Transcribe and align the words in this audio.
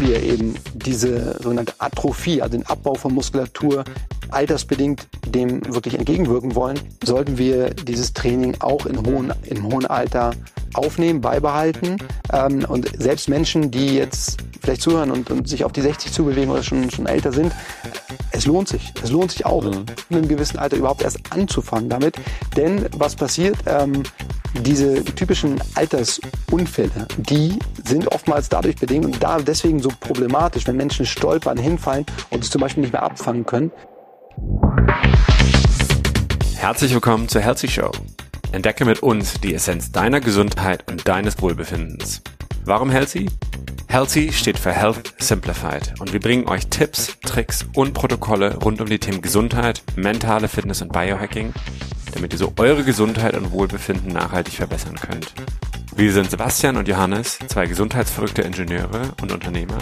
Wenn 0.00 0.08
wir 0.08 0.22
eben 0.22 0.54
diese 0.72 1.36
sogenannte 1.42 1.74
Atrophie, 1.76 2.40
also 2.40 2.56
den 2.56 2.66
Abbau 2.66 2.94
von 2.94 3.12
Muskulatur, 3.12 3.84
altersbedingt 4.30 5.06
dem 5.26 5.62
wirklich 5.74 5.98
entgegenwirken 5.98 6.54
wollen, 6.54 6.80
sollten 7.04 7.36
wir 7.36 7.74
dieses 7.74 8.14
Training 8.14 8.56
auch 8.60 8.86
in 8.86 9.04
hohen, 9.04 9.30
im 9.44 9.64
hohen 9.64 9.84
Alter 9.84 10.30
aufnehmen, 10.72 11.20
beibehalten. 11.20 11.98
Ähm, 12.32 12.64
und 12.66 12.90
selbst 12.98 13.28
Menschen, 13.28 13.70
die 13.70 13.96
jetzt 13.96 14.38
vielleicht 14.62 14.80
zuhören 14.80 15.10
und, 15.10 15.30
und 15.30 15.46
sich 15.46 15.64
auf 15.64 15.72
die 15.72 15.82
60 15.82 16.12
zubewegen 16.12 16.50
oder 16.50 16.62
schon, 16.62 16.90
schon 16.90 17.06
älter 17.06 17.32
sind, 17.32 17.52
es 18.30 18.46
lohnt 18.46 18.68
sich. 18.68 18.94
Es 19.02 19.10
lohnt 19.10 19.32
sich 19.32 19.44
auch, 19.44 19.64
mhm. 19.64 19.84
in 20.08 20.16
einem 20.16 20.28
gewissen 20.28 20.58
Alter 20.58 20.78
überhaupt 20.78 21.02
erst 21.02 21.18
anzufangen 21.30 21.90
damit. 21.90 22.14
Denn 22.56 22.86
was 22.96 23.16
passiert? 23.16 23.58
Diese 24.54 25.04
typischen 25.04 25.60
Altersunfälle, 25.74 27.06
die 27.16 27.58
sind 27.84 28.08
oftmals 28.08 28.48
dadurch 28.48 28.76
bedingt 28.76 29.04
und 29.04 29.22
da 29.22 29.38
deswegen 29.38 29.80
so 29.80 29.90
problematisch, 30.00 30.66
wenn 30.66 30.76
Menschen 30.76 31.06
stolpern, 31.06 31.56
hinfallen 31.56 32.04
und 32.30 32.42
es 32.42 32.50
zum 32.50 32.60
Beispiel 32.60 32.82
nicht 32.82 32.92
mehr 32.92 33.02
abfangen 33.02 33.46
können. 33.46 33.70
Herzlich 36.56 36.92
willkommen 36.92 37.28
zur 37.28 37.40
Healthy 37.40 37.68
Show. 37.68 37.90
Entdecke 38.52 38.84
mit 38.84 39.02
uns 39.02 39.34
die 39.40 39.54
Essenz 39.54 39.92
deiner 39.92 40.20
Gesundheit 40.20 40.90
und 40.90 41.06
deines 41.06 41.40
Wohlbefindens. 41.40 42.20
Warum 42.64 42.90
Healthy? 42.90 43.28
Healthy 43.90 44.32
steht 44.32 44.56
für 44.56 44.70
Health 44.70 45.14
Simplified 45.18 45.94
und 45.98 46.12
wir 46.12 46.20
bringen 46.20 46.46
euch 46.46 46.68
Tipps, 46.68 47.18
Tricks 47.22 47.66
und 47.74 47.92
Protokolle 47.92 48.56
rund 48.58 48.80
um 48.80 48.88
die 48.88 49.00
Themen 49.00 49.20
Gesundheit, 49.20 49.82
mentale 49.96 50.46
Fitness 50.46 50.80
und 50.80 50.92
Biohacking, 50.92 51.52
damit 52.14 52.32
ihr 52.32 52.38
so 52.38 52.52
eure 52.56 52.84
Gesundheit 52.84 53.36
und 53.36 53.50
Wohlbefinden 53.50 54.12
nachhaltig 54.12 54.54
verbessern 54.54 54.94
könnt. 54.94 55.34
Wir 55.96 56.12
sind 56.12 56.30
Sebastian 56.30 56.76
und 56.76 56.86
Johannes, 56.86 57.40
zwei 57.48 57.66
gesundheitsverrückte 57.66 58.42
Ingenieure 58.42 59.10
und 59.22 59.32
Unternehmer 59.32 59.78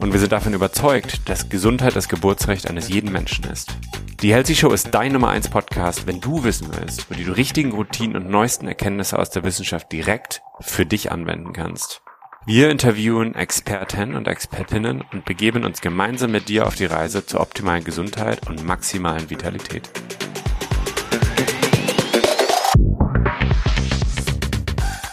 und 0.00 0.12
wir 0.12 0.18
sind 0.18 0.32
davon 0.32 0.52
überzeugt, 0.52 1.28
dass 1.28 1.48
Gesundheit 1.48 1.94
das 1.94 2.08
Geburtsrecht 2.08 2.68
eines 2.68 2.88
jeden 2.88 3.12
Menschen 3.12 3.44
ist. 3.44 3.76
Die 4.22 4.32
Healthy 4.32 4.56
Show 4.56 4.72
ist 4.72 4.88
dein 4.92 5.12
Nummer 5.12 5.28
1 5.28 5.50
Podcast, 5.50 6.08
wenn 6.08 6.20
du 6.20 6.42
wissen 6.42 6.70
willst, 6.76 7.08
wie 7.10 7.14
du 7.14 7.22
die 7.22 7.30
richtigen 7.30 7.70
Routinen 7.70 8.16
und 8.16 8.28
neuesten 8.28 8.66
Erkenntnisse 8.66 9.16
aus 9.16 9.30
der 9.30 9.44
Wissenschaft 9.44 9.92
direkt 9.92 10.42
für 10.58 10.84
dich 10.84 11.12
anwenden 11.12 11.52
kannst. 11.52 12.02
Wir 12.48 12.70
interviewen 12.70 13.34
Experten 13.34 14.14
und 14.14 14.28
Expertinnen 14.28 15.02
und 15.12 15.24
begeben 15.24 15.64
uns 15.64 15.80
gemeinsam 15.80 16.30
mit 16.30 16.48
dir 16.48 16.68
auf 16.68 16.76
die 16.76 16.84
Reise 16.84 17.26
zur 17.26 17.40
optimalen 17.40 17.82
Gesundheit 17.82 18.48
und 18.48 18.64
maximalen 18.64 19.28
Vitalität. 19.28 19.90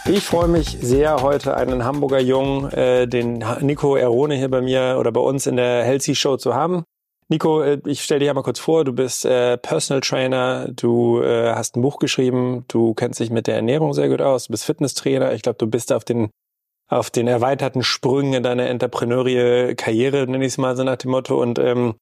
Ich 0.08 0.24
freue 0.24 0.48
mich 0.48 0.78
sehr, 0.80 1.24
heute 1.24 1.58
einen 1.58 1.84
Hamburger 1.84 2.20
Jungen, 2.20 2.72
äh, 2.72 3.08
den 3.08 3.44
Nico 3.62 3.96
Erone 3.96 4.36
hier 4.36 4.52
bei 4.52 4.62
mir 4.62 4.98
oder 5.00 5.12
bei 5.12 5.22
uns 5.22 5.48
in 5.48 5.56
der 5.56 5.84
Healthy 5.86 6.14
Show 6.14 6.38
zu 6.38 6.54
haben. 6.54 6.84
Nico, 7.30 7.64
äh, 7.64 7.82
ich 7.88 8.04
stelle 8.04 8.20
dir 8.20 8.34
mal 8.36 8.44
kurz 8.44 8.60
vor, 8.60 8.86
du 8.86 8.94
bist 8.94 9.26
äh, 9.26 9.58
Personal 9.58 10.02
Trainer, 10.02 10.68
du 10.68 11.20
äh, 11.24 11.52
hast 11.56 11.78
ein 11.78 11.82
Buch 11.82 11.98
geschrieben, 11.98 12.66
du 12.68 12.94
kennst 12.94 13.20
dich 13.20 13.32
mit 13.32 13.48
der 13.48 13.56
Ernährung 13.56 13.96
sehr 13.96 14.10
gut 14.10 14.22
aus, 14.22 14.46
du 14.46 14.52
bist 14.52 14.66
Fitnesstrainer. 14.66 15.34
Ich 15.34 15.42
glaube, 15.42 15.58
du 15.58 15.66
bist 15.66 15.92
auf 15.92 16.06
den 16.06 16.30
auf 16.94 17.10
den 17.10 17.28
erweiterten 17.28 17.84
Sprüngen 17.84 18.34
in 18.34 18.44
deiner 18.44 18.68
Entrepreneurie-Karriere, 18.68 20.28
nenne 20.28 20.46
ich 20.46 20.54
es 20.54 20.58
mal 20.58 20.76
so 20.76 20.84
nach 20.84 20.98
dem 20.98 21.12
Motto. 21.12 21.42
Und 21.42 21.60
ähm, 21.60 21.96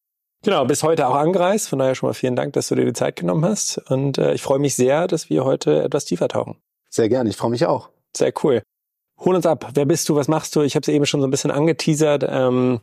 genau, 0.44 0.66
bis 0.66 0.84
heute 0.84 1.08
auch 1.08 1.16
angereist. 1.16 1.70
Von 1.70 1.80
daher 1.80 1.96
schon 1.96 2.10
mal 2.10 2.14
vielen 2.14 2.36
Dank, 2.36 2.54
dass 2.54 2.68
du 2.68 2.76
dir 2.76 2.86
die 2.86 2.94
Zeit 2.94 3.16
genommen 3.16 3.46
hast. 3.46 3.78
Und 3.90 4.18
äh, 4.18 4.34
ich 4.34 4.42
freue 4.42 4.60
mich 4.60 4.76
sehr, 4.76 5.08
dass 5.08 5.30
wir 5.30 5.46
heute 5.46 5.84
etwas 5.84 6.06
tiefer 6.06 6.28
tauchen. 6.28 6.58
Sehr 6.90 7.10
gerne, 7.10 7.30
ich 7.30 7.38
freue 7.38 7.52
mich 7.52 7.66
auch. 7.66 7.90
Sehr 8.16 8.34
cool. 8.44 8.62
Hol 9.20 9.36
uns 9.36 9.46
ab. 9.46 9.70
Wer 9.74 9.86
bist 9.86 10.10
du? 10.10 10.16
Was 10.16 10.28
machst 10.28 10.56
du? 10.56 10.62
Ich 10.62 10.76
habe 10.76 10.82
es 10.82 10.88
eben 10.88 11.06
schon 11.06 11.22
so 11.22 11.28
ein 11.28 11.32
bisschen 11.32 11.52
angeteasert. 11.52 12.26
Ähm, 12.28 12.82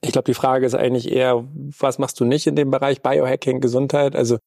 ich 0.00 0.12
glaube, 0.12 0.26
die 0.26 0.34
Frage 0.34 0.66
ist 0.66 0.74
eigentlich 0.74 1.10
eher, 1.10 1.44
was 1.54 1.98
machst 1.98 2.20
du 2.20 2.24
nicht 2.24 2.46
in 2.46 2.56
dem 2.56 2.70
Bereich 2.70 3.02
Biohacking, 3.02 3.60
Gesundheit? 3.60 4.14
Also 4.14 4.38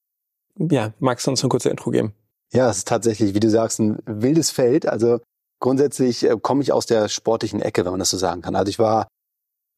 ja, 0.56 0.92
magst 0.98 1.26
du 1.26 1.30
uns 1.30 1.42
eine 1.42 1.48
kurze 1.50 1.70
Intro 1.70 1.90
geben? 1.90 2.14
Ja, 2.52 2.70
es 2.70 2.78
ist 2.78 2.88
tatsächlich, 2.88 3.34
wie 3.34 3.40
du 3.40 3.50
sagst, 3.50 3.80
ein 3.80 3.98
wildes 4.06 4.50
Feld. 4.50 4.86
Also 4.86 5.18
grundsätzlich 5.62 6.24
äh, 6.24 6.36
komme 6.42 6.62
ich 6.62 6.72
aus 6.72 6.84
der 6.84 7.08
sportlichen 7.08 7.62
Ecke, 7.62 7.86
wenn 7.86 7.92
man 7.92 8.00
das 8.00 8.10
so 8.10 8.18
sagen 8.18 8.42
kann. 8.42 8.54
Also 8.54 8.68
ich 8.68 8.78
war 8.78 9.08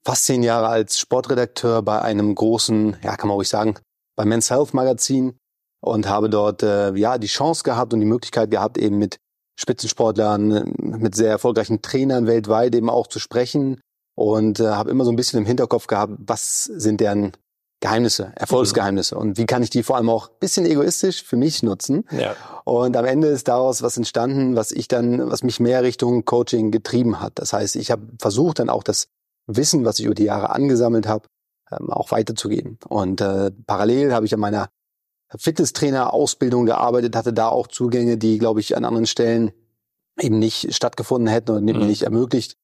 fast 0.05 0.25
zehn 0.27 0.43
Jahre 0.43 0.67
als 0.69 0.99
Sportredakteur 0.99 1.83
bei 1.83 2.03
einem 2.03 2.34
großen, 2.34 2.97
ja, 3.03 3.17
kann 3.17 3.28
man 3.28 3.37
ruhig 3.37 3.49
sagen, 3.49 3.77
beim 4.17 4.28
Men's 4.28 4.50
Health 4.50 4.75
Magazin 4.75 5.37
und 5.81 6.09
habe 6.09 6.28
dort 6.28 6.62
äh, 6.62 6.93
ja 6.95 7.19
die 7.19 7.28
Chance 7.28 7.62
gehabt 7.62 7.93
und 7.93 8.00
die 8.00 8.06
Möglichkeit 8.06 8.50
gehabt, 8.50 8.78
eben 8.78 8.99
mit 8.99 9.17
Spitzensportlern, 9.61 10.75
mit 10.78 11.15
sehr 11.15 11.31
erfolgreichen 11.31 11.81
Trainern 11.81 12.27
weltweit 12.27 12.75
eben 12.75 12.91
auch 12.91 13.06
zu 13.06 13.21
sprechen 13.21 13.81
und 14.16 14.61
äh, 14.61 14.69
habe 14.69 14.91
immer 14.91 15.05
so 15.05 15.12
ein 15.12 15.16
bisschen 15.16 15.39
im 15.39 15.47
Hinterkopf 15.47 15.87
gehabt, 15.87 16.15
was 16.19 16.65
sind 16.65 17.01
deren 17.01 17.33
Geheimnisse, 17.84 18.33
Erfolgsgeheimnisse. 18.37 19.15
Und 19.15 19.37
wie 19.37 19.45
kann 19.45 19.62
ich 19.62 19.69
die 19.69 19.83
vor 19.83 19.97
allem 19.97 20.09
auch 20.09 20.28
bisschen 20.28 20.65
egoistisch 20.65 21.22
für 21.22 21.37
mich 21.37 21.62
nutzen? 21.62 22.06
Ja. 22.11 22.34
Und 22.65 22.97
am 22.97 23.05
Ende 23.05 23.28
ist 23.28 23.47
daraus 23.47 23.83
was 23.83 23.99
entstanden, 23.99 24.56
was 24.56 24.72
ich 24.72 24.89
dann, 24.89 25.31
was 25.31 25.43
mich 25.43 25.61
mehr 25.61 25.83
Richtung 25.83 26.25
Coaching 26.25 26.71
getrieben 26.71 27.21
hat. 27.21 27.33
Das 27.34 27.53
heißt, 27.53 27.77
ich 27.77 27.91
habe 27.91 28.06
versucht 28.19 28.61
dann 28.61 28.71
auch 28.71 28.84
das 28.84 29.09
Wissen, 29.47 29.84
was 29.84 29.99
ich 29.99 30.06
über 30.06 30.15
die 30.15 30.25
Jahre 30.25 30.49
angesammelt 30.49 31.06
habe, 31.06 31.28
ähm, 31.71 31.91
auch 31.91 32.11
weiterzugeben. 32.11 32.78
Und 32.89 33.21
äh, 33.21 33.50
parallel 33.67 34.15
habe 34.15 34.25
ich 34.25 34.33
an 34.33 34.41
meiner 34.41 34.71
Fitnesstrainer-Ausbildung 35.37 36.65
gearbeitet, 36.65 37.15
hatte 37.15 37.34
da 37.34 37.49
auch 37.49 37.66
Zugänge, 37.66 38.16
die, 38.16 38.39
glaube 38.39 38.61
ich, 38.61 38.78
an 38.78 38.87
anderen 38.87 39.06
Stellen 39.06 39.53
eben 40.19 40.39
nicht 40.39 40.75
stattgefunden 40.75 41.28
hätten 41.28 41.51
und 41.51 41.65
mhm. 41.65 41.87
nicht 41.87 42.05
ermöglicht 42.05 42.56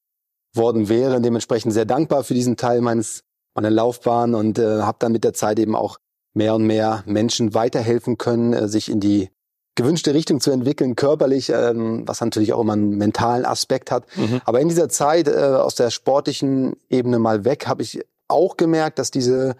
worden 0.55 0.89
wären. 0.89 1.21
Dementsprechend 1.21 1.73
sehr 1.73 1.85
dankbar 1.85 2.23
für 2.23 2.33
diesen 2.33 2.57
Teil 2.57 2.81
meines 2.81 3.23
meiner 3.53 3.69
Laufbahn 3.69 4.35
und 4.35 4.59
äh, 4.59 4.81
habe 4.81 4.97
dann 4.99 5.11
mit 5.11 5.23
der 5.23 5.33
Zeit 5.33 5.59
eben 5.59 5.75
auch 5.75 5.97
mehr 6.33 6.55
und 6.55 6.65
mehr 6.65 7.03
Menschen 7.05 7.53
weiterhelfen 7.53 8.17
können, 8.17 8.53
äh, 8.53 8.67
sich 8.67 8.89
in 8.89 8.99
die 8.99 9.29
gewünschte 9.75 10.13
Richtung 10.13 10.41
zu 10.41 10.51
entwickeln, 10.51 10.95
körperlich, 10.95 11.49
ähm, 11.49 12.03
was 12.05 12.21
natürlich 12.21 12.53
auch 12.53 12.61
immer 12.61 12.73
einen 12.73 12.97
mentalen 12.97 13.45
Aspekt 13.45 13.91
hat. 13.91 14.05
Mhm. 14.15 14.41
Aber 14.45 14.59
in 14.59 14.67
dieser 14.67 14.89
Zeit 14.89 15.27
äh, 15.27 15.33
aus 15.33 15.75
der 15.75 15.89
sportlichen 15.89 16.75
Ebene 16.89 17.19
mal 17.19 17.45
weg, 17.45 17.67
habe 17.67 17.81
ich 17.81 18.01
auch 18.27 18.57
gemerkt, 18.57 18.99
dass 18.99 19.11
diese, 19.11 19.55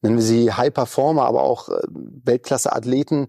nennen 0.00 0.16
wir 0.16 0.22
sie 0.22 0.52
High 0.52 0.72
Performer, 0.72 1.24
aber 1.24 1.42
auch 1.42 1.68
äh, 1.68 1.80
Weltklasse-Athleten 1.88 3.28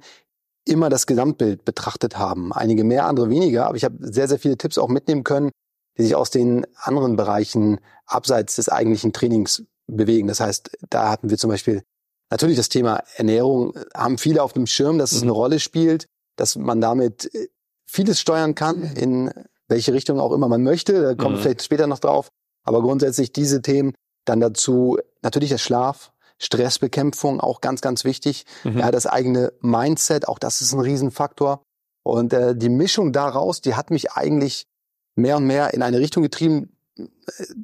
immer 0.65 0.89
das 0.89 1.07
Gesamtbild 1.07 1.65
betrachtet 1.65 2.17
haben. 2.17 2.53
Einige 2.53 2.83
mehr, 2.83 3.05
andere 3.07 3.29
weniger. 3.29 3.65
Aber 3.67 3.75
ich 3.75 3.83
habe 3.83 3.97
sehr, 3.99 4.27
sehr 4.27 4.39
viele 4.39 4.57
Tipps 4.57 4.77
auch 4.77 4.89
mitnehmen 4.89 5.23
können, 5.23 5.51
die 5.97 6.03
sich 6.03 6.15
aus 6.15 6.29
den 6.29 6.65
anderen 6.75 7.15
Bereichen 7.15 7.79
abseits 8.05 8.55
des 8.55 8.69
eigentlichen 8.69 9.11
Trainings 9.11 9.63
bewegen. 9.95 10.27
Das 10.27 10.39
heißt, 10.39 10.77
da 10.89 11.09
hatten 11.09 11.29
wir 11.29 11.37
zum 11.37 11.49
Beispiel 11.49 11.83
natürlich 12.29 12.57
das 12.57 12.69
Thema 12.69 13.03
Ernährung, 13.15 13.73
haben 13.93 14.17
viele 14.17 14.43
auf 14.43 14.53
dem 14.53 14.65
Schirm, 14.65 14.97
dass 14.97 15.11
es 15.11 15.21
eine 15.21 15.31
mhm. 15.31 15.37
Rolle 15.37 15.59
spielt, 15.59 16.07
dass 16.37 16.55
man 16.55 16.81
damit 16.81 17.33
äh, 17.35 17.47
vieles 17.85 18.19
steuern 18.19 18.55
kann, 18.55 18.83
in 18.83 19.31
welche 19.67 19.93
Richtung 19.93 20.19
auch 20.19 20.31
immer 20.31 20.47
man 20.47 20.63
möchte. 20.63 21.01
Da 21.01 21.15
kommt 21.15 21.37
mhm. 21.37 21.41
vielleicht 21.41 21.63
später 21.63 21.87
noch 21.87 21.99
drauf. 21.99 22.29
Aber 22.63 22.81
grundsätzlich 22.81 23.31
diese 23.33 23.61
Themen 23.61 23.93
dann 24.25 24.39
dazu 24.39 24.97
natürlich 25.21 25.49
der 25.49 25.57
Schlaf, 25.57 26.11
Stressbekämpfung, 26.37 27.39
auch 27.39 27.61
ganz, 27.61 27.81
ganz 27.81 28.03
wichtig. 28.03 28.45
Mhm. 28.63 28.79
Ja, 28.79 28.91
das 28.91 29.07
eigene 29.07 29.53
Mindset, 29.61 30.27
auch 30.27 30.39
das 30.39 30.61
ist 30.61 30.73
ein 30.73 30.79
Riesenfaktor. 30.79 31.63
Und 32.03 32.33
äh, 32.33 32.55
die 32.55 32.69
Mischung 32.69 33.13
daraus, 33.13 33.61
die 33.61 33.75
hat 33.75 33.91
mich 33.91 34.11
eigentlich 34.11 34.65
mehr 35.15 35.37
und 35.37 35.45
mehr 35.45 35.73
in 35.73 35.83
eine 35.83 35.99
Richtung 35.99 36.23
getrieben, 36.23 36.75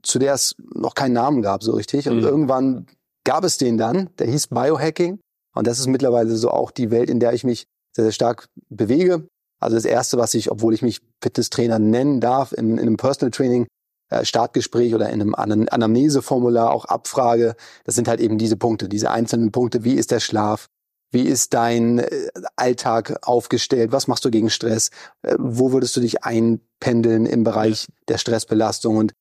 zu 0.03 0.19
der 0.19 0.33
es 0.33 0.55
noch 0.73 0.95
keinen 0.95 1.13
Namen 1.13 1.41
gab 1.41 1.63
so 1.63 1.73
richtig. 1.73 2.09
Und 2.09 2.17
mhm. 2.17 2.23
irgendwann 2.23 2.87
gab 3.23 3.43
es 3.43 3.57
den 3.57 3.77
dann, 3.77 4.09
der 4.19 4.27
hieß 4.27 4.47
Biohacking. 4.47 5.19
Und 5.53 5.67
das 5.67 5.79
ist 5.79 5.87
mittlerweile 5.87 6.35
so 6.35 6.51
auch 6.51 6.71
die 6.71 6.91
Welt, 6.91 7.09
in 7.09 7.19
der 7.19 7.33
ich 7.33 7.43
mich 7.43 7.67
sehr, 7.95 8.05
sehr 8.05 8.11
stark 8.11 8.47
bewege. 8.69 9.27
Also 9.59 9.75
das 9.75 9.85
Erste, 9.85 10.17
was 10.17 10.33
ich, 10.33 10.51
obwohl 10.51 10.73
ich 10.73 10.81
mich 10.81 11.01
Fitnesstrainer 11.21 11.79
nennen 11.79 12.21
darf, 12.21 12.51
in, 12.51 12.73
in 12.73 12.79
einem 12.79 12.97
Personal 12.97 13.31
Training 13.31 13.67
äh, 14.09 14.23
Startgespräch 14.23 14.93
oder 14.93 15.09
in 15.09 15.21
einem 15.21 15.35
Anamneseformular 15.35 16.71
auch 16.71 16.85
abfrage, 16.85 17.55
das 17.85 17.95
sind 17.95 18.07
halt 18.07 18.19
eben 18.19 18.37
diese 18.37 18.55
Punkte, 18.55 18.87
diese 18.87 19.09
einzelnen 19.09 19.51
Punkte. 19.51 19.83
Wie 19.83 19.95
ist 19.95 20.11
der 20.11 20.19
Schlaf? 20.19 20.67
Wie 21.11 21.23
ist 21.23 21.53
dein 21.53 21.99
äh, 21.99 22.29
Alltag 22.55 23.19
aufgestellt? 23.21 23.91
Was 23.91 24.07
machst 24.07 24.25
du 24.25 24.31
gegen 24.31 24.49
Stress? 24.49 24.89
Äh, 25.21 25.35
wo 25.39 25.71
würdest 25.71 25.95
du 25.95 26.01
dich 26.01 26.23
einpendeln 26.23 27.25
im 27.25 27.43
Bereich 27.43 27.87
der 28.07 28.17
Stressbelastung? 28.17 28.97
Und 28.97 29.13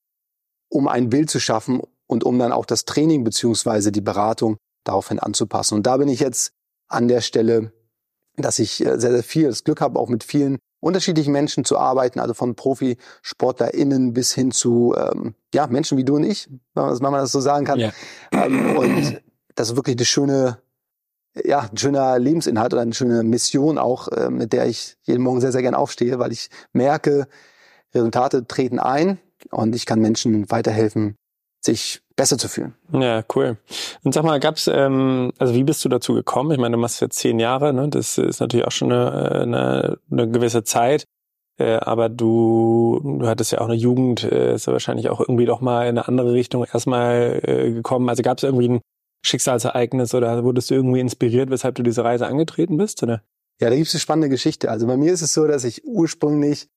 um 0.69 0.87
ein 0.87 1.09
Bild 1.09 1.29
zu 1.29 1.39
schaffen 1.39 1.81
und 2.07 2.23
um 2.23 2.37
dann 2.39 2.51
auch 2.51 2.65
das 2.65 2.85
Training 2.85 3.23
beziehungsweise 3.23 3.91
die 3.91 4.01
Beratung 4.01 4.57
daraufhin 4.83 5.19
anzupassen. 5.19 5.75
Und 5.75 5.87
da 5.87 5.97
bin 5.97 6.09
ich 6.09 6.19
jetzt 6.19 6.51
an 6.89 7.07
der 7.07 7.21
Stelle, 7.21 7.71
dass 8.35 8.59
ich 8.59 8.85
äh, 8.85 8.99
sehr, 8.99 9.11
sehr 9.11 9.23
viel 9.23 9.47
das 9.47 9.63
Glück 9.63 9.81
habe, 9.81 9.99
auch 9.99 10.09
mit 10.09 10.23
vielen 10.23 10.57
unterschiedlichen 10.79 11.31
Menschen 11.31 11.65
zu 11.65 11.77
arbeiten, 11.77 12.19
also 12.19 12.33
von 12.33 12.55
ProfisportlerInnen 12.55 14.13
bis 14.13 14.33
hin 14.33 14.51
zu 14.51 14.93
ähm, 14.95 15.33
ja, 15.53 15.67
Menschen 15.67 15.97
wie 15.97 16.03
du 16.03 16.15
und 16.17 16.23
ich, 16.23 16.49
wenn 16.75 16.97
man 17.01 17.13
das 17.13 17.31
so 17.31 17.39
sagen 17.39 17.65
kann. 17.65 17.79
Ja. 17.79 17.91
Ähm, 18.31 18.77
und 18.77 19.21
das 19.55 19.69
ist 19.69 19.75
wirklich 19.75 19.97
eine 19.97 20.05
schöne 20.05 20.59
ja, 21.43 21.67
ein 21.71 21.77
schöner 21.77 22.19
Lebensinhalt 22.19 22.73
oder 22.73 22.81
eine 22.81 22.93
schöne 22.93 23.23
Mission 23.23 23.77
auch, 23.77 24.07
äh, 24.09 24.29
mit 24.29 24.53
der 24.53 24.67
ich 24.67 24.95
jeden 25.03 25.23
Morgen 25.23 25.41
sehr, 25.41 25.51
sehr 25.51 25.61
gern 25.61 25.75
aufstehe, 25.75 26.19
weil 26.19 26.31
ich 26.31 26.49
merke, 26.73 27.27
Resultate 27.93 28.45
treten 28.47 28.79
ein 28.79 29.19
und 29.51 29.75
ich 29.75 29.85
kann 29.85 29.99
Menschen 29.99 30.49
weiterhelfen, 30.49 31.15
sich 31.63 32.01
besser 32.15 32.37
zu 32.37 32.47
fühlen. 32.47 32.73
Ja, 32.91 33.23
cool. 33.35 33.57
Und 34.03 34.13
sag 34.13 34.23
mal, 34.23 34.39
gab's, 34.39 34.67
ähm, 34.67 35.31
also 35.37 35.53
wie 35.53 35.63
bist 35.63 35.85
du 35.85 35.89
dazu 35.89 36.13
gekommen? 36.13 36.51
Ich 36.51 36.57
meine, 36.57 36.75
du 36.75 36.81
machst 36.81 37.01
jetzt 37.01 37.19
zehn 37.19 37.39
Jahre, 37.39 37.73
ne? 37.73 37.87
Das 37.89 38.17
ist 38.17 38.39
natürlich 38.39 38.65
auch 38.65 38.71
schon 38.71 38.91
eine, 38.91 39.31
eine, 39.31 39.99
eine 40.11 40.29
gewisse 40.29 40.63
Zeit. 40.63 41.05
Äh, 41.59 41.77
aber 41.77 42.09
du, 42.09 42.99
du 43.19 43.27
hattest 43.27 43.51
ja 43.51 43.61
auch 43.61 43.65
eine 43.65 43.75
Jugend, 43.75 44.23
äh, 44.23 44.55
ist 44.55 44.67
ja 44.67 44.73
wahrscheinlich 44.73 45.09
auch 45.09 45.19
irgendwie 45.19 45.45
doch 45.45 45.61
mal 45.61 45.83
in 45.83 45.97
eine 45.97 46.07
andere 46.07 46.33
Richtung 46.33 46.65
erstmal 46.65 47.39
äh, 47.43 47.71
gekommen. 47.71 48.09
Also 48.09 48.21
gab 48.21 48.37
es 48.37 48.43
irgendwie 48.43 48.69
ein 48.69 48.81
Schicksalsereignis 49.23 50.13
oder 50.13 50.43
wurdest 50.43 50.69
du 50.69 50.75
irgendwie 50.75 50.99
inspiriert, 50.99 51.49
weshalb 51.49 51.75
du 51.75 51.83
diese 51.83 52.03
Reise 52.03 52.27
angetreten 52.27 52.77
bist? 52.77 53.01
Oder? 53.03 53.23
Ja, 53.59 53.69
da 53.69 53.75
gibt 53.75 53.87
es 53.87 53.93
eine 53.93 54.01
spannende 54.01 54.29
Geschichte. 54.29 54.69
Also 54.69 54.87
bei 54.87 54.97
mir 54.97 55.11
ist 55.11 55.21
es 55.21 55.33
so, 55.33 55.47
dass 55.47 55.63
ich 55.63 55.83
ursprünglich 55.85 56.69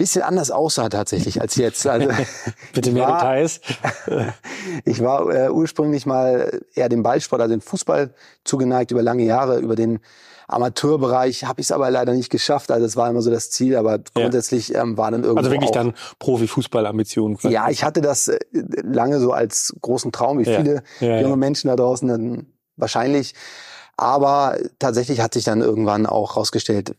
bisschen 0.00 0.22
anders 0.22 0.50
aussah 0.50 0.88
tatsächlich 0.88 1.40
als 1.42 1.56
jetzt. 1.56 1.86
Also 1.86 2.08
bitte 2.72 2.90
mehr 2.90 3.06
war, 3.06 3.18
Details. 3.18 3.60
ich 4.84 5.00
war 5.00 5.28
äh, 5.30 5.50
ursprünglich 5.50 6.06
mal 6.06 6.62
eher 6.74 6.88
dem 6.88 7.02
Ballsport, 7.02 7.42
also 7.42 7.54
dem 7.54 7.60
Fußball 7.60 8.14
zugeneigt 8.42 8.90
über 8.92 9.02
lange 9.02 9.24
Jahre, 9.24 9.58
über 9.58 9.76
den 9.76 10.00
Amateurbereich 10.52 11.44
habe 11.44 11.60
ich 11.60 11.66
es 11.66 11.72
aber 11.72 11.90
leider 11.90 12.12
nicht 12.12 12.30
geschafft. 12.30 12.70
Also 12.70 12.84
das 12.84 12.96
war 12.96 13.08
immer 13.08 13.22
so 13.22 13.30
das 13.30 13.50
Ziel, 13.50 13.76
aber 13.76 13.98
grundsätzlich 13.98 14.74
ähm, 14.74 14.96
war 14.96 15.10
dann 15.10 15.22
irgendwo 15.22 15.38
Also 15.38 15.50
wirklich 15.50 15.70
dann 15.70 15.94
Profifußballambitionen. 16.18 17.38
Ja, 17.42 17.70
ich 17.70 17.84
hatte 17.84 18.00
das 18.00 18.28
äh, 18.28 18.38
lange 18.82 19.20
so 19.20 19.32
als 19.32 19.74
großen 19.80 20.12
Traum, 20.12 20.38
wie 20.38 20.44
viele 20.44 20.82
ja, 21.00 21.20
junge 21.20 21.36
Menschen 21.36 21.68
da 21.68 21.76
draußen 21.76 22.08
dann 22.08 22.46
wahrscheinlich. 22.76 23.34
Aber 23.96 24.56
tatsächlich 24.78 25.20
hat 25.20 25.34
sich 25.34 25.44
dann 25.44 25.60
irgendwann 25.60 26.06
auch 26.06 26.36
rausgestellt, 26.36 26.96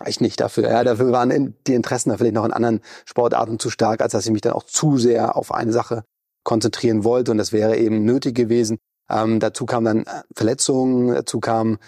reicht 0.00 0.20
nicht 0.20 0.40
dafür. 0.40 0.70
Ja, 0.70 0.82
dafür 0.82 1.12
waren 1.12 1.54
die 1.66 1.74
Interessen 1.74 2.10
da 2.10 2.16
vielleicht 2.16 2.34
noch 2.34 2.46
in 2.46 2.52
anderen 2.52 2.80
Sportarten 3.04 3.58
zu 3.58 3.68
stark, 3.70 4.00
als 4.00 4.12
dass 4.12 4.24
ich 4.24 4.32
mich 4.32 4.40
dann 4.40 4.54
auch 4.54 4.64
zu 4.64 4.96
sehr 4.96 5.36
auf 5.36 5.52
eine 5.52 5.72
Sache 5.72 6.04
konzentrieren 6.44 7.04
wollte. 7.04 7.30
Und 7.30 7.38
das 7.38 7.52
wäre 7.52 7.76
eben 7.76 8.04
nötig 8.04 8.34
gewesen. 8.34 8.78
Ähm, 9.10 9.40
dazu 9.40 9.66
kamen 9.66 9.84
dann 9.84 9.98
äh, 10.04 10.22
Verletzungen, 10.34 11.14
dazu 11.14 11.40
kam 11.40 11.78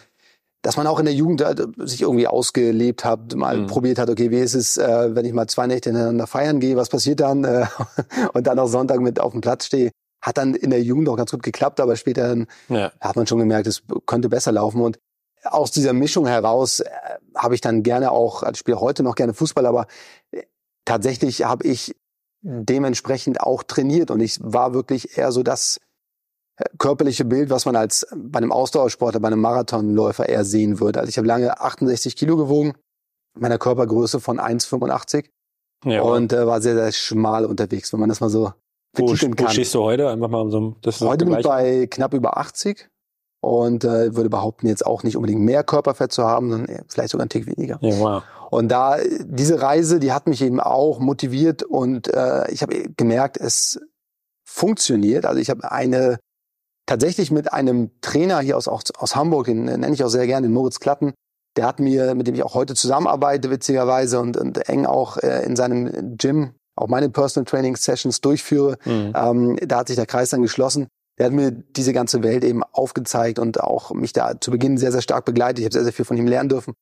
dass 0.62 0.76
man 0.76 0.86
auch 0.86 0.98
in 0.98 1.06
der 1.06 1.14
Jugend 1.14 1.40
äh, 1.40 1.54
sich 1.78 2.02
irgendwie 2.02 2.26
ausgelebt 2.26 3.04
hat, 3.04 3.34
mal 3.34 3.56
mhm. 3.56 3.66
probiert 3.66 3.98
hat, 3.98 4.10
okay, 4.10 4.30
wie 4.30 4.38
ist 4.38 4.54
es, 4.54 4.76
äh, 4.76 5.14
wenn 5.14 5.24
ich 5.24 5.32
mal 5.32 5.46
zwei 5.46 5.66
Nächte 5.66 5.90
hintereinander 5.90 6.26
feiern 6.26 6.60
gehe, 6.60 6.76
was 6.76 6.88
passiert 6.88 7.20
dann? 7.20 7.44
Äh, 7.44 7.66
und 8.34 8.46
dann 8.46 8.58
auch 8.58 8.66
Sonntag 8.66 9.00
mit 9.00 9.20
auf 9.20 9.32
dem 9.32 9.40
Platz 9.40 9.66
stehe. 9.66 9.90
Hat 10.22 10.36
dann 10.36 10.54
in 10.54 10.68
der 10.68 10.82
Jugend 10.82 11.08
auch 11.08 11.16
ganz 11.16 11.30
gut 11.30 11.42
geklappt, 11.42 11.80
aber 11.80 11.96
später 11.96 12.28
dann 12.28 12.46
ja. 12.68 12.92
hat 13.00 13.16
man 13.16 13.26
schon 13.26 13.38
gemerkt, 13.38 13.66
es 13.66 13.82
könnte 14.04 14.28
besser 14.28 14.52
laufen. 14.52 14.82
Und 14.82 14.98
aus 15.44 15.70
dieser 15.70 15.94
Mischung 15.94 16.26
heraus 16.26 16.80
äh, 16.80 16.90
habe 17.34 17.54
ich 17.54 17.62
dann 17.62 17.82
gerne 17.82 18.10
auch, 18.10 18.42
also 18.42 18.52
ich 18.52 18.58
spiele 18.58 18.80
heute 18.80 19.02
noch 19.02 19.14
gerne 19.14 19.32
Fußball, 19.32 19.64
aber 19.64 19.86
tatsächlich 20.84 21.44
habe 21.44 21.66
ich 21.66 21.94
dementsprechend 22.42 23.40
auch 23.40 23.62
trainiert 23.62 24.10
und 24.10 24.20
ich 24.20 24.38
war 24.42 24.72
wirklich 24.74 25.16
eher 25.18 25.30
so 25.32 25.42
das 25.42 25.78
körperliche 26.78 27.24
Bild, 27.24 27.50
was 27.50 27.66
man 27.66 27.76
als 27.76 28.06
bei 28.14 28.38
einem 28.38 28.52
Ausdauersportler, 28.52 29.20
bei 29.20 29.28
einem 29.28 29.40
Marathonläufer 29.40 30.28
eher 30.28 30.44
sehen 30.44 30.80
würde. 30.80 31.00
Also 31.00 31.10
ich 31.10 31.18
habe 31.18 31.28
lange 31.28 31.60
68 31.60 32.16
Kilo 32.16 32.36
gewogen, 32.36 32.74
meiner 33.38 33.58
Körpergröße 33.58 34.20
von 34.20 34.38
1,85 34.38 35.26
ja. 35.84 36.02
und 36.02 36.32
äh, 36.32 36.46
war 36.46 36.60
sehr, 36.60 36.74
sehr 36.74 36.92
schmal 36.92 37.44
unterwegs, 37.44 37.92
wenn 37.92 38.00
man 38.00 38.08
das 38.08 38.20
mal 38.20 38.30
so 38.30 38.52
betiteln 38.94 39.36
kann. 39.36 39.46
Wo 39.46 39.50
stehst 39.50 39.74
du 39.74 39.82
heute? 39.82 40.08
Einfach 40.08 40.28
mal 40.28 40.50
so, 40.50 40.76
das 40.82 41.00
heute 41.00 41.24
bin 41.24 41.38
ich 41.38 41.44
bei 41.44 41.86
knapp 41.86 42.14
über 42.14 42.36
80 42.36 42.88
und 43.40 43.84
äh, 43.84 44.14
würde 44.14 44.28
behaupten, 44.28 44.66
jetzt 44.66 44.84
auch 44.84 45.02
nicht 45.02 45.16
unbedingt 45.16 45.40
mehr 45.40 45.64
Körperfett 45.64 46.12
zu 46.12 46.24
haben, 46.24 46.50
sondern 46.50 46.84
vielleicht 46.88 47.10
sogar 47.10 47.22
einen 47.22 47.30
Tick 47.30 47.46
weniger. 47.46 47.78
Ja, 47.80 47.98
wow. 47.98 48.22
Und 48.50 48.68
da 48.68 48.98
diese 49.22 49.62
Reise, 49.62 50.00
die 50.00 50.12
hat 50.12 50.26
mich 50.26 50.42
eben 50.42 50.60
auch 50.60 50.98
motiviert 50.98 51.62
und 51.62 52.08
äh, 52.08 52.50
ich 52.50 52.62
habe 52.62 52.90
gemerkt, 52.96 53.36
es 53.36 53.80
funktioniert. 54.44 55.24
Also 55.24 55.40
ich 55.40 55.48
habe 55.48 55.70
eine 55.70 56.18
tatsächlich 56.90 57.30
mit 57.30 57.52
einem 57.52 57.92
Trainer 58.00 58.40
hier 58.40 58.56
aus, 58.56 58.66
aus, 58.66 58.82
aus 58.98 59.14
Hamburg, 59.14 59.46
den 59.46 59.64
nenne 59.64 59.92
ich 59.92 60.02
auch 60.02 60.08
sehr 60.08 60.26
gerne, 60.26 60.48
den 60.48 60.52
Moritz 60.52 60.80
Klatten. 60.80 61.12
Der 61.56 61.64
hat 61.64 61.78
mir, 61.78 62.16
mit 62.16 62.26
dem 62.26 62.34
ich 62.34 62.42
auch 62.42 62.54
heute 62.54 62.74
zusammenarbeite, 62.74 63.48
witzigerweise, 63.48 64.18
und, 64.18 64.36
und 64.36 64.68
eng 64.68 64.86
auch 64.86 65.16
äh, 65.18 65.44
in 65.44 65.54
seinem 65.54 66.16
Gym 66.16 66.50
auch 66.74 66.88
meine 66.88 67.08
Personal 67.08 67.44
Training 67.44 67.76
Sessions 67.76 68.20
durchführe. 68.20 68.76
Mhm. 68.84 69.12
Ähm, 69.14 69.56
da 69.62 69.78
hat 69.78 69.86
sich 69.86 69.94
der 69.94 70.06
Kreis 70.06 70.30
dann 70.30 70.42
geschlossen. 70.42 70.88
Der 71.16 71.26
hat 71.26 71.32
mir 71.32 71.52
diese 71.52 71.92
ganze 71.92 72.24
Welt 72.24 72.42
eben 72.42 72.64
aufgezeigt 72.64 73.38
und 73.38 73.60
auch 73.60 73.92
mich 73.92 74.12
da 74.12 74.40
zu 74.40 74.50
Beginn 74.50 74.76
sehr, 74.76 74.90
sehr 74.90 75.02
stark 75.02 75.24
begleitet. 75.24 75.60
Ich 75.60 75.66
habe 75.66 75.74
sehr, 75.74 75.84
sehr 75.84 75.92
viel 75.92 76.04
von 76.04 76.16
ihm 76.16 76.26
lernen 76.26 76.48
dürfen. 76.48 76.74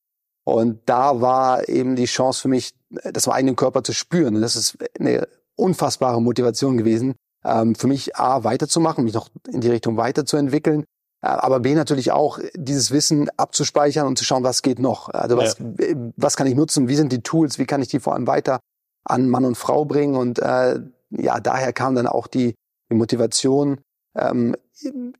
Und 0.43 0.79
da 0.87 1.21
war 1.21 1.69
eben 1.69 1.95
die 1.95 2.05
Chance 2.05 2.41
für 2.41 2.47
mich, 2.47 2.73
das 2.89 3.27
im 3.27 3.33
eigenen 3.33 3.55
Körper 3.55 3.83
zu 3.83 3.93
spüren. 3.93 4.35
Und 4.35 4.41
das 4.41 4.55
ist 4.55 4.75
eine 4.99 5.27
unfassbare 5.55 6.19
Motivation 6.19 6.77
gewesen, 6.77 7.13
ähm, 7.45 7.75
für 7.75 7.87
mich 7.87 8.15
A, 8.15 8.43
weiterzumachen, 8.43 9.03
mich 9.03 9.13
noch 9.13 9.29
in 9.51 9.61
die 9.61 9.69
Richtung 9.69 9.97
weiterzuentwickeln, 9.97 10.83
äh, 11.21 11.27
aber 11.27 11.59
B, 11.59 11.75
natürlich 11.75 12.11
auch 12.11 12.39
dieses 12.53 12.91
Wissen 12.91 13.29
abzuspeichern 13.37 14.07
und 14.07 14.17
zu 14.17 14.25
schauen, 14.25 14.43
was 14.43 14.61
geht 14.61 14.79
noch. 14.79 15.09
Also 15.09 15.37
was, 15.37 15.57
ja. 15.59 15.95
was 16.15 16.35
kann 16.35 16.47
ich 16.47 16.55
nutzen, 16.55 16.87
wie 16.87 16.95
sind 16.95 17.11
die 17.11 17.21
Tools, 17.21 17.59
wie 17.59 17.65
kann 17.65 17.81
ich 17.81 17.87
die 17.87 17.99
vor 17.99 18.13
allem 18.13 18.27
weiter 18.27 18.59
an 19.05 19.29
Mann 19.29 19.45
und 19.45 19.55
Frau 19.55 19.85
bringen 19.85 20.15
und 20.15 20.39
äh, 20.39 20.79
ja, 21.11 21.39
daher 21.39 21.73
kam 21.73 21.95
dann 21.95 22.07
auch 22.07 22.27
die, 22.27 22.53
die 22.91 22.95
Motivation, 22.95 23.81
ähm, 24.15 24.55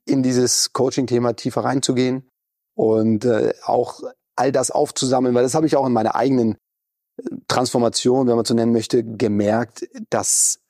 in 0.06 0.22
dieses 0.22 0.72
Coaching-Thema 0.72 1.34
tiefer 1.34 1.64
reinzugehen 1.64 2.28
und 2.74 3.24
äh, 3.24 3.52
auch 3.64 4.02
all 4.36 4.52
das 4.52 4.70
aufzusammeln, 4.70 5.34
weil 5.34 5.42
das 5.42 5.54
habe 5.54 5.66
ich 5.66 5.76
auch 5.76 5.86
in 5.86 5.92
meiner 5.92 6.14
eigenen 6.14 6.56
äh, 7.18 7.22
Transformation, 7.48 8.26
wenn 8.26 8.36
man 8.36 8.44
so 8.44 8.54
nennen 8.54 8.72
möchte, 8.72 9.04
gemerkt, 9.04 9.86
dass 10.08 10.60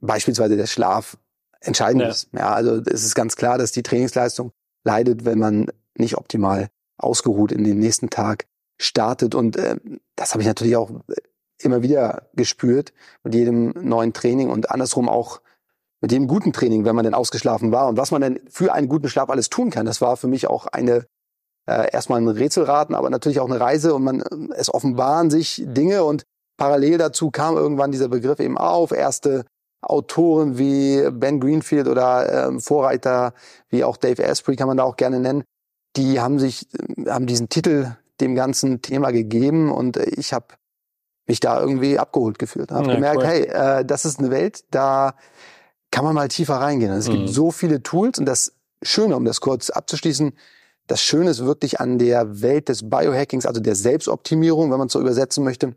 beispielsweise 0.00 0.56
der 0.56 0.66
Schlaf 0.66 1.18
entscheidend 1.60 2.02
ja. 2.02 2.08
ist. 2.08 2.28
Ja, 2.32 2.52
also 2.52 2.80
es 2.86 3.04
ist 3.04 3.14
ganz 3.14 3.36
klar, 3.36 3.58
dass 3.58 3.72
die 3.72 3.82
Trainingsleistung 3.82 4.52
leidet, 4.84 5.24
wenn 5.24 5.38
man 5.38 5.68
nicht 5.96 6.16
optimal 6.16 6.68
ausgeruht 6.96 7.52
in 7.52 7.64
den 7.64 7.78
nächsten 7.78 8.10
Tag 8.10 8.46
startet. 8.78 9.34
Und 9.34 9.56
äh, 9.56 9.76
das 10.16 10.32
habe 10.32 10.42
ich 10.42 10.48
natürlich 10.48 10.76
auch 10.76 10.90
immer 11.60 11.82
wieder 11.82 12.28
gespürt 12.34 12.92
mit 13.22 13.34
jedem 13.34 13.72
neuen 13.80 14.12
Training 14.12 14.50
und 14.50 14.70
andersrum 14.70 15.08
auch 15.08 15.40
mit 16.00 16.10
jedem 16.10 16.26
guten 16.26 16.52
Training, 16.52 16.84
wenn 16.84 16.96
man 16.96 17.04
denn 17.04 17.14
ausgeschlafen 17.14 17.70
war. 17.70 17.88
Und 17.88 17.96
was 17.96 18.10
man 18.10 18.22
denn 18.22 18.40
für 18.48 18.72
einen 18.72 18.88
guten 18.88 19.08
Schlaf 19.08 19.30
alles 19.30 19.50
tun 19.50 19.70
kann, 19.70 19.86
das 19.86 20.00
war 20.00 20.16
für 20.16 20.26
mich 20.26 20.48
auch 20.48 20.66
eine 20.66 21.06
äh, 21.66 21.92
erstmal 21.92 22.20
ein 22.20 22.28
Rätselraten, 22.28 22.94
aber 22.94 23.08
natürlich 23.08 23.38
auch 23.38 23.48
eine 23.48 23.60
Reise 23.60 23.94
und 23.94 24.02
man 24.02 24.20
es 24.56 24.72
offenbaren 24.72 25.30
sich 25.30 25.62
Dinge 25.64 26.02
und 26.02 26.24
parallel 26.56 26.98
dazu 26.98 27.30
kam 27.30 27.56
irgendwann 27.56 27.92
dieser 27.92 28.08
Begriff 28.08 28.40
eben 28.40 28.58
auf, 28.58 28.90
erste 28.90 29.44
Autoren 29.82 30.58
wie 30.58 31.08
Ben 31.10 31.40
Greenfield 31.40 31.88
oder 31.88 32.48
ähm, 32.48 32.60
Vorreiter 32.60 33.34
wie 33.68 33.84
auch 33.84 33.96
Dave 33.96 34.24
Asprey 34.24 34.56
kann 34.56 34.68
man 34.68 34.76
da 34.76 34.84
auch 34.84 34.96
gerne 34.96 35.20
nennen, 35.20 35.44
die 35.96 36.20
haben 36.20 36.38
sich 36.38 36.68
haben 37.06 37.26
diesen 37.26 37.48
Titel 37.48 37.96
dem 38.20 38.34
ganzen 38.34 38.80
Thema 38.82 39.10
gegeben 39.10 39.70
und 39.70 39.96
ich 39.96 40.32
habe 40.32 40.46
mich 41.26 41.40
da 41.40 41.60
irgendwie 41.60 41.98
abgeholt 41.98 42.38
gefühlt. 42.38 42.70
Habe 42.70 42.88
ja, 42.88 42.94
gemerkt, 42.94 43.18
cool. 43.18 43.26
hey, 43.26 43.42
äh, 43.46 43.84
das 43.84 44.04
ist 44.04 44.18
eine 44.18 44.30
Welt, 44.30 44.64
da 44.70 45.14
kann 45.90 46.04
man 46.04 46.14
mal 46.14 46.28
tiefer 46.28 46.56
reingehen. 46.56 46.92
Es 46.92 47.08
mhm. 47.08 47.12
gibt 47.12 47.28
so 47.30 47.50
viele 47.50 47.82
Tools 47.82 48.18
und 48.18 48.26
das 48.26 48.52
Schöne, 48.82 49.16
um 49.16 49.24
das 49.24 49.40
kurz 49.40 49.70
abzuschließen, 49.70 50.32
das 50.88 51.00
Schöne 51.00 51.30
ist 51.30 51.44
wirklich 51.44 51.80
an 51.80 51.98
der 51.98 52.42
Welt 52.42 52.68
des 52.68 52.88
Biohackings, 52.88 53.46
also 53.46 53.60
der 53.60 53.76
Selbstoptimierung, 53.76 54.70
wenn 54.70 54.78
man 54.78 54.88
es 54.88 54.92
so 54.92 55.00
übersetzen 55.00 55.44
möchte, 55.44 55.74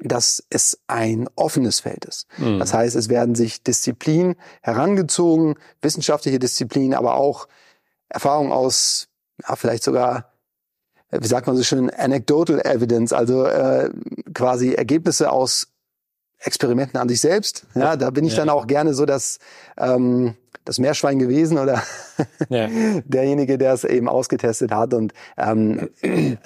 dass 0.00 0.44
es 0.50 0.78
ein 0.86 1.28
offenes 1.36 1.80
Feld 1.80 2.04
ist. 2.04 2.26
Mhm. 2.38 2.58
Das 2.58 2.74
heißt, 2.74 2.96
es 2.96 3.08
werden 3.08 3.34
sich 3.34 3.62
Disziplinen 3.62 4.36
herangezogen, 4.62 5.54
wissenschaftliche 5.80 6.38
Disziplinen, 6.38 6.94
aber 6.94 7.16
auch 7.16 7.48
Erfahrungen 8.08 8.52
aus, 8.52 9.08
ja, 9.46 9.56
vielleicht 9.56 9.82
sogar, 9.82 10.32
äh, 11.10 11.20
wie 11.20 11.26
sagt 11.26 11.46
man 11.46 11.56
so 11.56 11.62
schön, 11.62 11.90
anecdotal 11.90 12.60
evidence, 12.64 13.12
also 13.12 13.44
äh, 13.46 13.90
quasi 14.34 14.74
Ergebnisse 14.74 15.30
aus 15.30 15.68
Experimenten 16.46 16.98
an 17.00 17.08
sich 17.08 17.20
selbst. 17.20 17.66
Ja, 17.74 17.96
da 17.96 18.10
bin 18.10 18.24
ich 18.24 18.32
ja. 18.32 18.38
dann 18.38 18.48
auch 18.48 18.66
gerne 18.66 18.94
so, 18.94 19.04
dass 19.04 19.38
ähm, 19.76 20.34
das 20.66 20.78
Meerschwein 20.78 21.18
gewesen 21.18 21.58
oder 21.58 21.82
ja. 22.48 22.68
derjenige, 23.04 23.56
der 23.56 23.72
es 23.72 23.84
eben 23.84 24.08
ausgetestet 24.08 24.72
hat. 24.72 24.92
Und 24.94 25.14
ähm, 25.36 25.88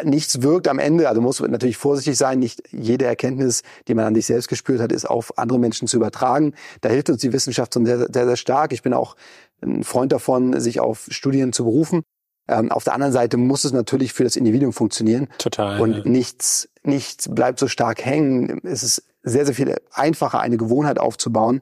nichts 0.05 0.43
wirkt 0.43 0.69
am 0.69 0.79
Ende, 0.79 1.09
also 1.09 1.21
muss 1.21 1.41
natürlich 1.41 1.77
vorsichtig 1.77 2.17
sein, 2.17 2.39
nicht 2.39 2.63
jede 2.71 3.07
Erkenntnis, 3.07 3.63
die 3.89 3.95
man 3.95 4.05
an 4.05 4.15
sich 4.15 4.27
selbst 4.27 4.49
gespürt 4.49 4.81
hat, 4.81 4.93
ist 4.93 5.09
auf 5.09 5.37
andere 5.39 5.59
Menschen 5.59 5.89
zu 5.89 5.97
übertragen. 5.97 6.55
Da 6.83 6.89
hilft 6.89 7.11
uns 7.11 7.21
die 7.21 7.33
Wissenschaft 7.33 7.75
schon 7.75 7.87
sehr, 7.87 7.99
sehr, 7.99 8.27
sehr 8.27 8.37
stark. 8.37 8.73
Ich 8.73 8.83
bin 8.83 8.93
auch 8.93 9.17
ein 9.63 9.85
Freund 9.85 10.13
davon, 10.13 10.59
sich 10.61 10.81
auf 10.81 11.07
Studien 11.11 11.53
zu 11.53 11.65
berufen. 11.65 12.03
Ähm, 12.47 12.71
auf 12.71 12.85
der 12.85 12.95
anderen 12.95 13.13
Seite 13.13 13.37
muss 13.37 13.65
es 13.65 13.73
natürlich 13.73 14.13
für 14.13 14.25
das 14.25 14.37
Individuum 14.37 14.73
funktionieren. 14.73 15.29
Total. 15.39 15.81
Und 15.81 15.93
ja. 15.93 16.03
nichts, 16.05 16.69
nichts 16.83 17.29
bleibt 17.29 17.59
so 17.59 17.69
stark 17.69 18.05
hängen. 18.05 18.61
Es 18.65 18.83
ist 18.83 19.05
sehr, 19.23 19.47
sehr 19.47 19.55
viel 19.55 19.77
einfacher, 19.93 20.41
eine 20.41 20.57
Gewohnheit 20.57 20.99
aufzubauen, 20.99 21.61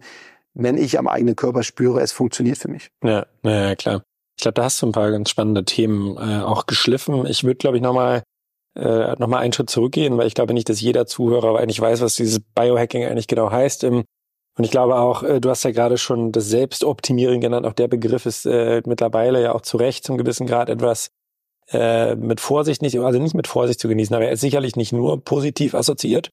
wenn 0.54 0.76
ich 0.76 0.98
am 0.98 1.08
eigenen 1.08 1.36
Körper 1.36 1.62
spüre, 1.62 2.00
es 2.00 2.12
funktioniert 2.12 2.58
für 2.58 2.68
mich. 2.68 2.90
Ja, 3.02 3.26
ja 3.42 3.74
klar. 3.76 4.02
Ich 4.36 4.42
glaube, 4.42 4.54
da 4.54 4.64
hast 4.64 4.80
du 4.82 4.86
ein 4.86 4.92
paar 4.92 5.10
ganz 5.10 5.30
spannende 5.30 5.64
Themen 5.64 6.16
äh, 6.16 6.42
auch 6.42 6.66
geschliffen. 6.66 7.26
Ich 7.26 7.44
würde, 7.44 7.56
glaube 7.56 7.76
ich, 7.76 7.82
nochmal 7.82 8.22
äh, 8.76 9.14
noch 9.18 9.32
einen 9.32 9.52
Schritt 9.52 9.70
zurückgehen, 9.70 10.16
weil 10.16 10.26
ich 10.26 10.34
glaube 10.34 10.54
nicht, 10.54 10.68
dass 10.68 10.80
jeder 10.80 11.06
Zuhörer 11.06 11.58
eigentlich 11.58 11.80
weiß, 11.80 12.00
was 12.00 12.14
dieses 12.14 12.40
Biohacking 12.54 13.04
eigentlich 13.04 13.26
genau 13.26 13.50
heißt. 13.50 13.84
Ähm, 13.84 14.04
Und 14.56 14.64
ich 14.64 14.70
glaube 14.70 14.96
auch, 14.96 15.22
äh, 15.22 15.40
du 15.40 15.50
hast 15.50 15.64
ja 15.64 15.70
gerade 15.70 15.98
schon 15.98 16.32
das 16.32 16.48
Selbstoptimieren 16.48 17.40
genannt. 17.40 17.66
Auch 17.66 17.72
der 17.72 17.88
Begriff 17.88 18.26
ist 18.26 18.46
äh, 18.46 18.82
mittlerweile 18.86 19.42
ja 19.42 19.54
auch 19.54 19.62
zu 19.62 19.76
Recht 19.76 20.04
zum 20.04 20.18
gewissen 20.18 20.46
Grad 20.46 20.68
etwas 20.68 21.10
äh, 21.70 22.14
mit 22.16 22.40
Vorsicht 22.40 22.82
nicht, 22.82 22.98
also 22.98 23.18
nicht 23.18 23.34
mit 23.34 23.46
Vorsicht 23.46 23.78
zu 23.78 23.88
genießen, 23.88 24.14
aber 24.14 24.26
er 24.26 24.32
ist 24.32 24.40
sicherlich 24.40 24.74
nicht 24.76 24.92
nur 24.92 25.22
positiv 25.22 25.74
assoziiert, 25.74 26.30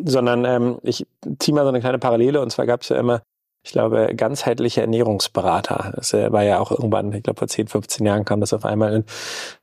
sondern 0.00 0.44
ähm, 0.44 0.78
ich 0.82 1.06
ziehe 1.38 1.54
mal 1.54 1.62
so 1.62 1.68
eine 1.68 1.80
kleine 1.80 1.98
Parallele 1.98 2.40
und 2.40 2.50
zwar 2.50 2.66
gab 2.66 2.82
es 2.82 2.88
ja 2.88 2.98
immer, 2.98 3.22
ich 3.64 3.72
glaube, 3.72 4.12
ganzheitliche 4.16 4.80
Ernährungsberater. 4.80 5.92
Das 5.94 6.12
äh, 6.12 6.32
war 6.32 6.42
ja 6.42 6.58
auch 6.58 6.70
irgendwann, 6.70 7.12
ich 7.12 7.22
glaube 7.22 7.38
vor 7.38 7.48
10, 7.48 7.68
15 7.68 8.04
Jahren 8.04 8.24
kam 8.24 8.40
das 8.40 8.52
auf 8.52 8.64
einmal. 8.64 9.04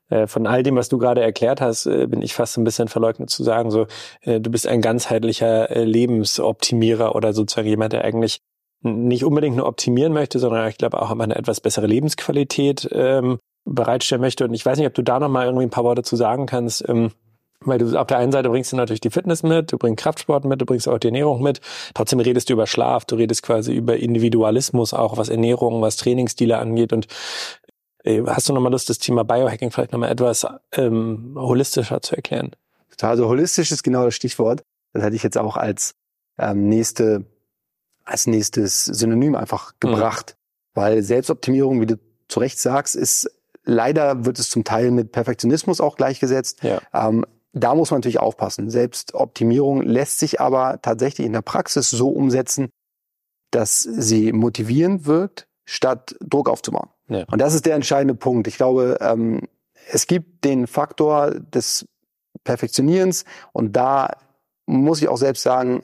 Äh, 0.10 0.28
von 0.28 0.48
all 0.48 0.64
dem, 0.64 0.76
was 0.76 0.90
du 0.90 0.98
gerade 0.98 1.22
erklärt 1.22 1.62
hast, 1.62 1.86
äh, 1.86 2.08
bin 2.08 2.22
ich 2.22 2.34
fast 2.34 2.58
ein 2.58 2.64
bisschen 2.64 2.88
verleugnet 2.88 3.30
zu 3.30 3.44
sagen, 3.44 3.72
so 3.72 3.88
äh, 4.22 4.40
du 4.40 4.50
bist 4.50 4.68
ein 4.68 4.82
ganzheitlicher 4.82 5.68
Lebensoptimierer 5.84 7.16
oder 7.16 7.34
sozusagen 7.34 7.68
jemand, 7.68 7.94
der 7.94 8.06
eigentlich 8.06 8.42
nicht 8.82 9.26
unbedingt 9.26 9.58
nur 9.58 9.68
optimieren 9.68 10.14
möchte, 10.14 10.40
sondern 10.40 10.68
ich 10.70 10.78
glaube 10.78 11.02
auch 11.02 11.12
immer 11.12 11.26
eine 11.26 11.36
etwas 11.36 11.60
bessere 11.60 11.88
Lebensqualität 11.88 12.88
ähm, 12.92 13.40
bereitstellen 13.66 14.22
möchte. 14.22 14.46
Und 14.46 14.54
ich 14.54 14.66
weiß 14.66 14.78
nicht, 14.78 14.88
ob 14.88 14.94
du 14.94 15.02
da 15.02 15.20
noch 15.20 15.30
mal 15.30 15.46
irgendwie 15.46 15.66
ein 15.66 15.70
paar 15.70 15.84
Worte 15.84 16.04
zu 16.04 16.16
sagen 16.16 16.46
kannst. 16.46 16.88
Ähm, 16.88 17.12
weil 17.62 17.78
du 17.78 18.00
auf 18.00 18.08
der 18.08 18.18
einen 18.18 18.32
Seite 18.32 18.50
bringst 18.50 18.72
du 18.72 18.78
natürlich 18.78 19.02
die 19.02 19.10
Fitness 19.10 19.44
mit, 19.44 19.72
du 19.72 19.78
bringst 19.78 20.02
Kraftsport 20.02 20.46
mit, 20.46 20.62
du 20.62 20.66
bringst 20.66 20.88
auch 20.88 20.98
die 20.98 21.08
Ernährung 21.08 21.42
mit. 21.42 21.60
Trotzdem 21.94 22.20
redest 22.20 22.50
du 22.50 22.54
über 22.54 22.68
Schlaf, 22.68 23.06
du 23.06 23.16
redest 23.16 23.44
quasi 23.44 23.74
über 23.74 23.98
Individualismus 23.98 24.94
auch, 24.94 25.18
was 25.18 25.30
Ernährung, 25.30 25.82
was 25.82 25.98
Trainingsstile 25.98 26.58
angeht. 26.58 26.94
Und 26.94 27.08
äh, 28.04 28.24
hast 28.26 28.48
du 28.48 28.54
nochmal 28.54 28.72
Lust, 28.72 28.90
das 28.90 29.00
Thema 29.00 29.24
Biohacking 29.24 29.72
vielleicht 29.72 29.92
nochmal 29.92 30.12
etwas 30.12 30.48
ähm, 30.74 31.36
holistischer 31.36 32.02
zu 32.02 32.16
erklären? 32.16 32.52
Also 33.02 33.28
holistisch 33.28 33.72
ist 33.72 33.84
genau 33.84 34.06
das 34.06 34.16
Stichwort. 34.16 34.64
Das 34.94 35.04
hätte 35.04 35.16
ich 35.16 35.24
jetzt 35.24 35.38
auch 35.38 35.56
als 35.58 35.96
ähm, 36.38 36.68
nächste, 36.68 37.26
als 38.04 38.28
nächstes 38.28 38.86
Synonym 38.86 39.36
einfach 39.36 39.74
mhm. 39.74 39.76
gebracht. 39.80 40.36
Mhm. 40.36 40.80
Weil 40.80 41.04
Selbstoptimierung, 41.04 41.82
wie 41.82 41.86
du 41.88 42.00
zu 42.28 42.40
Recht 42.40 42.60
sagst, 42.60 42.96
ist 42.96 43.30
leider 43.66 44.26
wird 44.26 44.40
es 44.40 44.50
zum 44.50 44.64
Teil 44.64 44.92
mit 44.92 45.12
Perfektionismus 45.12 45.82
auch 45.82 45.96
gleichgesetzt. 45.96 46.64
Ja. 46.64 46.82
Ähm, 46.94 47.26
da 47.54 47.76
muss 47.76 47.92
man 47.92 48.00
natürlich 48.00 48.20
aufpassen. 48.20 48.70
Selbstoptimierung 48.70 49.82
lässt 49.82 50.20
sich 50.20 50.40
aber 50.40 50.82
tatsächlich 50.82 51.26
in 51.26 51.34
der 51.34 51.42
Praxis 51.42 51.90
so 51.90 52.10
umsetzen, 52.10 52.70
dass 53.52 53.82
sie 53.82 54.32
motivierend 54.32 55.06
wirkt, 55.06 55.48
statt 55.66 56.16
Druck 56.22 56.50
aufzubauen. 56.50 56.90
Ja. 57.08 57.26
Und 57.32 57.40
das 57.40 57.54
ist 57.54 57.66
der 57.66 57.76
entscheidende 57.76 58.16
Punkt. 58.16 58.48
Ich 58.48 58.58
glaube, 58.58 58.98
ähm, 59.02 59.42
es 59.92 60.08
gibt 60.08 60.44
den 60.46 60.68
Faktor 60.68 61.32
des 61.32 61.86
Perfektionierens 62.44 63.26
und 63.52 63.76
da 63.76 64.16
muss 64.68 65.02
ich 65.02 65.08
auch 65.08 65.18
selbst 65.18 65.42
sagen, 65.42 65.82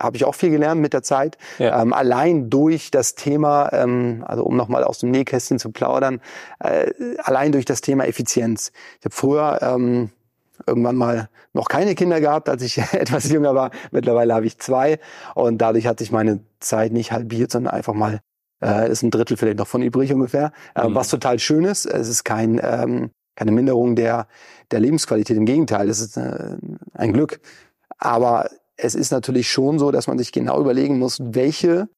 habe 0.00 0.16
ich 0.16 0.24
auch 0.24 0.34
viel 0.34 0.50
gelernt 0.50 0.80
mit 0.80 0.92
der 0.92 1.02
Zeit. 1.02 1.38
Ja. 1.58 1.80
Ähm, 1.80 1.92
allein 1.92 2.50
durch 2.50 2.90
das 2.90 3.14
Thema, 3.14 3.72
ähm, 3.72 4.24
also 4.26 4.44
um 4.44 4.56
nochmal 4.56 4.84
aus 4.84 4.98
dem 4.98 5.10
Nähkästchen 5.10 5.58
zu 5.58 5.70
plaudern, 5.70 6.20
äh, 6.58 6.90
allein 7.18 7.52
durch 7.52 7.64
das 7.64 7.80
Thema 7.80 8.04
Effizienz. 8.06 8.72
Ich 8.98 9.04
habe 9.04 9.14
früher 9.14 9.58
ähm, 9.62 10.10
irgendwann 10.66 10.96
mal 10.96 11.28
noch 11.52 11.68
keine 11.68 11.94
Kinder 11.94 12.20
gehabt, 12.20 12.48
als 12.48 12.62
ich 12.62 12.78
etwas 12.92 13.30
jünger 13.30 13.54
war. 13.54 13.70
Mittlerweile 13.90 14.34
habe 14.34 14.46
ich 14.46 14.58
zwei 14.58 14.98
und 15.34 15.58
dadurch 15.58 15.86
hat 15.86 15.98
sich 15.98 16.12
meine 16.12 16.40
Zeit 16.60 16.92
nicht 16.92 17.12
halbiert, 17.12 17.50
sondern 17.50 17.74
einfach 17.74 17.94
mal 17.94 18.20
äh, 18.62 18.90
ist 18.90 19.02
ein 19.02 19.10
Drittel 19.10 19.36
vielleicht 19.36 19.58
noch 19.58 19.66
von 19.66 19.82
übrig 19.82 20.12
ungefähr, 20.12 20.52
äh, 20.74 20.88
mhm. 20.88 20.94
was 20.94 21.08
total 21.08 21.38
schön 21.38 21.64
ist. 21.64 21.86
Es 21.86 22.08
ist 22.08 22.24
kein 22.24 22.60
ähm, 22.62 23.10
keine 23.36 23.52
Minderung 23.52 23.96
der 23.96 24.28
der 24.70 24.80
Lebensqualität. 24.80 25.36
Im 25.36 25.46
Gegenteil, 25.46 25.88
es 25.88 26.00
ist 26.00 26.16
äh, 26.16 26.56
ein 26.94 27.12
Glück. 27.12 27.40
Aber 27.98 28.48
es 28.76 28.94
ist 28.94 29.12
natürlich 29.12 29.50
schon 29.50 29.78
so, 29.78 29.90
dass 29.90 30.06
man 30.06 30.18
sich 30.18 30.32
genau 30.32 30.60
überlegen 30.60 30.98
muss, 30.98 31.18
welche 31.22 31.88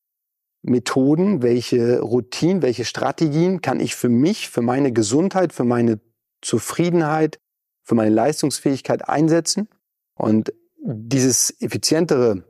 Methoden, 0.62 1.42
welche 1.42 2.00
Routinen, 2.00 2.62
welche 2.62 2.84
Strategien 2.84 3.60
kann 3.60 3.80
ich 3.80 3.94
für 3.94 4.08
mich, 4.08 4.48
für 4.48 4.62
meine 4.62 4.92
Gesundheit, 4.92 5.52
für 5.52 5.64
meine 5.64 6.00
Zufriedenheit, 6.42 7.38
für 7.86 7.94
meine 7.94 8.14
Leistungsfähigkeit 8.14 9.08
einsetzen. 9.08 9.68
Und 10.14 10.52
dieses 10.76 11.54
effizientere 11.60 12.44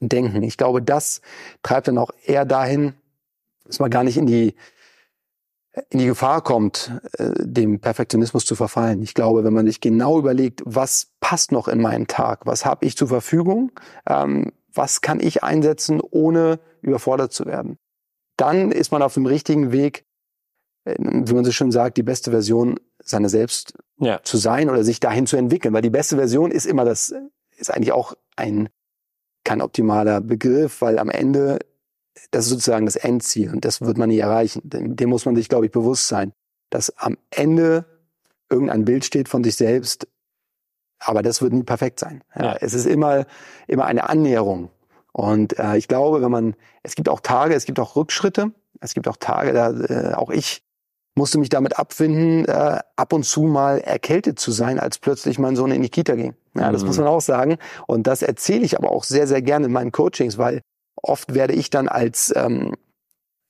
Denken, 0.00 0.42
ich 0.42 0.56
glaube, 0.56 0.82
das 0.82 1.22
treibt 1.62 1.88
dann 1.88 1.98
auch 1.98 2.10
eher 2.24 2.44
dahin, 2.44 2.94
dass 3.64 3.80
man 3.80 3.90
gar 3.90 4.04
nicht 4.04 4.16
in 4.16 4.26
die 4.26 4.54
in 5.90 6.00
die 6.00 6.06
Gefahr 6.06 6.42
kommt, 6.42 6.92
äh, 7.18 7.32
dem 7.38 7.80
Perfektionismus 7.80 8.44
zu 8.44 8.56
verfallen. 8.56 9.00
Ich 9.00 9.14
glaube, 9.14 9.44
wenn 9.44 9.52
man 9.52 9.66
sich 9.66 9.80
genau 9.80 10.18
überlegt, 10.18 10.60
was 10.64 11.12
passt 11.20 11.52
noch 11.52 11.68
in 11.68 11.80
meinen 11.80 12.08
Tag, 12.08 12.46
was 12.46 12.64
habe 12.64 12.84
ich 12.84 12.96
zur 12.96 13.06
Verfügung, 13.06 13.70
ähm, 14.08 14.50
was 14.74 15.02
kann 15.02 15.20
ich 15.20 15.44
einsetzen, 15.44 16.00
ohne 16.00 16.58
überfordert 16.80 17.32
zu 17.32 17.46
werden, 17.46 17.78
dann 18.36 18.72
ist 18.72 18.90
man 18.90 19.02
auf 19.02 19.14
dem 19.14 19.26
richtigen 19.26 19.70
Weg, 19.70 20.04
äh, 20.84 20.96
wie 20.98 21.34
man 21.34 21.44
so 21.44 21.52
schön 21.52 21.70
sagt, 21.70 21.96
die 21.96 22.02
beste 22.02 22.32
Version 22.32 22.80
seiner 22.98 23.28
selbst 23.28 23.74
ja. 23.98 24.20
zu 24.22 24.36
sein 24.36 24.70
oder 24.70 24.84
sich 24.84 25.00
dahin 25.00 25.26
zu 25.26 25.36
entwickeln. 25.36 25.74
Weil 25.74 25.82
die 25.82 25.90
beste 25.90 26.16
Version 26.16 26.50
ist 26.50 26.66
immer 26.66 26.84
das, 26.84 27.14
ist 27.56 27.70
eigentlich 27.70 27.92
auch 27.92 28.14
ein 28.36 28.68
kein 29.44 29.60
optimaler 29.62 30.20
Begriff, 30.20 30.82
weil 30.82 30.98
am 30.98 31.10
Ende 31.10 31.58
das 32.30 32.44
ist 32.44 32.50
sozusagen 32.50 32.86
das 32.86 32.96
Endziel 32.96 33.52
und 33.52 33.64
das 33.64 33.80
wird 33.80 33.96
man 33.96 34.08
nie 34.08 34.18
erreichen. 34.18 34.60
Dem 34.64 35.08
muss 35.08 35.24
man 35.24 35.36
sich, 35.36 35.48
glaube 35.48 35.66
ich, 35.66 35.72
bewusst 35.72 36.08
sein, 36.08 36.32
dass 36.70 36.90
am 36.98 37.16
Ende 37.30 37.84
irgendein 38.50 38.84
Bild 38.84 39.04
steht 39.04 39.28
von 39.28 39.44
sich 39.44 39.56
selbst, 39.56 40.08
aber 40.98 41.22
das 41.22 41.42
wird 41.42 41.52
nie 41.52 41.62
perfekt 41.62 42.00
sein. 42.00 42.22
Ja, 42.34 42.44
ja. 42.44 42.56
Es 42.60 42.74
ist 42.74 42.86
immer, 42.86 43.26
immer 43.66 43.84
eine 43.84 44.08
Annäherung. 44.08 44.70
Und 45.12 45.58
äh, 45.58 45.76
ich 45.76 45.88
glaube, 45.88 46.22
wenn 46.22 46.30
man, 46.30 46.56
es 46.82 46.94
gibt 46.94 47.08
auch 47.08 47.20
Tage, 47.20 47.54
es 47.54 47.64
gibt 47.64 47.80
auch 47.80 47.96
Rückschritte, 47.96 48.52
es 48.80 48.94
gibt 48.94 49.08
auch 49.08 49.16
Tage, 49.16 49.52
da 49.52 49.70
äh, 49.70 50.14
auch 50.14 50.30
ich 50.30 50.62
musste 51.18 51.38
mich 51.38 51.50
damit 51.50 51.78
abfinden, 51.78 52.46
äh, 52.46 52.78
ab 52.96 53.12
und 53.12 53.24
zu 53.24 53.42
mal 53.42 53.78
erkältet 53.80 54.38
zu 54.38 54.50
sein, 54.50 54.78
als 54.78 54.98
plötzlich 54.98 55.38
mein 55.38 55.56
Sohn 55.56 55.70
in 55.70 55.82
die 55.82 55.90
Kita 55.90 56.14
ging. 56.14 56.34
Ja, 56.54 56.72
das 56.72 56.82
mhm. 56.82 56.88
muss 56.88 56.98
man 56.98 57.08
auch 57.08 57.20
sagen. 57.20 57.58
Und 57.86 58.06
das 58.06 58.22
erzähle 58.22 58.64
ich 58.64 58.78
aber 58.78 58.90
auch 58.90 59.04
sehr, 59.04 59.26
sehr 59.26 59.42
gerne 59.42 59.66
in 59.66 59.72
meinen 59.72 59.92
Coachings, 59.92 60.38
weil 60.38 60.62
oft 60.96 61.34
werde 61.34 61.52
ich 61.52 61.68
dann 61.68 61.88
als 61.88 62.32
ähm, 62.34 62.74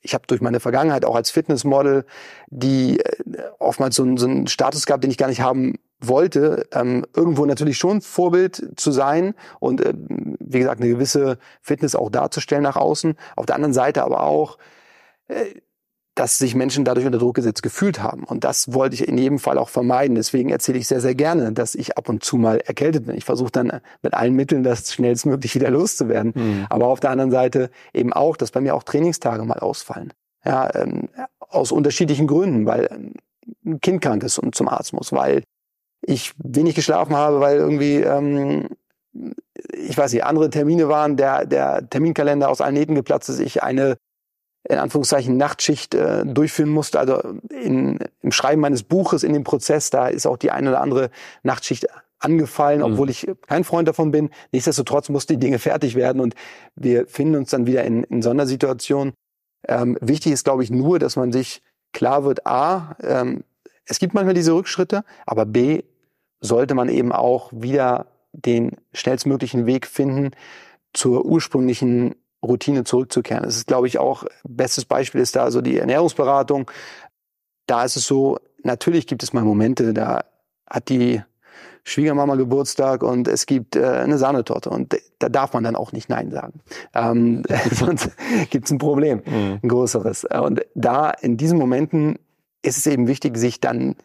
ich 0.01 0.15
habe 0.15 0.27
durch 0.27 0.41
meine 0.41 0.61
Vergangenheit 0.61 1.05
auch 1.05 1.17
als 1.17 1.31
Fitnessmodel, 1.31 2.05
die 2.49 3.01
äh, 3.01 3.43
oftmals 3.59 3.97
so, 3.97 4.17
so 4.17 4.27
einen 4.27 4.47
Status 4.47 4.87
gehabt, 4.87 5.05
den 5.05 5.11
ich 5.11 5.19
gar 5.19 5.29
nicht 5.29 5.41
haben 5.41 5.75
wollte, 6.01 6.67
ähm, 6.73 7.05
irgendwo 7.15 7.45
natürlich 7.45 7.79
schon 7.79 8.01
Vorbild 8.01 8.73
zu 8.77 8.93
sein 8.93 9.35
und 9.59 9.81
äh, 9.81 9.93
wie 10.39 10.61
gesagt 10.61 10.81
eine 10.81 10.91
gewisse 10.91 11.39
Fitness 11.61 11.97
auch 11.97 12.11
darzustellen 12.11 12.63
nach 12.63 12.77
außen. 12.77 13.17
Auf 13.37 13.47
der 13.47 13.57
anderen 13.57 13.75
Seite 13.75 14.05
aber 14.05 14.23
auch 14.23 14.59
äh, 15.27 15.55
dass 16.19 16.37
sich 16.37 16.57
Menschen 16.57 16.85
dadurch 16.85 17.07
unter 17.07 17.19
Druck 17.19 17.37
gesetzt 17.37 17.63
gefühlt 17.63 18.03
haben. 18.03 18.25
Und 18.25 18.43
das 18.43 18.75
wollte 18.75 18.95
ich 18.95 19.07
in 19.07 19.17
jedem 19.17 19.39
Fall 19.39 19.57
auch 19.57 19.69
vermeiden. 19.69 20.17
Deswegen 20.17 20.51
erzähle 20.51 20.79
ich 20.79 20.89
sehr, 20.89 21.01
sehr 21.01 21.15
gerne, 21.15 21.53
dass 21.53 21.77
ich 21.77 21.97
ab 21.97 22.09
und 22.09 22.25
zu 22.25 22.37
mal 22.37 22.59
erkältet 22.59 23.07
bin. 23.07 23.17
Ich 23.17 23.25
versuche 23.25 23.53
dann 23.53 23.81
mit 24.03 24.15
allen 24.15 24.35
Mitteln, 24.35 24.65
das 24.65 24.93
schnellstmöglich 24.93 25.55
wieder 25.55 25.71
loszuwerden. 25.71 26.33
Mhm. 26.35 26.67
Aber 26.71 26.89
auf 26.89 26.99
der 26.99 27.11
anderen 27.11 27.31
Seite 27.31 27.71
eben 27.95 28.13
auch, 28.13 28.37
dass 28.37 28.51
bei 28.51 28.61
mir 28.61 28.75
auch 28.75 28.83
Trainingstage 28.83 29.45
mal 29.45 29.61
ausfallen. 29.61 30.13
Ja, 30.45 30.75
ähm, 30.75 31.09
aus 31.39 31.71
unterschiedlichen 31.71 32.27
Gründen, 32.27 32.67
weil 32.67 32.89
ähm, 32.91 33.15
ein 33.65 33.81
Kind 33.81 34.03
krank 34.03 34.25
ist 34.25 34.39
und 34.39 34.57
zum 34.57 34.69
Arzt 34.69 34.93
muss, 34.93 35.13
weil 35.13 35.45
ich 36.01 36.33
wenig 36.43 36.75
geschlafen 36.75 37.15
habe, 37.15 37.39
weil 37.39 37.59
irgendwie 37.59 37.97
ähm, 37.97 38.69
ich 39.73 39.97
weiß 39.97 40.13
nicht, 40.13 40.25
andere 40.25 40.51
Termine 40.51 40.89
waren, 40.89 41.17
der, 41.17 41.47
der 41.47 41.89
Terminkalender 41.89 42.49
aus 42.49 42.61
allen 42.61 42.75
Nähten 42.75 42.95
geplatzt 42.95 43.29
ist, 43.29 43.41
ich 43.41 43.63
eine 43.63 43.97
in 44.65 44.79
Anführungszeichen 44.79 45.37
Nachtschicht 45.37 45.95
äh, 45.95 46.25
durchführen 46.27 46.71
musste. 46.71 46.99
Also 46.99 47.21
in, 47.51 47.99
im 48.23 48.33
Schreiben 48.33 48.61
meines 48.61 48.83
Buches, 48.83 49.23
in 49.23 49.33
dem 49.33 49.45
Prozess, 49.45 49.91
da 49.91 50.09
ist 50.09 50.27
auch 50.27 50.37
die 50.37 50.51
eine 50.51 50.71
oder 50.71 50.81
andere 50.81 51.11
Nachtschicht 51.43 51.87
angefallen, 52.21 52.83
obwohl 52.83 53.07
mhm. 53.07 53.11
ich 53.11 53.31
kein 53.47 53.65
Freund 53.65 53.89
davon 53.89 54.11
bin. 54.11 54.31
Nichtsdestotrotz 54.53 55.09
mussten 55.09 55.35
die 55.35 55.39
Dinge 55.39 55.59
fertig 55.59 55.95
werden 55.95 56.21
und 56.21 56.35
wir 56.75 57.07
finden 57.07 57.37
uns 57.37 57.51
dann 57.51 57.67
wieder 57.67 57.85
in, 57.85 58.05
in 58.05 58.23
Sondersituationen. 58.23 59.15
Ähm, 59.67 59.97
wichtig 60.01 60.33
ist, 60.33 60.45
glaube 60.45 60.63
ich, 60.65 60.71
nur, 60.71 60.99
dass 60.99 61.17
man 61.17 61.33
sich 61.33 61.63
klar 61.93 62.25
wird, 62.25 62.47
a, 62.47 62.97
ähm, 63.03 63.45
es 63.85 63.99
gibt 63.99 64.15
manchmal 64.15 64.35
diese 64.35 64.53
Rückschritte, 64.53 65.05
aber 65.27 65.47
b, 65.47 65.83
sollte 66.41 66.75
man 66.75 66.89
eben 66.89 67.13
auch 67.13 67.51
wieder 67.53 68.07
den 68.33 68.77
schnellstmöglichen 68.93 69.67
Weg 69.67 69.87
finden 69.87 70.33
zur 70.93 71.25
ursprünglichen 71.25 72.15
Routine 72.43 72.85
zurückzukehren. 72.85 73.43
Das 73.43 73.57
ist, 73.57 73.67
glaube 73.67 73.87
ich, 73.87 73.99
auch 73.99 74.25
bestes 74.45 74.85
Beispiel 74.85 75.21
ist 75.21 75.37
da 75.37 75.43
also 75.43 75.61
die 75.61 75.79
Ernährungsberatung. 75.79 76.71
Da 77.67 77.85
ist 77.85 77.97
es 77.97 78.07
so, 78.07 78.39
natürlich 78.63 79.07
gibt 79.07 79.23
es 79.23 79.33
mal 79.33 79.45
Momente, 79.45 79.93
da 79.93 80.25
hat 80.69 80.89
die 80.89 81.23
Schwiegermama 81.85 82.35
Geburtstag 82.37 83.03
und 83.03 83.29
es 83.29 83.47
gibt 83.47 83.75
äh, 83.75 83.85
eine 83.85 84.19
Sahnetorte 84.19 84.69
und 84.71 84.97
da 85.19 85.29
darf 85.29 85.55
man 85.55 85.65
dann 85.65 85.75
auch 85.75 85.93
nicht 85.93 86.09
Nein 86.09 86.31
sagen. 86.31 86.61
Ähm, 86.95 87.43
sonst 87.73 88.11
gibt 88.51 88.67
es 88.67 88.71
ein 88.71 88.79
Problem, 88.79 89.23
mhm. 89.25 89.61
ein 89.63 89.69
größeres. 89.69 90.25
Und 90.25 90.61
da 90.75 91.11
in 91.11 91.37
diesen 91.37 91.59
Momenten 91.59 92.19
ist 92.63 92.77
es 92.77 92.87
eben 92.87 93.09
wichtig, 93.09 93.37
sich 93.39 93.61
dann 93.61 93.97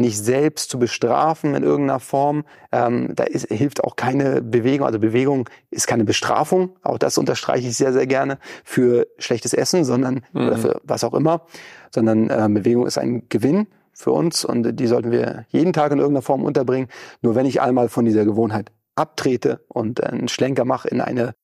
nicht 0.00 0.18
selbst 0.18 0.70
zu 0.70 0.78
bestrafen 0.78 1.54
in 1.54 1.62
irgendeiner 1.62 2.00
Form. 2.00 2.44
Ähm, 2.72 3.14
da 3.14 3.24
ist, 3.24 3.46
hilft 3.46 3.84
auch 3.84 3.96
keine 3.96 4.42
Bewegung. 4.42 4.86
Also 4.86 4.98
Bewegung 4.98 5.48
ist 5.70 5.86
keine 5.86 6.04
Bestrafung. 6.04 6.76
Auch 6.82 6.98
das 6.98 7.18
unterstreiche 7.18 7.68
ich 7.68 7.76
sehr, 7.76 7.92
sehr 7.92 8.06
gerne 8.06 8.38
für 8.64 9.06
schlechtes 9.18 9.54
Essen, 9.54 9.84
sondern 9.84 10.22
mhm. 10.32 10.46
oder 10.46 10.58
für 10.58 10.80
was 10.84 11.04
auch 11.04 11.14
immer. 11.14 11.46
Sondern 11.94 12.30
äh, 12.30 12.48
Bewegung 12.50 12.86
ist 12.86 12.98
ein 12.98 13.28
Gewinn 13.28 13.66
für 13.92 14.12
uns 14.12 14.44
und 14.44 14.78
die 14.78 14.86
sollten 14.86 15.10
wir 15.10 15.44
jeden 15.48 15.72
Tag 15.72 15.92
in 15.92 15.98
irgendeiner 15.98 16.22
Form 16.22 16.44
unterbringen. 16.44 16.88
Nur 17.22 17.34
wenn 17.34 17.46
ich 17.46 17.60
einmal 17.60 17.88
von 17.88 18.04
dieser 18.04 18.24
Gewohnheit 18.24 18.72
abtrete 18.94 19.64
und 19.68 20.02
einen 20.02 20.28
Schlenker 20.28 20.64
mache 20.64 20.88
in 20.88 21.00
eine 21.00 21.34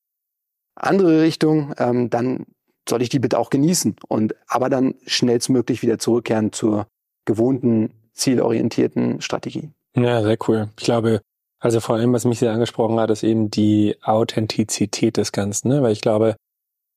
andere 0.75 1.21
Richtung, 1.21 1.73
ähm, 1.77 2.09
dann 2.09 2.45
soll 2.87 3.01
ich 3.01 3.09
die 3.09 3.19
bitte 3.19 3.37
auch 3.37 3.49
genießen 3.49 3.95
und 4.07 4.35
aber 4.47 4.69
dann 4.69 4.95
schnellstmöglich 5.05 5.81
wieder 5.81 5.99
zurückkehren 5.99 6.51
zur 6.51 6.87
gewohnten, 7.25 7.91
zielorientierten 8.17 9.21
Strategie. 9.21 9.71
Ja, 9.95 10.21
sehr 10.21 10.37
cool. 10.47 10.69
Ich 10.77 10.85
glaube, 10.85 11.21
also 11.59 11.79
vor 11.79 11.95
allem, 11.95 12.13
was 12.13 12.25
mich 12.25 12.39
sehr 12.39 12.51
angesprochen 12.51 12.99
hat, 12.99 13.09
ist 13.09 13.23
eben 13.23 13.49
die 13.49 13.95
Authentizität 14.03 15.17
des 15.17 15.31
Ganzen, 15.31 15.69
ne? 15.69 15.81
weil 15.81 15.91
ich 15.91 16.01
glaube, 16.01 16.35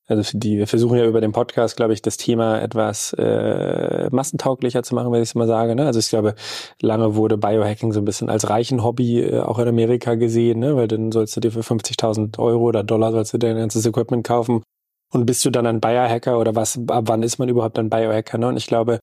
also 0.07 0.37
die, 0.37 0.57
wir 0.57 0.67
versuchen 0.67 0.97
ja 0.97 1.05
über 1.05 1.21
den 1.21 1.31
Podcast, 1.31 1.77
glaube 1.77 1.93
ich, 1.93 2.01
das 2.01 2.17
Thema 2.17 2.59
etwas 2.61 3.13
äh, 3.13 4.09
massentauglicher 4.11 4.83
zu 4.83 4.93
machen, 4.93 5.11
wenn 5.11 5.21
ich 5.21 5.29
es 5.29 5.35
mal 5.35 5.47
sage. 5.47 5.75
Ne? 5.75 5.85
Also 5.85 5.99
ich 5.99 6.09
glaube, 6.09 6.35
lange 6.81 7.15
wurde 7.15 7.37
Biohacking 7.37 7.93
so 7.93 8.01
ein 8.01 8.05
bisschen 8.05 8.29
als 8.29 8.49
reichen 8.49 8.83
Hobby 8.83 9.21
äh, 9.21 9.39
auch 9.39 9.57
in 9.57 9.67
Amerika 9.67 10.15
gesehen, 10.15 10.59
ne? 10.59 10.75
weil 10.75 10.87
dann 10.87 11.11
sollst 11.11 11.35
du 11.37 11.39
dir 11.39 11.51
für 11.51 11.61
50.000 11.61 12.37
Euro 12.39 12.65
oder 12.65 12.83
Dollar 12.83 13.11
sollst 13.11 13.33
du 13.33 13.37
dein 13.37 13.55
ganzes 13.55 13.85
Equipment 13.85 14.27
kaufen 14.27 14.63
und 15.11 15.25
bist 15.25 15.45
du 15.45 15.49
dann 15.49 15.65
ein 15.65 15.81
Biohacker 15.81 16.37
oder 16.37 16.55
was, 16.55 16.79
ab 16.87 17.05
wann 17.07 17.23
ist 17.23 17.39
man 17.39 17.49
überhaupt 17.49 17.79
ein 17.79 17.89
Biohacker? 17.89 18.37
Ne? 18.37 18.47
Und 18.47 18.57
ich 18.57 18.67
glaube, 18.67 18.99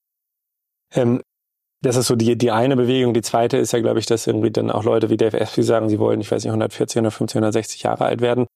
ähm, 0.93 1.21
das 1.81 1.95
ist 1.95 2.07
so 2.07 2.15
die, 2.15 2.37
die 2.37 2.51
eine 2.51 2.75
Bewegung. 2.75 3.13
Die 3.13 3.21
zweite 3.21 3.57
ist 3.57 3.71
ja, 3.71 3.79
glaube 3.79 3.99
ich, 3.99 4.05
dass 4.05 4.27
irgendwie 4.27 4.51
dann 4.51 4.69
auch 4.69 4.83
Leute 4.83 5.09
wie 5.09 5.17
Dave 5.17 5.39
Asprey 5.39 5.63
sagen, 5.63 5.89
sie 5.89 5.99
wollen, 5.99 6.19
ich 6.19 6.31
weiß 6.31 6.43
nicht, 6.43 6.51
140, 6.51 6.97
150, 6.97 7.35
160 7.37 7.83
Jahre 7.83 8.05
alt 8.05 8.21
werden. 8.21 8.47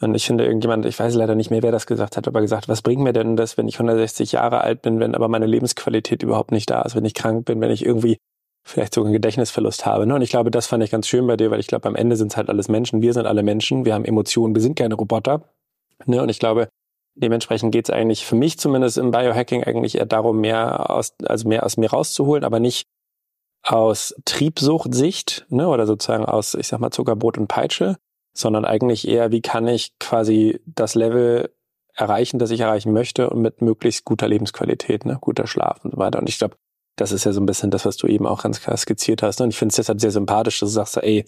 Und 0.00 0.14
ich 0.14 0.26
finde 0.26 0.46
irgendjemand, 0.46 0.86
ich 0.86 0.98
weiß 0.98 1.14
leider 1.14 1.34
nicht 1.34 1.50
mehr, 1.50 1.62
wer 1.62 1.72
das 1.72 1.86
gesagt 1.86 2.16
hat, 2.16 2.26
aber 2.26 2.40
gesagt, 2.40 2.68
was 2.68 2.80
bringt 2.80 3.02
mir 3.02 3.12
denn 3.12 3.36
das, 3.36 3.58
wenn 3.58 3.68
ich 3.68 3.74
160 3.74 4.32
Jahre 4.32 4.62
alt 4.62 4.80
bin, 4.80 4.98
wenn 4.98 5.14
aber 5.14 5.28
meine 5.28 5.44
Lebensqualität 5.44 6.22
überhaupt 6.22 6.52
nicht 6.52 6.70
da 6.70 6.80
ist, 6.82 6.96
wenn 6.96 7.04
ich 7.04 7.12
krank 7.12 7.44
bin, 7.44 7.60
wenn 7.60 7.70
ich 7.70 7.84
irgendwie 7.84 8.16
vielleicht 8.64 8.94
sogar 8.94 9.08
einen 9.08 9.14
Gedächtnisverlust 9.14 9.84
habe. 9.84 10.06
Ne? 10.06 10.14
Und 10.14 10.22
ich 10.22 10.30
glaube, 10.30 10.50
das 10.50 10.66
fand 10.66 10.82
ich 10.82 10.90
ganz 10.90 11.06
schön 11.06 11.26
bei 11.26 11.36
dir, 11.36 11.50
weil 11.50 11.60
ich 11.60 11.66
glaube, 11.66 11.86
am 11.86 11.96
Ende 11.96 12.16
sind 12.16 12.32
es 12.32 12.36
halt 12.38 12.48
alles 12.48 12.68
Menschen. 12.68 13.02
Wir 13.02 13.12
sind 13.12 13.26
alle 13.26 13.42
Menschen, 13.42 13.84
wir 13.84 13.92
haben 13.92 14.06
Emotionen, 14.06 14.54
wir 14.54 14.62
sind 14.62 14.78
keine 14.78 14.94
Roboter. 14.94 15.42
Ne? 16.06 16.22
Und 16.22 16.30
ich 16.30 16.38
glaube, 16.38 16.68
dementsprechend 17.14 17.72
geht 17.72 17.88
es 17.88 17.94
eigentlich 17.94 18.24
für 18.24 18.36
mich 18.36 18.58
zumindest 18.58 18.98
im 18.98 19.10
Biohacking 19.10 19.64
eigentlich 19.64 19.98
eher 19.98 20.06
darum, 20.06 20.40
mehr 20.40 20.90
aus, 20.90 21.14
also 21.24 21.48
mehr 21.48 21.64
aus 21.64 21.76
mir 21.76 21.90
rauszuholen, 21.90 22.44
aber 22.44 22.60
nicht 22.60 22.86
aus 23.62 24.14
Triebsuchtsicht, 24.24 25.46
ne, 25.50 25.68
oder 25.68 25.86
sozusagen 25.86 26.24
aus, 26.24 26.54
ich 26.54 26.68
sag 26.68 26.80
mal, 26.80 26.90
Zuckerbrot 26.90 27.38
und 27.38 27.48
Peitsche, 27.48 27.96
sondern 28.34 28.64
eigentlich 28.64 29.06
eher, 29.06 29.32
wie 29.32 29.42
kann 29.42 29.66
ich 29.68 29.98
quasi 29.98 30.60
das 30.64 30.94
Level 30.94 31.54
erreichen, 31.94 32.38
das 32.38 32.50
ich 32.50 32.60
erreichen 32.60 32.92
möchte 32.92 33.28
und 33.28 33.42
mit 33.42 33.60
möglichst 33.60 34.04
guter 34.04 34.28
Lebensqualität, 34.28 35.04
ne, 35.04 35.18
guter 35.20 35.46
Schlaf 35.46 35.84
und 35.84 35.92
so 35.92 35.98
weiter. 35.98 36.18
Und 36.18 36.28
ich 36.28 36.38
glaube, 36.38 36.56
das 36.96 37.12
ist 37.12 37.24
ja 37.24 37.32
so 37.32 37.40
ein 37.40 37.46
bisschen 37.46 37.70
das, 37.70 37.84
was 37.84 37.96
du 37.96 38.06
eben 38.06 38.26
auch 38.26 38.42
ganz 38.42 38.60
klar 38.60 38.76
skizziert 38.76 39.22
hast. 39.22 39.38
Ne? 39.40 39.44
Und 39.44 39.50
ich 39.50 39.58
finde 39.58 39.70
es 39.70 39.76
deshalb 39.76 40.00
sehr 40.00 40.10
sympathisch, 40.10 40.60
dass 40.60 40.70
du 40.70 40.74
sagst, 40.74 40.96
ey, 40.98 41.24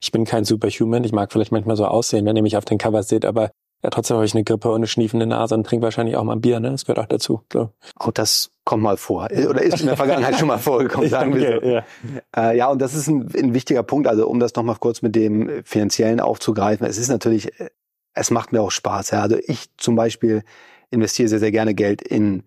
ich 0.00 0.12
bin 0.12 0.24
kein 0.24 0.44
Superhuman, 0.44 1.04
ich 1.04 1.12
mag 1.12 1.32
vielleicht 1.32 1.52
manchmal 1.52 1.76
so 1.76 1.86
aussehen, 1.86 2.26
wenn 2.26 2.36
ihr 2.36 2.42
mich 2.42 2.56
auf 2.56 2.64
den 2.64 2.78
Covers 2.78 3.08
seht, 3.08 3.24
aber 3.24 3.50
ja, 3.84 3.90
trotzdem 3.90 4.16
habe 4.16 4.24
ich 4.24 4.34
eine 4.34 4.44
Grippe 4.44 4.70
und 4.70 4.76
eine 4.76 4.86
schniefende 4.86 5.26
Nase 5.26 5.54
und 5.54 5.66
trinke 5.66 5.84
wahrscheinlich 5.84 6.16
auch 6.16 6.24
mal 6.24 6.32
ein 6.32 6.40
Bier, 6.40 6.58
ne? 6.58 6.70
Das 6.70 6.86
gehört 6.86 6.98
auch 6.98 7.06
dazu. 7.06 7.42
So. 7.52 7.68
Auch 7.96 8.12
das 8.12 8.50
kommt 8.64 8.82
mal 8.82 8.96
vor. 8.96 9.28
Oder 9.30 9.62
ist 9.62 9.78
in 9.78 9.88
der 9.88 9.98
Vergangenheit 9.98 10.38
schon 10.38 10.48
mal 10.48 10.56
vorgekommen, 10.56 11.10
sagen 11.10 11.34
wir 11.34 11.60
so. 11.60 11.68
Ja. 11.68 11.84
Äh, 12.34 12.56
ja, 12.56 12.68
und 12.68 12.80
das 12.80 12.94
ist 12.94 13.08
ein, 13.08 13.28
ein 13.36 13.52
wichtiger 13.52 13.82
Punkt. 13.82 14.08
Also 14.08 14.26
um 14.26 14.40
das 14.40 14.54
nochmal 14.54 14.76
kurz 14.80 15.02
mit 15.02 15.14
dem 15.14 15.62
Finanziellen 15.64 16.20
aufzugreifen. 16.20 16.86
Es 16.86 16.96
ist 16.96 17.10
natürlich, 17.10 17.52
es 18.14 18.30
macht 18.30 18.52
mir 18.52 18.62
auch 18.62 18.70
Spaß. 18.70 19.10
Ja. 19.10 19.20
Also 19.20 19.36
ich 19.46 19.66
zum 19.76 19.96
Beispiel 19.96 20.44
investiere 20.90 21.28
sehr, 21.28 21.40
sehr 21.40 21.52
gerne 21.52 21.74
Geld 21.74 22.00
in 22.00 22.44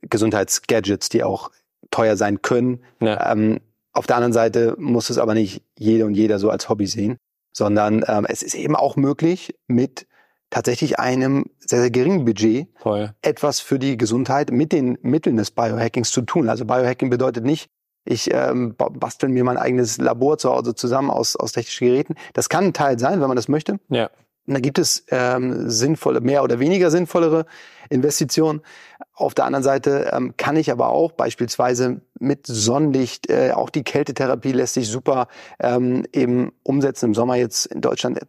Gesundheitsgadgets, 0.00 1.10
die 1.10 1.22
auch 1.22 1.50
teuer 1.90 2.16
sein 2.16 2.40
können. 2.40 2.82
Ja. 3.00 3.30
Ähm, 3.30 3.60
auf 3.92 4.06
der 4.06 4.16
anderen 4.16 4.32
Seite 4.32 4.74
muss 4.78 5.10
es 5.10 5.18
aber 5.18 5.34
nicht 5.34 5.62
jede 5.78 6.06
und 6.06 6.14
jeder 6.14 6.38
so 6.38 6.48
als 6.48 6.70
Hobby 6.70 6.86
sehen, 6.86 7.18
sondern 7.52 8.02
ähm, 8.08 8.24
es 8.26 8.42
ist 8.42 8.54
eben 8.54 8.74
auch 8.74 8.96
möglich, 8.96 9.54
mit 9.66 10.06
tatsächlich 10.50 10.98
einem 10.98 11.46
sehr, 11.58 11.80
sehr 11.80 11.90
geringen 11.90 12.24
Budget 12.24 12.68
Voll. 12.76 13.14
etwas 13.22 13.60
für 13.60 13.78
die 13.78 13.96
Gesundheit 13.96 14.50
mit 14.50 14.72
den 14.72 14.98
Mitteln 15.02 15.36
des 15.36 15.50
Biohackings 15.50 16.10
zu 16.10 16.22
tun. 16.22 16.48
Also 16.48 16.64
Biohacking 16.64 17.10
bedeutet 17.10 17.44
nicht, 17.44 17.70
ich 18.04 18.30
ähm, 18.32 18.74
bastel 18.76 19.28
mir 19.28 19.44
mein 19.44 19.58
eigenes 19.58 19.98
Labor 19.98 20.38
zu 20.38 20.50
Hause 20.50 20.74
zusammen 20.74 21.10
aus, 21.10 21.36
aus 21.36 21.52
technischen 21.52 21.88
Geräten. 21.88 22.14
Das 22.32 22.48
kann 22.48 22.64
ein 22.64 22.72
Teil 22.72 22.98
sein, 22.98 23.20
wenn 23.20 23.28
man 23.28 23.36
das 23.36 23.48
möchte. 23.48 23.78
Ja. 23.90 24.08
Und 24.46 24.54
da 24.54 24.60
gibt 24.60 24.78
es 24.78 25.04
ähm, 25.10 25.68
sinnvolle, 25.68 26.22
mehr 26.22 26.42
oder 26.42 26.58
weniger 26.58 26.90
sinnvollere 26.90 27.44
Investitionen. 27.90 28.62
Auf 29.12 29.34
der 29.34 29.44
anderen 29.44 29.62
Seite 29.62 30.10
ähm, 30.10 30.38
kann 30.38 30.56
ich 30.56 30.72
aber 30.72 30.88
auch 30.88 31.12
beispielsweise 31.12 32.00
mit 32.18 32.46
Sonnenlicht, 32.46 33.28
äh, 33.28 33.52
auch 33.52 33.68
die 33.68 33.84
Kältetherapie 33.84 34.52
lässt 34.52 34.74
sich 34.74 34.88
super 34.88 35.28
ähm, 35.60 36.06
eben 36.14 36.52
umsetzen. 36.62 37.06
Im 37.06 37.14
Sommer 37.14 37.34
jetzt 37.36 37.66
in 37.66 37.82
Deutschland 37.82 38.20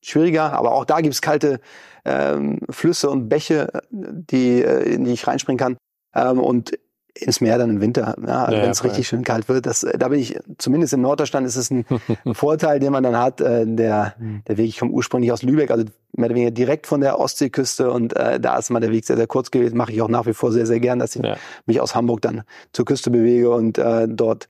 schwieriger, 0.00 0.52
aber 0.52 0.72
auch 0.72 0.84
da 0.84 1.00
gibt's 1.00 1.22
kalte 1.22 1.60
ähm, 2.04 2.60
Flüsse 2.70 3.10
und 3.10 3.28
Bäche, 3.28 3.68
die, 3.90 4.62
äh, 4.62 4.94
in 4.94 5.04
die 5.04 5.12
ich 5.12 5.26
reinspringen 5.26 5.58
kann. 5.58 5.76
Ähm, 6.14 6.38
und 6.40 6.78
ins 7.18 7.40
Meer 7.40 7.58
dann 7.58 7.70
im 7.70 7.80
Winter, 7.80 8.14
ja, 8.26 8.50
ja 8.50 8.62
wenn 8.62 8.70
es 8.70 8.84
richtig 8.84 9.08
schön 9.08 9.24
kalt 9.24 9.48
wird. 9.48 9.66
Das, 9.66 9.86
da 9.98 10.08
bin 10.08 10.20
ich, 10.20 10.38
zumindest 10.58 10.92
im 10.92 11.00
Norddeutschland 11.00 11.46
ist 11.46 11.56
es 11.56 11.70
ein 11.70 11.84
Vorteil, 12.32 12.78
den 12.78 12.92
man 12.92 13.02
dann 13.02 13.16
hat. 13.18 13.40
Äh, 13.40 13.64
der, 13.66 14.14
der 14.46 14.56
Weg, 14.56 14.68
ich 14.68 14.78
komme 14.78 14.92
ursprünglich 14.92 15.32
aus 15.32 15.42
Lübeck, 15.42 15.70
also 15.70 15.84
mehr 16.12 16.26
oder 16.26 16.34
weniger 16.34 16.50
direkt 16.50 16.86
von 16.86 17.00
der 17.00 17.18
Ostseeküste 17.18 17.90
und 17.90 18.14
äh, 18.16 18.40
da 18.40 18.56
ist 18.58 18.70
mal 18.70 18.80
der 18.80 18.90
Weg 18.90 19.04
sehr, 19.04 19.16
sehr 19.16 19.26
kurz 19.26 19.50
gewesen. 19.50 19.76
Mache 19.76 19.92
ich 19.92 20.02
auch 20.02 20.08
nach 20.08 20.26
wie 20.26 20.34
vor 20.34 20.52
sehr, 20.52 20.66
sehr 20.66 20.80
gern, 20.80 20.98
dass 20.98 21.16
ich 21.16 21.22
ja. 21.22 21.36
mich 21.66 21.80
aus 21.80 21.94
Hamburg 21.94 22.20
dann 22.22 22.42
zur 22.72 22.84
Küste 22.84 23.10
bewege 23.10 23.50
und 23.50 23.78
äh, 23.78 24.06
dort 24.08 24.48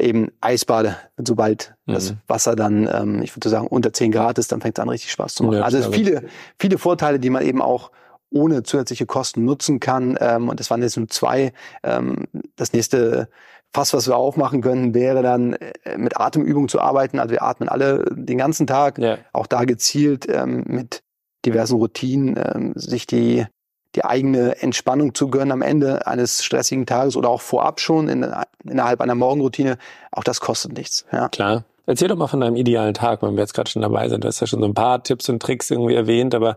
eben 0.00 0.32
Eisbade, 0.40 0.96
sobald 1.16 1.74
mhm. 1.86 1.92
das 1.94 2.14
Wasser 2.26 2.56
dann, 2.56 2.88
ähm, 2.92 3.22
ich 3.22 3.34
würde 3.36 3.48
sagen, 3.48 3.66
unter 3.66 3.92
10 3.92 4.12
Grad 4.12 4.38
ist, 4.38 4.52
dann 4.52 4.60
fängt 4.60 4.78
es 4.78 4.82
an, 4.82 4.88
richtig 4.88 5.10
Spaß 5.12 5.34
zu 5.34 5.44
machen. 5.44 5.58
Ja, 5.58 5.62
also 5.62 5.90
viele, 5.92 6.24
viele 6.58 6.78
Vorteile, 6.78 7.18
die 7.18 7.30
man 7.30 7.44
eben 7.44 7.62
auch 7.62 7.90
ohne 8.30 8.62
zusätzliche 8.62 9.06
Kosten 9.06 9.44
nutzen 9.44 9.80
kann. 9.80 10.16
Ähm, 10.20 10.48
und 10.48 10.60
das 10.60 10.70
waren 10.70 10.82
jetzt 10.82 10.96
nur 10.96 11.08
zwei. 11.08 11.52
Ähm, 11.82 12.26
das 12.56 12.72
nächste 12.72 13.28
Fass, 13.72 13.92
was 13.92 14.08
wir 14.08 14.16
aufmachen 14.16 14.62
können, 14.62 14.94
wäre 14.94 15.22
dann 15.22 15.54
äh, 15.54 15.96
mit 15.96 16.18
Atemübungen 16.18 16.68
zu 16.68 16.80
arbeiten. 16.80 17.18
Also 17.18 17.32
wir 17.32 17.42
atmen 17.42 17.68
alle 17.68 18.04
den 18.12 18.38
ganzen 18.38 18.66
Tag, 18.66 18.98
ja. 18.98 19.18
auch 19.32 19.46
da 19.46 19.64
gezielt 19.64 20.26
ähm, 20.28 20.64
mit 20.66 21.02
diversen 21.44 21.76
Routinen, 21.76 22.36
ähm, 22.36 22.72
sich 22.76 23.06
die 23.06 23.46
die 23.94 24.04
eigene 24.04 24.60
Entspannung 24.62 25.14
zu 25.14 25.28
gönnen 25.28 25.52
am 25.52 25.62
Ende 25.62 26.06
eines 26.06 26.44
stressigen 26.44 26.86
Tages 26.86 27.16
oder 27.16 27.28
auch 27.28 27.40
vorab 27.40 27.80
schon 27.80 28.08
in, 28.08 28.34
innerhalb 28.64 29.00
einer 29.00 29.14
Morgenroutine, 29.14 29.78
auch 30.12 30.24
das 30.24 30.40
kostet 30.40 30.72
nichts. 30.74 31.04
Ja. 31.12 31.28
Klar. 31.28 31.64
Erzähl 31.86 32.08
doch 32.08 32.16
mal 32.16 32.28
von 32.28 32.40
deinem 32.40 32.56
idealen 32.56 32.94
Tag, 32.94 33.22
wenn 33.22 33.34
wir 33.34 33.40
jetzt 33.40 33.54
gerade 33.54 33.68
schon 33.68 33.82
dabei 33.82 34.08
sind. 34.08 34.22
Du 34.22 34.28
hast 34.28 34.40
ja 34.40 34.46
schon 34.46 34.60
so 34.60 34.66
ein 34.66 34.74
paar 34.74 35.02
Tipps 35.02 35.28
und 35.28 35.42
Tricks 35.42 35.70
irgendwie 35.70 35.94
erwähnt, 35.94 36.36
aber 36.36 36.54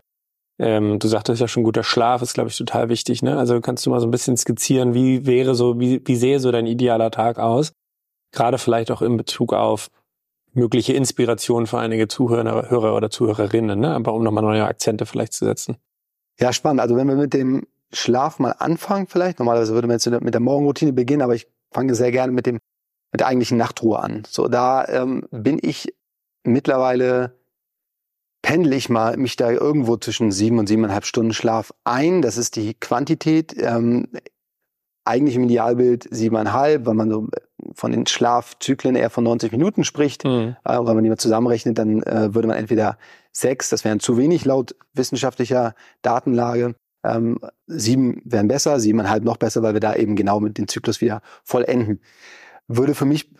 ähm, 0.60 1.00
du 1.00 1.08
sagtest 1.08 1.40
ja 1.40 1.48
schon, 1.48 1.64
guter 1.64 1.82
Schlaf 1.82 2.22
ist, 2.22 2.34
glaube 2.34 2.50
ich, 2.50 2.56
total 2.56 2.88
wichtig. 2.88 3.22
Ne? 3.22 3.36
Also 3.36 3.60
kannst 3.60 3.84
du 3.84 3.90
mal 3.90 3.98
so 3.98 4.06
ein 4.06 4.12
bisschen 4.12 4.36
skizzieren, 4.36 4.94
wie 4.94 5.26
wäre 5.26 5.56
so, 5.56 5.80
wie, 5.80 6.00
wie 6.04 6.14
sähe 6.14 6.38
so 6.38 6.52
dein 6.52 6.66
idealer 6.66 7.10
Tag 7.10 7.38
aus? 7.38 7.72
Gerade 8.32 8.58
vielleicht 8.58 8.92
auch 8.92 9.02
in 9.02 9.16
Bezug 9.16 9.52
auf 9.52 9.88
mögliche 10.52 10.92
Inspiration 10.92 11.66
für 11.66 11.78
einige 11.78 12.06
Zuhörer 12.06 12.70
Hörer 12.70 12.94
oder 12.94 13.10
Zuhörerinnen, 13.10 13.80
ne? 13.80 13.92
aber 13.94 14.14
um 14.14 14.22
nochmal 14.22 14.44
neue 14.44 14.64
Akzente 14.64 15.06
vielleicht 15.06 15.32
zu 15.32 15.44
setzen. 15.44 15.76
Ja, 16.40 16.52
spannend. 16.52 16.80
Also 16.80 16.96
wenn 16.96 17.06
wir 17.06 17.16
mit 17.16 17.34
dem 17.34 17.66
Schlaf 17.92 18.38
mal 18.38 18.52
anfangen 18.52 19.06
vielleicht, 19.06 19.38
normalerweise 19.38 19.72
würde 19.74 19.86
man 19.86 19.96
jetzt 19.96 20.06
mit 20.06 20.34
der 20.34 20.40
Morgenroutine 20.40 20.92
beginnen, 20.92 21.22
aber 21.22 21.34
ich 21.34 21.46
fange 21.72 21.94
sehr 21.94 22.10
gerne 22.10 22.32
mit 22.32 22.46
dem 22.46 22.58
mit 23.12 23.20
der 23.20 23.28
eigentlichen 23.28 23.58
Nachtruhe 23.58 24.00
an. 24.00 24.24
So, 24.28 24.48
da 24.48 24.88
ähm, 24.88 25.28
bin 25.30 25.60
ich 25.62 25.94
mittlerweile 26.42 27.38
pendel 28.42 28.72
ich 28.72 28.88
mal 28.88 29.16
mich 29.16 29.36
da 29.36 29.50
irgendwo 29.50 29.96
zwischen 29.96 30.32
sieben 30.32 30.58
und 30.58 30.66
siebeneinhalb 30.66 31.06
Stunden 31.06 31.32
Schlaf 31.32 31.72
ein. 31.84 32.22
Das 32.22 32.36
ist 32.36 32.56
die 32.56 32.74
Quantität. 32.74 33.54
Ähm, 33.56 34.08
eigentlich 35.04 35.36
im 35.36 35.44
Idealbild 35.44 36.08
siebeneinhalb, 36.10 36.86
weil 36.86 36.94
man 36.94 37.10
so 37.10 37.28
von 37.74 37.92
den 37.92 38.06
Schlafzyklen 38.06 38.96
eher 38.96 39.10
von 39.10 39.24
90 39.24 39.52
Minuten 39.52 39.84
spricht. 39.84 40.24
Mhm. 40.24 40.56
Äh, 40.64 40.78
wenn 40.78 40.94
man 40.94 41.04
die 41.04 41.10
mal 41.10 41.18
zusammenrechnet, 41.18 41.78
dann 41.78 42.02
äh, 42.02 42.34
würde 42.34 42.48
man 42.48 42.56
entweder 42.56 42.98
sechs, 43.32 43.68
das 43.68 43.84
wären 43.84 44.00
zu 44.00 44.16
wenig 44.16 44.44
laut 44.44 44.74
wissenschaftlicher 44.94 45.74
Datenlage. 46.02 46.74
Ähm, 47.04 47.38
sieben 47.66 48.22
wären 48.24 48.48
besser, 48.48 48.80
siebeneinhalb 48.80 49.24
noch 49.24 49.36
besser, 49.36 49.62
weil 49.62 49.74
wir 49.74 49.80
da 49.80 49.94
eben 49.94 50.16
genau 50.16 50.40
mit 50.40 50.56
dem 50.56 50.68
Zyklus 50.68 51.00
wieder 51.00 51.20
vollenden. 51.42 52.00
Würde 52.66 52.94
für 52.94 53.04
mich 53.04 53.30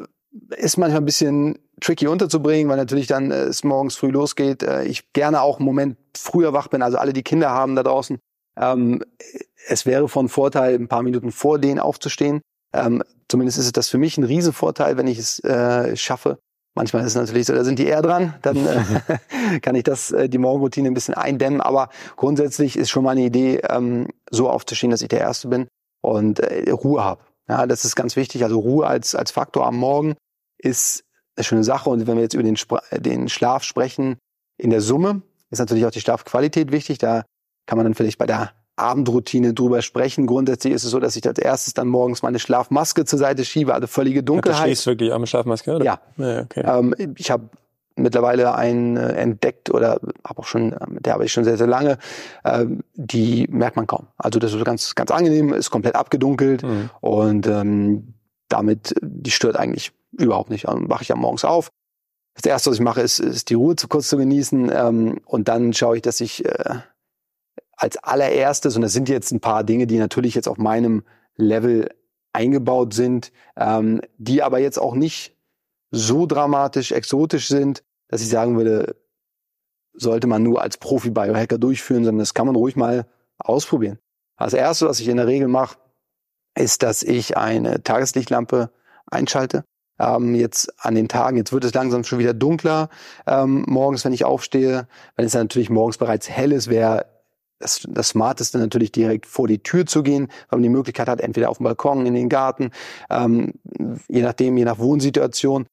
ist 0.56 0.76
manchmal 0.76 1.00
ein 1.00 1.06
bisschen 1.06 1.58
tricky 1.80 2.06
unterzubringen, 2.08 2.68
weil 2.68 2.76
natürlich 2.76 3.06
dann 3.06 3.30
äh, 3.30 3.44
es 3.44 3.64
morgens 3.64 3.96
früh 3.96 4.10
losgeht. 4.10 4.62
Äh, 4.62 4.84
ich 4.84 5.12
gerne 5.12 5.40
auch 5.40 5.58
einen 5.58 5.66
Moment 5.66 5.96
früher 6.16 6.52
wach 6.52 6.68
bin, 6.68 6.82
also 6.82 6.98
alle, 6.98 7.12
die 7.12 7.22
Kinder 7.22 7.50
haben 7.50 7.76
da 7.76 7.82
draußen. 7.82 8.18
Ähm, 8.56 9.02
es 9.66 9.86
wäre 9.86 10.08
von 10.08 10.28
Vorteil, 10.28 10.74
ein 10.74 10.88
paar 10.88 11.02
Minuten 11.02 11.32
vor 11.32 11.58
denen 11.58 11.80
aufzustehen. 11.80 12.40
Ähm, 12.72 13.02
Zumindest 13.28 13.58
ist 13.58 13.76
das 13.76 13.88
für 13.88 13.98
mich 13.98 14.18
ein 14.18 14.24
Riesenvorteil, 14.24 14.96
wenn 14.96 15.06
ich 15.06 15.18
es 15.18 15.42
äh, 15.44 15.96
schaffe. 15.96 16.38
Manchmal 16.76 17.02
ist 17.02 17.08
es 17.08 17.14
natürlich 17.14 17.46
so, 17.46 17.54
da 17.54 17.64
sind 17.64 17.78
die 17.78 17.86
eher 17.86 18.02
dran, 18.02 18.34
dann 18.42 18.56
äh, 18.66 19.58
kann 19.60 19.76
ich 19.76 19.84
das, 19.84 20.10
äh, 20.10 20.28
die 20.28 20.38
Morgenroutine 20.38 20.88
ein 20.88 20.94
bisschen 20.94 21.14
eindämmen. 21.14 21.60
Aber 21.60 21.88
grundsätzlich 22.16 22.76
ist 22.76 22.90
schon 22.90 23.04
mal 23.04 23.12
eine 23.12 23.22
Idee, 23.22 23.60
ähm, 23.68 24.08
so 24.30 24.50
aufzustehen, 24.50 24.90
dass 24.90 25.02
ich 25.02 25.08
der 25.08 25.20
Erste 25.20 25.48
bin 25.48 25.68
und 26.02 26.40
äh, 26.40 26.70
Ruhe 26.70 27.02
habe. 27.02 27.22
Ja, 27.48 27.66
das 27.66 27.84
ist 27.84 27.94
ganz 27.94 28.16
wichtig. 28.16 28.42
Also 28.42 28.58
Ruhe 28.58 28.86
als, 28.86 29.14
als 29.14 29.30
Faktor 29.30 29.66
am 29.66 29.76
Morgen 29.76 30.14
ist 30.58 31.04
eine 31.36 31.44
schöne 31.44 31.64
Sache. 31.64 31.90
Und 31.90 32.06
wenn 32.06 32.16
wir 32.16 32.22
jetzt 32.22 32.34
über 32.34 32.42
den, 32.42 32.56
den 32.98 33.28
Schlaf 33.28 33.62
sprechen, 33.62 34.16
in 34.58 34.70
der 34.70 34.80
Summe 34.80 35.22
ist 35.50 35.58
natürlich 35.58 35.86
auch 35.86 35.90
die 35.90 36.00
Schlafqualität 36.00 36.72
wichtig. 36.72 36.98
Da 36.98 37.24
kann 37.66 37.76
man 37.78 37.84
dann 37.84 37.94
vielleicht 37.94 38.18
bei 38.18 38.26
der 38.26 38.52
Abendroutine 38.76 39.54
drüber 39.54 39.82
sprechen. 39.82 40.26
Grundsätzlich 40.26 40.72
ist 40.74 40.84
es 40.84 40.90
so, 40.90 40.98
dass 40.98 41.14
ich 41.16 41.26
als 41.26 41.38
erstes 41.38 41.74
dann 41.74 41.88
morgens 41.88 42.22
meine 42.22 42.38
Schlafmaske 42.38 43.04
zur 43.04 43.18
Seite 43.18 43.44
schiebe, 43.44 43.72
also 43.72 43.86
völlige 43.86 44.22
Dunkelheit. 44.22 44.62
Du 44.62 44.64
schläfst 44.64 44.86
wirklich 44.86 45.12
am 45.12 45.26
Schlafmaske, 45.26 45.76
oder? 45.76 45.84
Ja. 45.84 46.00
ja 46.16 46.40
okay. 46.42 46.64
ähm, 46.66 47.14
ich 47.16 47.30
habe 47.30 47.48
mittlerweile 47.96 48.54
einen 48.54 48.96
äh, 48.96 49.12
entdeckt 49.12 49.70
oder 49.70 50.00
habe 50.26 50.40
auch 50.40 50.46
schon, 50.46 50.70
mit 50.70 50.80
ähm, 50.80 50.98
der 51.02 51.12
habe 51.12 51.24
ich 51.24 51.32
schon 51.32 51.44
sehr, 51.44 51.56
sehr 51.56 51.66
lange, 51.66 51.98
ähm, 52.44 52.82
die 52.94 53.46
merkt 53.48 53.76
man 53.76 53.86
kaum. 53.86 54.08
Also 54.16 54.38
das 54.38 54.52
ist 54.52 54.64
ganz, 54.64 54.94
ganz 54.94 55.10
angenehm, 55.10 55.52
ist 55.52 55.70
komplett 55.70 55.94
abgedunkelt 55.94 56.64
mhm. 56.64 56.90
und 57.00 57.46
ähm, 57.46 58.14
damit, 58.48 58.94
die 59.00 59.30
stört 59.30 59.56
eigentlich 59.56 59.92
überhaupt 60.12 60.50
nicht. 60.50 60.66
Dann 60.66 60.88
wache 60.88 61.02
ich 61.02 61.08
ja 61.08 61.16
morgens 61.16 61.44
auf. 61.44 61.70
Das 62.34 62.44
erste, 62.46 62.70
was 62.70 62.78
ich 62.78 62.82
mache, 62.82 63.00
ist, 63.00 63.20
ist 63.20 63.50
die 63.50 63.54
Ruhe 63.54 63.76
zu 63.76 63.86
kurz 63.86 64.08
zu 64.08 64.16
genießen 64.16 64.72
ähm, 64.74 65.20
und 65.24 65.46
dann 65.46 65.72
schaue 65.72 65.96
ich, 65.96 66.02
dass 66.02 66.20
ich 66.20 66.44
äh, 66.44 66.80
als 67.84 67.98
allererstes, 67.98 68.76
und 68.76 68.82
das 68.82 68.94
sind 68.94 69.10
jetzt 69.10 69.30
ein 69.30 69.40
paar 69.40 69.62
Dinge, 69.62 69.86
die 69.86 69.98
natürlich 69.98 70.34
jetzt 70.34 70.48
auf 70.48 70.56
meinem 70.56 71.04
Level 71.36 71.90
eingebaut 72.32 72.94
sind, 72.94 73.30
ähm, 73.56 74.00
die 74.16 74.42
aber 74.42 74.58
jetzt 74.58 74.78
auch 74.78 74.94
nicht 74.94 75.36
so 75.90 76.24
dramatisch, 76.24 76.92
exotisch 76.92 77.46
sind, 77.46 77.84
dass 78.08 78.22
ich 78.22 78.28
sagen 78.30 78.56
würde, 78.56 78.96
sollte 79.92 80.26
man 80.26 80.42
nur 80.42 80.62
als 80.62 80.78
Profi-Biohacker 80.78 81.58
durchführen, 81.58 82.04
sondern 82.04 82.20
das 82.20 82.32
kann 82.32 82.46
man 82.46 82.56
ruhig 82.56 82.74
mal 82.74 83.06
ausprobieren. 83.36 83.98
Als 84.36 84.54
erstes, 84.54 84.88
was 84.88 85.00
ich 85.00 85.08
in 85.08 85.18
der 85.18 85.26
Regel 85.26 85.48
mache, 85.48 85.76
ist, 86.56 86.82
dass 86.82 87.02
ich 87.02 87.36
eine 87.36 87.82
Tageslichtlampe 87.82 88.70
einschalte. 89.06 89.64
Ähm, 90.00 90.34
jetzt 90.34 90.72
an 90.82 90.94
den 90.94 91.08
Tagen, 91.08 91.36
jetzt 91.36 91.52
wird 91.52 91.64
es 91.64 91.74
langsam 91.74 92.02
schon 92.02 92.18
wieder 92.18 92.32
dunkler. 92.32 92.88
Ähm, 93.26 93.64
morgens, 93.68 94.06
wenn 94.06 94.14
ich 94.14 94.24
aufstehe, 94.24 94.88
wenn 95.16 95.26
es 95.26 95.32
dann 95.32 95.42
natürlich 95.42 95.68
morgens 95.68 95.98
bereits 95.98 96.30
hell 96.30 96.50
ist, 96.50 96.70
wäre 96.70 97.13
das, 97.64 97.86
das 97.88 98.10
Smarteste 98.10 98.58
natürlich 98.58 98.92
direkt 98.92 99.26
vor 99.26 99.48
die 99.48 99.62
Tür 99.62 99.86
zu 99.86 100.02
gehen, 100.02 100.28
weil 100.50 100.58
man 100.58 100.62
die 100.62 100.68
Möglichkeit 100.68 101.08
hat, 101.08 101.20
entweder 101.20 101.48
auf 101.48 101.56
dem 101.56 101.64
Balkon, 101.64 102.04
in 102.04 102.14
den 102.14 102.28
Garten, 102.28 102.70
ähm, 103.10 103.54
je 104.08 104.22
nachdem, 104.22 104.56
je 104.58 104.64
nach 104.64 104.78
Wohnsituation 104.78 105.66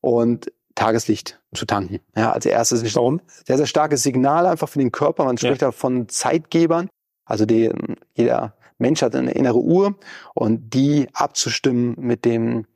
und 0.00 0.52
Tageslicht 0.74 1.40
zu 1.52 1.66
tanken. 1.66 2.00
Ja, 2.16 2.32
als 2.32 2.46
erstes 2.46 2.82
ist 2.82 2.94
Warum? 2.94 3.20
sehr, 3.44 3.58
sehr 3.58 3.66
starkes 3.66 4.02
Signal 4.02 4.46
einfach 4.46 4.68
für 4.68 4.78
den 4.78 4.92
Körper. 4.92 5.24
Man 5.24 5.36
spricht 5.36 5.60
ja. 5.60 5.68
da 5.68 5.72
von 5.72 6.08
Zeitgebern. 6.08 6.88
Also 7.26 7.44
die, 7.44 7.70
jeder 8.14 8.54
Mensch 8.78 9.02
hat 9.02 9.14
eine 9.14 9.32
innere 9.32 9.58
Uhr 9.58 9.96
und 10.34 10.72
die 10.72 11.08
abzustimmen 11.12 11.96
mit 11.98 12.24
dem 12.24 12.66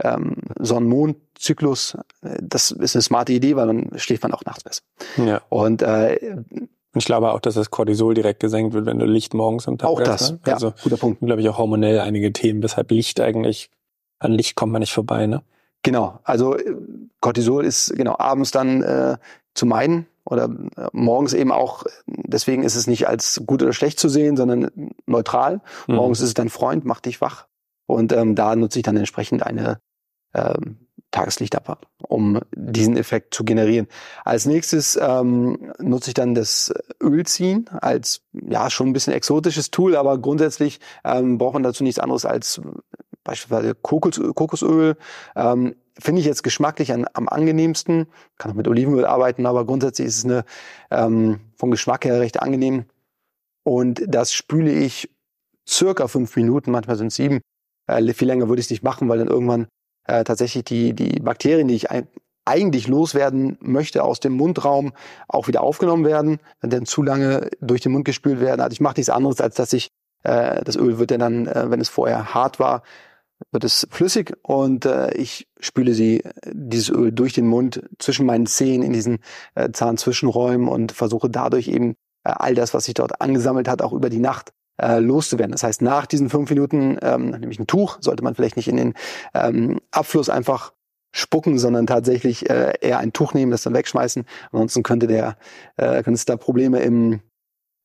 ähm, 0.00 0.36
Sonnen-Mond-Zyklus, 0.58 1.96
äh, 2.22 2.38
das 2.40 2.70
ist 2.72 2.96
eine 2.96 3.02
smarte 3.02 3.32
Idee, 3.32 3.54
weil 3.54 3.66
dann 3.68 3.90
schläft 3.96 4.22
man 4.24 4.32
auch 4.32 4.44
nachts 4.44 4.64
besser. 4.64 4.82
Ja. 5.16 5.42
Und 5.50 5.82
äh, 5.82 6.36
und 6.94 7.00
ich 7.00 7.04
glaube 7.04 7.32
auch, 7.32 7.40
dass 7.40 7.54
das 7.54 7.70
Cortisol 7.70 8.14
direkt 8.14 8.40
gesenkt 8.40 8.72
wird, 8.72 8.86
wenn 8.86 8.98
du 8.98 9.04
Licht 9.04 9.34
morgens 9.34 9.66
am 9.66 9.78
Tag 9.78 9.90
Auch 9.90 10.00
das, 10.00 10.32
ne? 10.32 10.38
also, 10.44 10.68
ja, 10.68 10.74
guter 10.82 10.96
Punkt. 10.96 11.20
glaube 11.20 11.40
ich 11.40 11.48
auch 11.48 11.58
hormonell 11.58 11.98
einige 12.00 12.32
Themen, 12.32 12.62
weshalb 12.62 12.90
Licht 12.92 13.20
eigentlich, 13.20 13.70
an 14.20 14.32
Licht 14.32 14.54
kommt 14.54 14.72
man 14.72 14.80
nicht 14.80 14.92
vorbei, 14.92 15.26
ne? 15.26 15.42
Genau, 15.82 16.20
also 16.24 16.56
äh, 16.56 16.76
Cortisol 17.20 17.64
ist 17.64 17.94
genau 17.96 18.16
abends 18.18 18.52
dann 18.52 18.82
äh, 18.82 19.16
zu 19.54 19.66
meiden 19.66 20.06
oder 20.24 20.44
äh, 20.76 20.88
morgens 20.92 21.34
eben 21.34 21.52
auch, 21.52 21.84
deswegen 22.06 22.62
ist 22.62 22.76
es 22.76 22.86
nicht 22.86 23.08
als 23.08 23.42
gut 23.44 23.62
oder 23.62 23.72
schlecht 23.72 23.98
zu 23.98 24.08
sehen, 24.08 24.36
sondern 24.36 24.92
neutral. 25.06 25.60
Mhm. 25.86 25.96
Morgens 25.96 26.20
ist 26.20 26.28
es 26.28 26.34
dein 26.34 26.48
Freund, 26.48 26.84
macht 26.84 27.06
dich 27.06 27.20
wach. 27.20 27.46
Und 27.86 28.12
ähm, 28.12 28.34
da 28.34 28.56
nutze 28.56 28.78
ich 28.78 28.82
dann 28.84 28.96
entsprechend 28.96 29.42
eine 29.42 29.78
ähm, 30.32 30.83
Tageslicht 31.10 31.54
ab, 31.54 31.86
um 32.08 32.40
diesen 32.54 32.96
Effekt 32.96 33.34
zu 33.34 33.44
generieren. 33.44 33.86
Als 34.24 34.46
nächstes 34.46 34.98
ähm, 35.00 35.72
nutze 35.78 36.10
ich 36.10 36.14
dann 36.14 36.34
das 36.34 36.74
Ölziehen 37.00 37.70
als 37.72 38.22
ja 38.32 38.68
schon 38.68 38.88
ein 38.88 38.92
bisschen 38.92 39.12
exotisches 39.12 39.70
Tool, 39.70 39.96
aber 39.96 40.18
grundsätzlich 40.18 40.80
ähm, 41.04 41.38
braucht 41.38 41.54
man 41.54 41.62
dazu 41.62 41.84
nichts 41.84 42.00
anderes 42.00 42.24
als 42.24 42.60
beispielsweise 43.22 43.74
Kokos, 43.74 44.20
Kokosöl. 44.34 44.96
Ähm, 45.36 45.76
Finde 45.96 46.20
ich 46.20 46.26
jetzt 46.26 46.42
geschmacklich 46.42 46.92
an, 46.92 47.06
am 47.12 47.28
angenehmsten. 47.28 48.06
Kann 48.36 48.50
auch 48.50 48.56
mit 48.56 48.66
Olivenöl 48.66 49.04
arbeiten, 49.04 49.46
aber 49.46 49.64
grundsätzlich 49.64 50.08
ist 50.08 50.18
es 50.18 50.24
eine 50.24 50.44
ähm, 50.90 51.40
vom 51.56 51.70
Geschmack 51.70 52.04
her 52.04 52.18
recht 52.18 52.42
angenehm. 52.42 52.86
Und 53.62 54.02
das 54.06 54.32
spüle 54.32 54.72
ich 54.72 55.08
circa 55.66 56.08
fünf 56.08 56.34
Minuten, 56.36 56.72
manchmal 56.72 56.96
sind 56.96 57.08
es 57.08 57.14
sieben. 57.14 57.40
Äh, 57.86 58.12
viel 58.12 58.26
länger 58.26 58.48
würde 58.48 58.60
ich 58.60 58.66
es 58.66 58.70
nicht 58.70 58.82
machen, 58.82 59.08
weil 59.08 59.18
dann 59.18 59.28
irgendwann 59.28 59.68
äh, 60.04 60.24
tatsächlich 60.24 60.64
die, 60.64 60.94
die 60.94 61.20
Bakterien, 61.20 61.68
die 61.68 61.74
ich 61.74 61.90
ein, 61.90 62.08
eigentlich 62.44 62.88
loswerden 62.88 63.56
möchte 63.60 64.04
aus 64.04 64.20
dem 64.20 64.34
Mundraum, 64.34 64.92
auch 65.28 65.48
wieder 65.48 65.62
aufgenommen 65.62 66.04
werden, 66.04 66.40
wenn 66.60 66.70
dann 66.70 66.86
zu 66.86 67.02
lange 67.02 67.50
durch 67.60 67.80
den 67.80 67.92
Mund 67.92 68.04
gespült 68.04 68.40
werden. 68.40 68.60
Also 68.60 68.74
ich 68.74 68.80
mache 68.80 68.96
nichts 68.96 69.10
anderes, 69.10 69.40
als 69.40 69.54
dass 69.54 69.72
ich, 69.72 69.88
äh, 70.24 70.62
das 70.62 70.76
Öl 70.76 70.98
wird 70.98 71.10
dann, 71.10 71.46
äh, 71.46 71.70
wenn 71.70 71.80
es 71.80 71.88
vorher 71.88 72.34
hart 72.34 72.58
war, 72.58 72.82
wird 73.50 73.64
es 73.64 73.86
flüssig 73.90 74.36
und 74.42 74.84
äh, 74.84 75.12
ich 75.14 75.48
spüle 75.58 75.94
sie, 75.94 76.22
dieses 76.46 76.90
Öl 76.90 77.12
durch 77.12 77.32
den 77.32 77.46
Mund 77.46 77.82
zwischen 77.98 78.26
meinen 78.26 78.46
Zähnen 78.46 78.82
in 78.82 78.92
diesen 78.92 79.18
äh, 79.54 79.70
Zahnzwischenräumen 79.70 80.68
und 80.68 80.92
versuche 80.92 81.30
dadurch 81.30 81.68
eben 81.68 81.96
äh, 82.24 82.32
all 82.34 82.54
das, 82.54 82.74
was 82.74 82.84
sich 82.84 82.94
dort 82.94 83.20
angesammelt 83.20 83.68
hat, 83.68 83.82
auch 83.82 83.92
über 83.92 84.10
die 84.10 84.18
Nacht 84.18 84.52
äh, 84.80 84.98
loszuwerden. 84.98 85.52
Das 85.52 85.62
heißt, 85.62 85.82
nach 85.82 86.06
diesen 86.06 86.30
fünf 86.30 86.50
Minuten, 86.50 86.98
ähm, 87.02 87.30
nämlich 87.30 87.58
ein 87.58 87.66
Tuch, 87.66 87.98
sollte 88.00 88.24
man 88.24 88.34
vielleicht 88.34 88.56
nicht 88.56 88.68
in 88.68 88.76
den 88.76 88.94
ähm, 89.34 89.80
Abfluss 89.90 90.28
einfach 90.28 90.72
spucken, 91.12 91.58
sondern 91.58 91.86
tatsächlich 91.86 92.50
äh, 92.50 92.74
eher 92.80 92.98
ein 92.98 93.12
Tuch 93.12 93.34
nehmen, 93.34 93.52
das 93.52 93.62
dann 93.62 93.74
wegschmeißen. 93.74 94.24
Ansonsten 94.50 94.82
könnte 94.82 95.06
der, 95.06 95.36
äh, 95.76 96.02
könnte 96.02 96.14
es 96.14 96.24
da 96.24 96.36
Probleme 96.36 96.80
im 96.80 97.20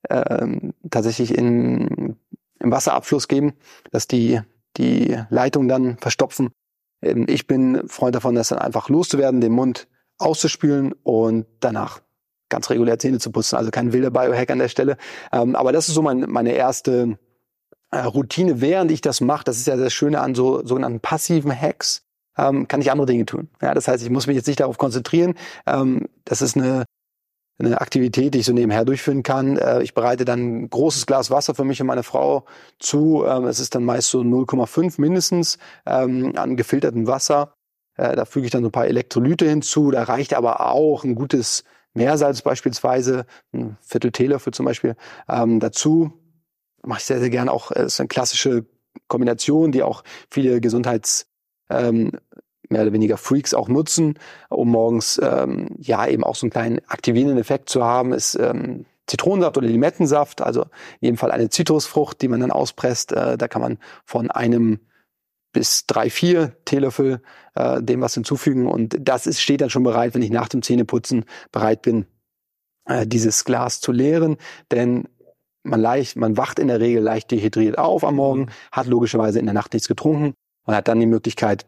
äh, 0.04 0.48
tatsächlich 0.90 1.38
in, 1.38 2.18
im 2.60 2.72
Wasserabfluss 2.72 3.28
geben, 3.28 3.54
dass 3.92 4.08
die 4.08 4.42
die 4.78 5.16
Leitung 5.30 5.68
dann 5.68 5.98
verstopfen. 5.98 6.50
Ähm, 7.02 7.26
ich 7.30 7.48
bin 7.48 7.88
Freund 7.88 8.16
davon, 8.16 8.36
das 8.36 8.50
dann 8.50 8.60
einfach 8.60 8.90
loszuwerden, 8.90 9.42
den 9.42 9.52
Mund 9.52 9.88
auszuspülen 10.18 10.94
und 11.04 11.46
danach 11.60 12.02
ganz 12.50 12.70
regulär 12.70 13.00
Zähne 13.00 13.20
zu 13.20 13.32
putzen. 13.32 13.56
Also 13.56 13.72
kein 13.72 13.94
wilder 13.94 14.12
Biohack 14.12 14.50
an 14.52 14.60
der 14.60 14.70
Stelle. 14.70 14.98
Ähm, 15.32 15.56
aber 15.56 15.72
das 15.72 15.88
ist 15.88 15.96
so 15.96 16.02
mein, 16.02 16.22
meine 16.28 16.52
erste 16.52 17.18
äh, 17.92 18.00
Routine, 18.00 18.62
während 18.62 18.92
ich 18.92 19.02
das 19.02 19.22
mache. 19.22 19.44
Das 19.46 19.58
ist 19.58 19.68
ja 19.68 19.76
das 19.76 19.94
Schöne 19.94 20.20
an 20.22 20.36
so 20.36 20.66
sogenannten 20.66 21.00
passiven 21.00 21.52
Hacks. 21.52 22.04
Ähm, 22.38 22.68
kann 22.68 22.82
ich 22.82 22.92
andere 22.92 23.08
Dinge 23.08 23.26
tun. 23.26 23.50
Ja, 23.62 23.74
das 23.74 23.88
heißt, 23.88 24.04
ich 24.04 24.10
muss 24.10 24.28
mich 24.28 24.36
jetzt 24.36 24.48
nicht 24.48 24.60
darauf 24.60 24.78
konzentrieren. 24.78 25.36
Ähm, 25.66 26.08
das 26.26 26.42
ist 26.42 26.56
eine, 26.56 26.86
eine 27.60 27.82
Aktivität, 27.82 28.34
die 28.34 28.40
ich 28.40 28.46
so 28.46 28.54
nebenher 28.54 28.86
durchführen 28.86 29.24
kann. 29.24 29.58
Äh, 29.58 29.82
ich 29.82 29.94
bereite 29.94 30.24
dann 30.26 30.64
ein 30.64 30.70
großes 30.70 31.06
Glas 31.06 31.32
Wasser 31.32 31.54
für 31.54 31.66
mich 31.66 31.82
und 31.82 31.88
meine 31.88 32.04
Frau 32.04 32.46
zu. 32.80 33.26
Ähm, 33.28 33.46
es 33.46 33.60
ist 33.60 33.76
dann 33.76 33.84
meist 33.84 34.10
so 34.10 34.22
0,5 34.22 35.02
mindestens 35.02 35.58
ähm, 35.86 36.34
an 36.36 36.56
gefiltertem 36.56 37.08
Wasser. 37.08 37.54
Äh, 37.98 38.16
da 38.16 38.24
füge 38.24 38.46
ich 38.46 38.52
dann 38.52 38.64
so 38.64 38.70
ein 38.70 38.74
paar 38.74 38.88
Elektrolyte 38.88 39.46
hinzu. 39.46 39.92
Da 39.92 40.04
reicht 40.04 40.34
aber 40.34 40.72
auch 40.72 41.04
ein 41.04 41.16
gutes 41.16 41.66
Meersalz 42.00 42.42
beispielsweise, 42.42 43.26
ein 43.54 43.78
Viertel 43.82 44.12
Teelöffel 44.12 44.54
zum 44.54 44.66
Beispiel, 44.66 44.96
ähm, 45.28 45.60
dazu. 45.60 46.14
Mache 46.82 47.00
ich 47.00 47.06
sehr, 47.06 47.20
sehr 47.20 47.30
gerne 47.30 47.52
auch, 47.52 47.72
äh, 47.72 47.84
ist 47.84 48.00
eine 48.00 48.08
klassische 48.08 48.66
Kombination, 49.10 49.74
die 49.74 49.84
auch 49.84 50.04
viele 50.32 50.62
Gesundheits, 50.62 51.28
ähm, 51.70 52.14
mehr 52.70 52.84
oder 52.84 52.94
weniger 52.94 53.18
Freaks 53.18 53.54
auch 53.54 53.68
nutzen, 53.68 54.18
um 54.50 54.70
morgens 54.70 55.20
ähm, 55.22 55.76
ja 55.78 56.08
eben 56.08 56.24
auch 56.24 56.36
so 56.36 56.46
einen 56.46 56.52
kleinen 56.52 56.80
aktivierenden 56.88 57.38
Effekt 57.38 57.70
zu 57.70 57.84
haben, 57.84 58.14
ist 58.14 58.36
ähm, 58.36 58.86
Zitronensaft 59.08 59.58
oder 59.58 59.68
Limettensaft, 59.68 60.42
also 60.42 60.62
in 60.62 61.08
jedem 61.08 61.18
Fall 61.18 61.32
eine 61.32 61.50
Zitrusfrucht, 61.50 62.22
die 62.22 62.28
man 62.28 62.40
dann 62.40 62.52
auspresst. 62.52 63.12
Äh, 63.12 63.38
da 63.38 63.48
kann 63.48 63.62
man 63.62 63.78
von 64.06 64.32
einem 64.32 64.80
bis 65.52 65.86
drei, 65.88 66.10
vier 66.10 66.54
Teelöffel 66.66 67.22
äh, 67.56 67.82
dem 67.82 68.02
was 68.02 68.14
hinzufügen. 68.14 68.68
Und 68.68 68.96
das 69.00 69.28
ist, 69.28 69.42
steht 69.42 69.62
dann 69.62 69.70
schon 69.70 69.84
bereit, 69.84 70.14
wenn 70.14 70.22
ich 70.22 70.32
nach 70.32 70.48
dem 70.50 70.62
Zähneputzen 70.62 71.26
bereit 71.52 71.82
bin, 71.82 72.06
äh, 72.86 73.08
dieses 73.08 73.46
Glas 73.46 73.82
zu 73.82 73.92
leeren. 73.92 74.38
Denn 74.72 75.08
man 75.64 75.82
leicht, 75.82 76.16
man 76.16 76.38
wacht 76.38 76.60
in 76.60 76.68
der 76.68 76.80
Regel 76.80 77.02
leicht 77.02 77.32
dehydriert 77.32 77.78
auf 77.78 78.04
am 78.04 78.16
Morgen, 78.16 78.50
hat 78.72 78.88
logischerweise 78.88 79.40
in 79.40 79.46
der 79.46 79.54
Nacht 79.54 79.74
nichts 79.74 79.88
getrunken 79.88 80.34
und 80.66 80.76
hat 80.76 80.88
dann 80.88 81.00
die 81.00 81.06
Möglichkeit, 81.06 81.66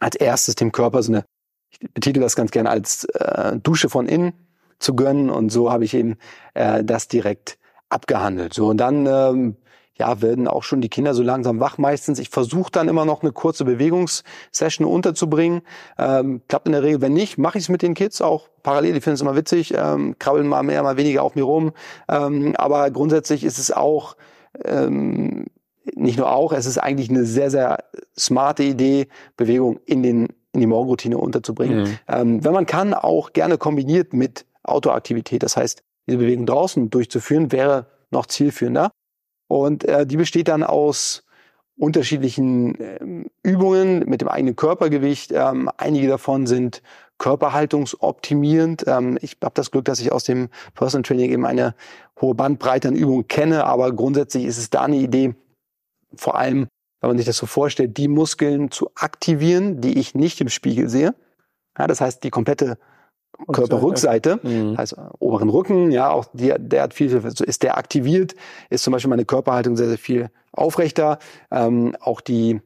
als 0.00 0.16
erstes 0.16 0.54
dem 0.54 0.72
Körper 0.72 1.02
so 1.02 1.12
eine, 1.12 1.24
ich 1.70 1.78
betitel 1.92 2.20
das 2.20 2.36
ganz 2.36 2.50
gerne 2.50 2.70
als 2.70 3.04
äh, 3.04 3.58
Dusche 3.58 3.88
von 3.88 4.06
innen 4.06 4.32
zu 4.78 4.94
gönnen. 4.94 5.30
Und 5.30 5.50
so 5.50 5.70
habe 5.70 5.84
ich 5.84 5.94
eben 5.94 6.16
äh, 6.54 6.82
das 6.82 7.08
direkt 7.08 7.58
abgehandelt. 7.88 8.54
So 8.54 8.68
und 8.68 8.78
dann 8.78 9.06
ähm, 9.06 9.56
ja, 10.00 10.22
werden 10.22 10.48
auch 10.48 10.62
schon 10.62 10.80
die 10.80 10.88
Kinder 10.88 11.14
so 11.14 11.22
langsam 11.22 11.60
wach 11.60 11.76
meistens. 11.76 12.18
Ich 12.18 12.30
versuche 12.30 12.72
dann 12.72 12.88
immer 12.88 13.04
noch 13.04 13.22
eine 13.22 13.32
kurze 13.32 13.66
Bewegungssession 13.66 14.86
unterzubringen. 14.86 15.60
Ähm, 15.98 16.40
klappt 16.48 16.66
in 16.66 16.72
der 16.72 16.82
Regel. 16.82 17.02
Wenn 17.02 17.12
nicht, 17.12 17.36
mache 17.36 17.58
ich 17.58 17.64
es 17.64 17.68
mit 17.68 17.82
den 17.82 17.94
Kids 17.94 18.22
auch 18.22 18.48
parallel. 18.62 18.94
Die 18.94 19.00
finden 19.02 19.16
es 19.16 19.20
immer 19.20 19.36
witzig, 19.36 19.74
ähm, 19.76 20.16
krabbeln 20.18 20.48
mal 20.48 20.62
mehr, 20.62 20.82
mal 20.82 20.96
weniger 20.96 21.22
auf 21.22 21.34
mir 21.34 21.44
rum. 21.44 21.72
Ähm, 22.08 22.54
aber 22.56 22.90
grundsätzlich 22.90 23.44
ist 23.44 23.58
es 23.58 23.70
auch 23.70 24.16
ähm, 24.64 25.46
nicht 25.94 26.16
nur 26.16 26.32
auch, 26.32 26.52
es 26.52 26.66
ist 26.66 26.78
eigentlich 26.78 27.10
eine 27.10 27.24
sehr, 27.24 27.50
sehr 27.50 27.84
smarte 28.18 28.62
Idee, 28.62 29.08
Bewegung 29.36 29.80
in 29.84 30.02
den 30.02 30.28
in 30.52 30.60
die 30.60 30.66
Morgenroutine 30.66 31.16
unterzubringen. 31.16 31.82
Mhm. 31.82 31.98
Ähm, 32.08 32.44
wenn 32.44 32.52
man 32.52 32.66
kann, 32.66 32.92
auch 32.92 33.32
gerne 33.32 33.56
kombiniert 33.56 34.12
mit 34.12 34.46
Autoaktivität. 34.64 35.44
Das 35.44 35.56
heißt, 35.56 35.84
diese 36.08 36.18
Bewegung 36.18 36.44
draußen 36.44 36.90
durchzuführen, 36.90 37.52
wäre 37.52 37.86
noch 38.10 38.26
zielführender. 38.26 38.90
Und 39.50 39.84
äh, 39.84 40.06
die 40.06 40.16
besteht 40.16 40.46
dann 40.46 40.62
aus 40.62 41.24
unterschiedlichen 41.76 42.76
ähm, 42.78 43.26
Übungen 43.42 44.08
mit 44.08 44.20
dem 44.20 44.28
eigenen 44.28 44.54
Körpergewicht. 44.54 45.32
Ähm, 45.32 45.68
einige 45.76 46.06
davon 46.06 46.46
sind 46.46 46.82
körperhaltungsoptimierend. 47.18 48.84
Ähm, 48.86 49.18
ich 49.20 49.38
habe 49.42 49.54
das 49.54 49.72
Glück, 49.72 49.86
dass 49.86 49.98
ich 49.98 50.12
aus 50.12 50.22
dem 50.22 50.50
Personal 50.74 51.02
Training 51.02 51.32
eben 51.32 51.46
eine 51.46 51.74
hohe 52.20 52.36
Bandbreite 52.36 52.86
an 52.86 52.94
Übungen 52.94 53.26
kenne, 53.26 53.64
aber 53.64 53.90
grundsätzlich 53.92 54.44
ist 54.44 54.58
es 54.58 54.70
da 54.70 54.82
eine 54.82 54.98
Idee, 54.98 55.34
vor 56.14 56.36
allem, 56.36 56.68
wenn 57.00 57.10
man 57.10 57.16
sich 57.16 57.26
das 57.26 57.36
so 57.36 57.46
vorstellt, 57.46 57.96
die 57.96 58.06
Muskeln 58.06 58.70
zu 58.70 58.92
aktivieren, 58.94 59.80
die 59.80 59.98
ich 59.98 60.14
nicht 60.14 60.40
im 60.40 60.48
Spiegel 60.48 60.88
sehe. 60.88 61.12
Ja, 61.76 61.88
das 61.88 62.00
heißt, 62.00 62.22
die 62.22 62.30
komplette 62.30 62.78
Körperrückseite, 63.52 64.40
mhm. 64.42 64.76
heißt 64.76 64.96
oberen 65.18 65.48
Rücken, 65.48 65.90
ja, 65.90 66.10
auch 66.10 66.26
der, 66.32 66.58
der 66.58 66.82
hat 66.82 66.94
viel, 66.94 67.10
ist 67.12 67.62
der 67.62 67.76
aktiviert, 67.76 68.34
ist 68.68 68.84
zum 68.84 68.92
Beispiel 68.92 69.10
meine 69.10 69.24
Körperhaltung 69.24 69.76
sehr, 69.76 69.88
sehr 69.88 69.98
viel 69.98 70.30
aufrechter. 70.52 71.18
Ähm, 71.50 71.96
auch 72.00 72.20
die 72.20 72.60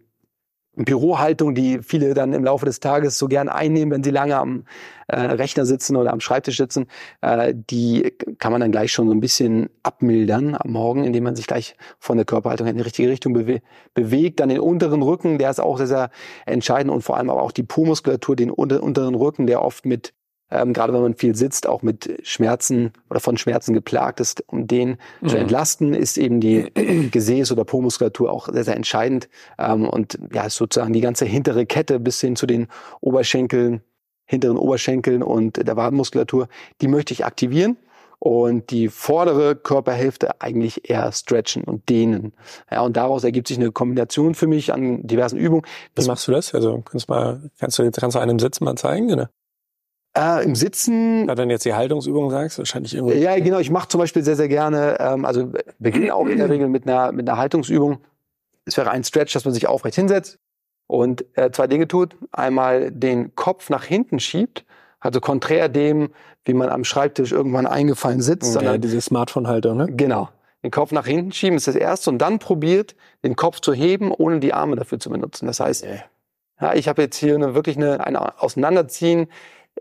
Bürohaltung, 0.77 1.55
die 1.55 1.81
viele 1.83 2.15
dann 2.15 2.33
im 2.33 2.45
Laufe 2.45 2.67
des 2.67 2.81
Tages 2.81 3.19
so 3.19 3.29
gern 3.29 3.49
einnehmen, 3.49 3.93
wenn 3.93 4.03
sie 4.03 4.11
lange 4.11 4.37
am 4.37 4.65
äh, 5.07 5.21
Rechner 5.21 5.67
sitzen 5.67 5.97
oder 5.97 6.13
am 6.13 6.21
Schreibtisch 6.21 6.57
sitzen, 6.57 6.87
äh, 7.21 7.55
die 7.55 8.13
kann 8.39 8.51
man 8.51 8.61
dann 8.61 8.73
gleich 8.73 8.93
schon 8.93 9.07
so 9.07 9.15
ein 9.15 9.21
bisschen 9.21 9.71
abmildern 9.83 10.57
am 10.59 10.73
Morgen, 10.73 11.05
indem 11.05 11.25
man 11.25 11.37
sich 11.37 11.47
gleich 11.47 11.77
von 11.99 12.17
der 12.17 12.27
Körperhaltung 12.27 12.67
in 12.67 12.77
die 12.77 12.83
richtige 12.83 13.09
Richtung 13.09 13.33
bewe 13.35 13.61
bewegt. 13.95 14.41
Dann 14.41 14.49
den 14.49 14.61
unteren 14.61 15.03
Rücken, 15.03 15.39
der 15.39 15.51
ist 15.51 15.61
auch 15.61 15.79
sehr, 15.79 15.87
sehr 15.87 16.11
entscheidend 16.47 16.93
und 16.93 17.03
vor 17.03 17.17
allem 17.17 17.31
aber 17.31 17.43
auch 17.43 17.53
die 17.53 17.63
Po-Muskulatur, 17.63 18.35
den 18.35 18.51
unter 18.51 18.83
unteren 18.83 19.15
Rücken, 19.15 19.47
der 19.47 19.63
oft 19.63 19.87
mit 19.87 20.13
ähm, 20.55 20.73
gerade 20.73 20.93
wenn 20.93 21.03
man 21.03 21.15
viel 21.15 21.35
sitzt, 21.35 21.67
auch 21.67 21.83
mit 21.83 22.21
Schmerzen 22.23 22.93
oder 23.11 23.21
von 23.21 23.37
Schmerzen 23.37 23.75
geplagt 23.75 24.21
ist, 24.21 24.45
um 24.47 24.67
den 24.67 24.99
mhm. 25.21 25.29
zu 25.29 25.37
entlasten, 25.37 25.95
ist 25.95 26.17
eben 26.17 26.41
die 26.41 26.65
Gesäß- 27.11 27.53
oder 27.53 27.65
Po-Muskulatur 27.65 28.31
auch 28.31 28.49
sehr, 28.49 28.65
sehr 28.65 28.77
entscheidend. 28.77 29.29
Ähm, 29.59 29.89
und 29.89 30.19
ja, 30.33 30.49
sozusagen 30.49 30.93
die 30.93 31.01
ganze 31.01 31.25
hintere 31.25 31.67
Kette 31.67 31.99
bis 31.99 32.21
hin 32.21 32.37
zu 32.37 32.47
den 32.47 32.69
Oberschenkeln, 33.01 33.83
hinteren 34.27 34.57
Oberschenkeln 34.57 35.23
und 35.23 35.67
der 35.67 35.77
Wadenmuskulatur, 35.77 36.49
die 36.81 36.89
möchte 36.89 37.13
ich 37.13 37.25
aktivieren 37.25 37.77
und 38.21 38.71
die 38.71 38.89
vordere 38.89 39.55
Körperhälfte 39.55 40.41
eigentlich 40.41 40.89
eher 40.89 41.13
stretchen 41.13 41.65
und 41.65 41.89
dehnen. 41.89 42.33
Ja, 42.71 42.81
und 42.81 42.97
daraus 42.97 43.25
ergibt 43.25 43.49
sich 43.49 43.59
eine 43.59 43.71
Kombination 43.73 44.35
für 44.35 44.47
mich 44.47 44.73
an 44.73 45.07
diversen 45.07 45.37
Übungen. 45.37 45.67
Wie 45.95 46.07
machst 46.07 46.27
du 46.29 46.33
das? 46.33 46.55
Also 46.55 46.83
kannst 46.83 47.09
du 47.09 47.13
mal, 47.13 47.51
kannst 47.59 47.79
du 47.79 47.91
kannst 47.91 48.15
du 48.15 48.21
einem 48.21 48.39
Sitz 48.39 48.61
mal 48.61 48.77
zeigen, 48.77 49.13
oder? 49.13 49.31
Äh, 50.17 50.45
Im 50.45 50.55
Sitzen. 50.55 51.27
Da 51.27 51.35
dann 51.35 51.51
jetzt 51.51 51.65
die 51.65 51.75
Haltungsübung 51.75 52.31
sagst, 52.31 52.59
wahrscheinlich 52.59 52.95
irgendwie. 52.95 53.19
Ja, 53.19 53.39
genau. 53.39 53.59
Ich 53.59 53.71
mache 53.71 53.89
zum 53.89 53.99
Beispiel 53.99 54.23
sehr, 54.23 54.37
sehr 54.37 54.49
gerne, 54.49 54.97
ähm, 55.01 55.25
also 55.25 55.51
beginne 55.79 56.15
auch 56.15 56.27
in 56.27 56.39
der 56.39 56.49
Regel 56.49 56.69
mit 56.69 56.87
einer, 56.87 57.11
mit 57.13 57.29
einer 57.29 57.39
Haltungsübung. 57.39 57.99
Es 58.65 58.77
wäre 58.77 58.91
ein 58.91 59.03
Stretch, 59.03 59.33
dass 59.35 59.45
man 59.45 59.53
sich 59.53 59.67
aufrecht 59.67 59.97
hinsetzt 59.97 60.39
und 60.87 61.25
äh, 61.37 61.51
zwei 61.51 61.67
Dinge 61.67 61.89
tut. 61.89 62.17
Einmal 62.31 62.93
den 62.93 63.35
Kopf 63.35 63.71
nach 63.71 63.85
hinten 63.85 64.21
schiebt, 64.21 64.65
also 65.01 65.21
konträr 65.21 65.69
dem, 65.69 66.11
wie 66.45 66.55
man 66.55 66.69
am 66.69 66.85
Schreibtisch 66.85 67.33
irgendwann 67.33 67.67
eingefallen 67.67 68.21
sitzt. 68.21 68.55
Ja, 68.55 68.61
sondern 68.61 68.81
diese 68.81 69.01
Smartphone-Haltung, 69.01 69.77
ne? 69.77 69.89
Genau. 69.91 70.29
Den 70.63 70.71
Kopf 70.71 70.93
nach 70.93 71.07
hinten 71.07 71.33
schieben 71.33 71.57
ist 71.57 71.67
das 71.67 71.75
erste 71.75 72.09
und 72.09 72.19
dann 72.19 72.39
probiert, 72.39 72.95
den 73.23 73.37
Kopf 73.37 73.61
zu 73.61 73.75
heben, 73.75 74.13
ohne 74.13 74.41
die 74.41 74.55
Arme 74.55 74.77
dafür 74.77 74.99
zu 74.99 75.11
benutzen. 75.11 75.47
Das 75.47 75.61
heißt, 75.61 75.87
ja, 76.61 76.73
ich 76.73 76.89
habe 76.89 77.03
jetzt 77.03 77.17
hier 77.17 77.35
eine, 77.35 77.55
wirklich 77.55 77.77
eine, 77.77 78.07
ein 78.07 78.17
Auseinanderziehen 78.17 79.27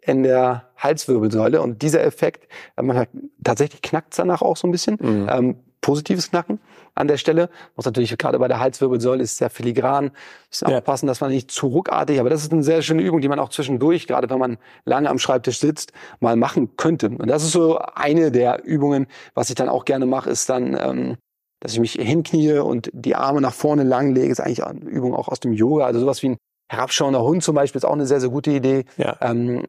in 0.06 0.24
der 0.24 0.70
Halswirbelsäule. 0.78 1.62
Und 1.62 1.82
dieser 1.82 2.04
Effekt, 2.04 2.48
äh, 2.76 2.82
man 2.82 2.98
hat, 2.98 3.10
tatsächlich 3.44 3.82
knackt 3.82 4.18
danach 4.18 4.42
auch 4.42 4.58
so 4.58 4.68
ein 4.68 4.72
bisschen. 4.72 4.98
Mhm. 5.00 5.28
Ähm, 5.30 5.56
positives 5.84 6.32
Knacken 6.32 6.60
an 6.96 7.08
der 7.08 7.18
Stelle. 7.18 7.50
Muss 7.76 7.86
natürlich 7.86 8.18
gerade 8.18 8.39
bei 8.39 8.48
der 8.48 8.60
Halswirbelsäule 8.60 9.22
ist 9.22 9.38
sehr 9.38 9.52
filigran. 9.52 10.12
Müssen 10.50 10.70
ja. 10.70 10.78
aufpassen, 10.78 11.06
dass 11.06 11.22
man 11.22 11.30
nicht 11.30 11.52
zu 11.52 11.68
ruckartig, 11.68 12.20
aber 12.20 12.30
das 12.32 12.42
ist 12.42 12.52
eine 12.52 12.63
sehr 12.63 12.82
schöne 12.82 13.04
Übung, 13.04 13.22
die 13.22 13.28
man 13.28 13.38
auch 13.38 13.50
zwischendurch, 13.50 14.08
gerade 14.08 14.30
wenn 14.30 14.39
man 14.39 14.58
lange 14.86 15.10
am 15.10 15.20
Schreibtisch 15.20 15.60
sitzt, 15.60 15.92
mal 16.20 16.36
machen 16.36 16.76
könnte. 16.78 17.10
Und 17.10 17.28
das 17.28 17.44
ist 17.44 17.52
so 17.52 17.78
eine 17.78 18.32
der 18.32 18.63
Übungen. 18.63 19.08
Was 19.36 19.50
ich 19.50 19.56
dann 19.56 19.70
auch 19.70 19.86
gerne 19.86 20.06
mache, 20.08 20.30
ist 20.30 20.50
dann, 20.50 20.76
ähm, 20.80 21.18
dass 21.60 21.74
ich 21.74 21.80
mich 21.80 21.94
hinknie 21.94 22.60
und 22.60 22.89
die 22.94 23.16
Arme 23.16 23.42
nach 23.42 23.54
vorne 23.54 23.84
lang 23.84 24.13
lege. 24.16 24.32
ist 24.32 24.39
eigentlich 24.39 24.63
eine 24.63 24.80
Übung 24.80 25.13
auch 25.13 25.28
aus 25.28 25.42
dem 25.42 25.54
Yoga. 25.54 25.86
Also 25.86 26.00
sowas 26.00 26.24
wie 26.24 26.30
ein 26.30 26.38
herabschauender 26.74 27.24
Hund 27.24 27.44
zum 27.44 27.56
Beispiel 27.56 27.80
ist 27.80 27.86
auch 27.86 27.94
eine 27.94 28.06
sehr, 28.06 28.20
sehr 28.20 28.30
gute 28.30 28.52
Idee. 28.52 28.86
Ja. 28.98 29.18
Ähm, 29.22 29.66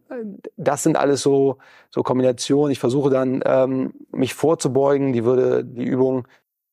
das 0.57 0.83
sind 0.83 0.97
alles 0.97 1.23
so, 1.23 1.59
so 1.91 2.03
Kombinationen. 2.03 2.73
Ich 2.73 2.79
versuche 2.79 3.11
dann, 3.11 3.43
ähm, 3.45 3.95
mich 4.11 4.35
vorzubeugen. 4.35 5.13
Die 5.13 5.25
würde, 5.25 5.65
die 5.65 5.85
Übung 5.85 6.27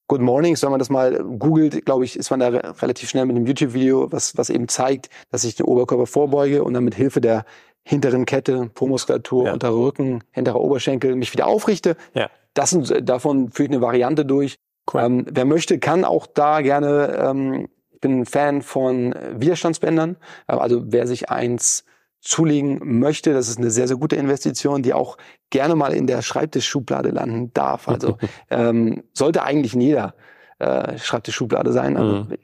Good 0.08 0.22
Mornings, 0.22 0.62
wenn 0.62 0.72
man 0.72 0.80
das 0.80 0.90
mal 0.90 1.24
googelt, 1.24 1.86
glaube 1.86 2.04
ich, 2.04 2.18
ist 2.18 2.32
man 2.32 2.42
da 2.42 2.48
relativ 2.50 3.10
schnell 3.10 3.26
mit 3.26 3.36
einem 3.36 3.46
YouTube-Video, 3.46 4.12
was, 4.12 4.38
was 4.38 4.50
eben 4.50 4.68
zeigt, 4.68 5.10
dass 5.32 5.46
ich 5.46 5.56
den 5.56 5.66
Oberkörper 5.66 6.06
vorbeuge 6.06 6.66
und 6.66 6.74
dann 6.74 6.84
mit 6.84 6.96
Hilfe 6.96 7.22
der 7.22 7.46
hinteren 7.84 8.26
Kette, 8.26 8.70
Po-Muskulatur, 8.74 9.46
ja. 9.46 9.54
unterer 9.54 9.74
Rücken, 9.74 10.22
hinterer 10.32 10.60
Oberschenkel 10.60 11.16
mich 11.16 11.32
wieder 11.32 11.48
aufrichte. 11.48 11.96
Ja. 12.14 12.30
Das 12.54 12.72
sind, 12.72 13.08
davon 13.08 13.52
führe 13.52 13.68
ich 13.68 13.72
eine 13.72 13.82
Variante 13.82 14.26
durch. 14.26 14.58
Cool. 14.92 15.02
Ähm, 15.02 15.26
wer 15.30 15.46
möchte, 15.46 15.80
kann 15.80 16.04
auch 16.04 16.28
da 16.28 16.62
gerne 16.62 17.18
ähm, 17.18 17.70
bin 18.02 18.26
Fan 18.26 18.62
von 18.62 19.16
Widerstandsbändern. 19.36 20.18
Also 20.48 20.84
wer 20.88 21.08
sich 21.08 21.30
eins 21.30 21.86
zulegen 22.22 23.00
möchte, 23.00 23.34
das 23.34 23.50
ist 23.50 23.58
eine 23.58 23.72
sehr, 23.72 23.88
sehr 23.88 23.98
gute 23.98 24.16
Investition, 24.16 24.84
die 24.84 24.94
auch 24.94 25.18
gerne 25.50 25.76
mal 25.76 25.94
in 25.94 26.08
der 26.08 26.22
Schreibtischschublade 26.22 27.10
landen 27.10 27.52
darf. 27.54 27.88
Also 27.88 28.18
ähm, 28.50 29.04
sollte 29.14 29.44
eigentlich 29.44 29.74
in 29.74 29.82
jeder 29.82 30.14
äh, 30.60 30.98
Schreibtischschublade 31.00 31.72
sein. 31.72 31.98
Also, 31.98 32.16
mhm. 32.26 32.38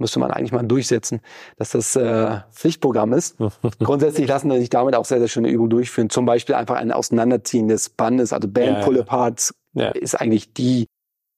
Müsste 0.00 0.20
man 0.20 0.30
eigentlich 0.30 0.52
mal 0.52 0.62
durchsetzen, 0.62 1.20
dass 1.56 1.70
das 1.70 1.96
äh, 1.96 2.38
Pflichtprogramm 2.52 3.12
ist. 3.12 3.36
Grundsätzlich 3.80 4.28
lassen 4.28 4.48
sich 4.52 4.70
damit 4.70 4.94
auch 4.94 5.04
sehr, 5.04 5.18
sehr 5.18 5.26
schöne 5.26 5.48
Übungen 5.48 5.70
durchführen. 5.70 6.08
Zum 6.08 6.24
Beispiel 6.24 6.54
einfach 6.54 6.76
ein 6.76 6.92
Auseinanderziehen 6.92 7.66
des 7.66 7.88
Bandes, 7.90 8.32
also 8.32 8.46
Band 8.46 8.82
Pull-Aparts 8.82 9.54
ja. 9.72 9.88
ist 9.88 10.14
eigentlich 10.14 10.52
die 10.52 10.86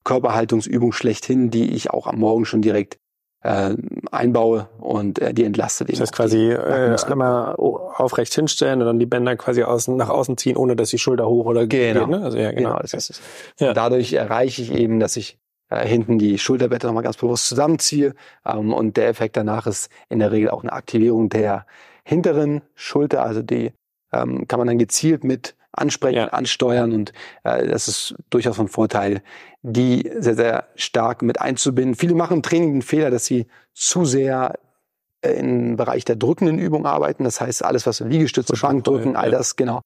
Körperhaltungsübung 0.04 0.92
schlechthin, 0.92 1.50
die 1.50 1.70
ich 1.70 1.88
auch 1.88 2.06
am 2.06 2.18
Morgen 2.18 2.44
schon 2.44 2.60
direkt 2.60 2.98
äh, 3.42 3.74
einbaue 4.11 4.68
und 4.79 5.18
äh, 5.18 5.33
die 5.33 5.44
entlastet 5.44 5.88
eben. 5.88 5.98
Das 5.98 6.09
heißt 6.09 6.14
quasi 6.14 6.50
äh, 6.50 6.96
einmal 7.07 7.55
aufrecht 7.55 8.35
hinstellen 8.35 8.81
und 8.81 8.87
dann 8.87 8.98
die 8.98 9.07
Bänder 9.07 9.37
quasi 9.37 9.62
außen, 9.62 9.96
nach 9.96 10.11
außen 10.11 10.37
ziehen, 10.37 10.57
ohne 10.57 10.76
dass 10.76 10.90
die 10.90 10.98
Schulter 10.98 11.26
hoch 11.26 11.46
oder 11.46 11.66
genau. 11.66 12.07
geht. 12.07 12.09
Ne? 12.09 12.22
Also, 12.22 12.38
ja, 12.38 12.50
genau. 12.50 12.70
genau 12.70 12.81
das 12.81 12.94
ist 12.94 13.11
es. 13.11 13.20
Ja. 13.59 13.72
Dadurch 13.72 14.12
erreiche 14.12 14.62
ich 14.62 14.72
eben, 14.72 15.00
dass 15.00 15.16
ich 15.16 15.38
äh, 15.70 15.87
hinten 15.87 16.18
die 16.18 16.38
Schulterblätter 16.38 16.88
nochmal 16.88 17.03
ganz 17.03 17.16
bewusst 17.16 17.46
zusammenziehe 17.48 18.14
ähm, 18.44 18.72
und 18.72 18.96
der 18.96 19.09
Effekt 19.09 19.37
danach 19.37 19.66
ist 19.66 19.90
in 20.09 20.18
der 20.18 20.33
Regel 20.33 20.50
auch 20.50 20.62
eine 20.62 20.72
Aktivierung 20.72 21.29
der 21.29 21.66
hinteren 22.05 22.62
Schulter, 22.74 23.22
also 23.22 23.42
die 23.42 23.72
ähm, 24.12 24.48
kann 24.48 24.59
man 24.59 24.66
dann 24.66 24.79
gezielt 24.79 25.24
mit 25.24 25.55
ansprechen, 25.72 26.16
ja. 26.16 26.28
ansteuern 26.28 26.92
und 26.92 27.12
äh, 27.44 27.66
das 27.66 27.88
ist 27.88 28.14
durchaus 28.30 28.59
ein 28.59 28.68
Vorteil, 28.68 29.22
die 29.62 30.11
sehr, 30.18 30.35
sehr 30.35 30.68
stark 30.74 31.22
mit 31.22 31.40
einzubinden. 31.40 31.94
Viele 31.94 32.14
machen 32.14 32.38
im 32.38 32.42
Training 32.42 32.72
den 32.72 32.83
Fehler, 32.83 33.11
dass 33.11 33.26
sie 33.26 33.46
zu 33.72 34.04
sehr 34.04 34.59
äh, 35.22 35.33
im 35.33 35.76
Bereich 35.76 36.04
der 36.04 36.16
drückenden 36.16 36.59
Übung 36.59 36.87
arbeiten. 36.87 37.24
Das 37.24 37.40
heißt, 37.40 37.64
alles, 37.64 37.87
was 37.87 38.00
Liegestütze, 38.00 38.56
Schwankdrücken, 38.56 39.16
all 39.16 39.30
das, 39.30 39.56
genau, 39.56 39.80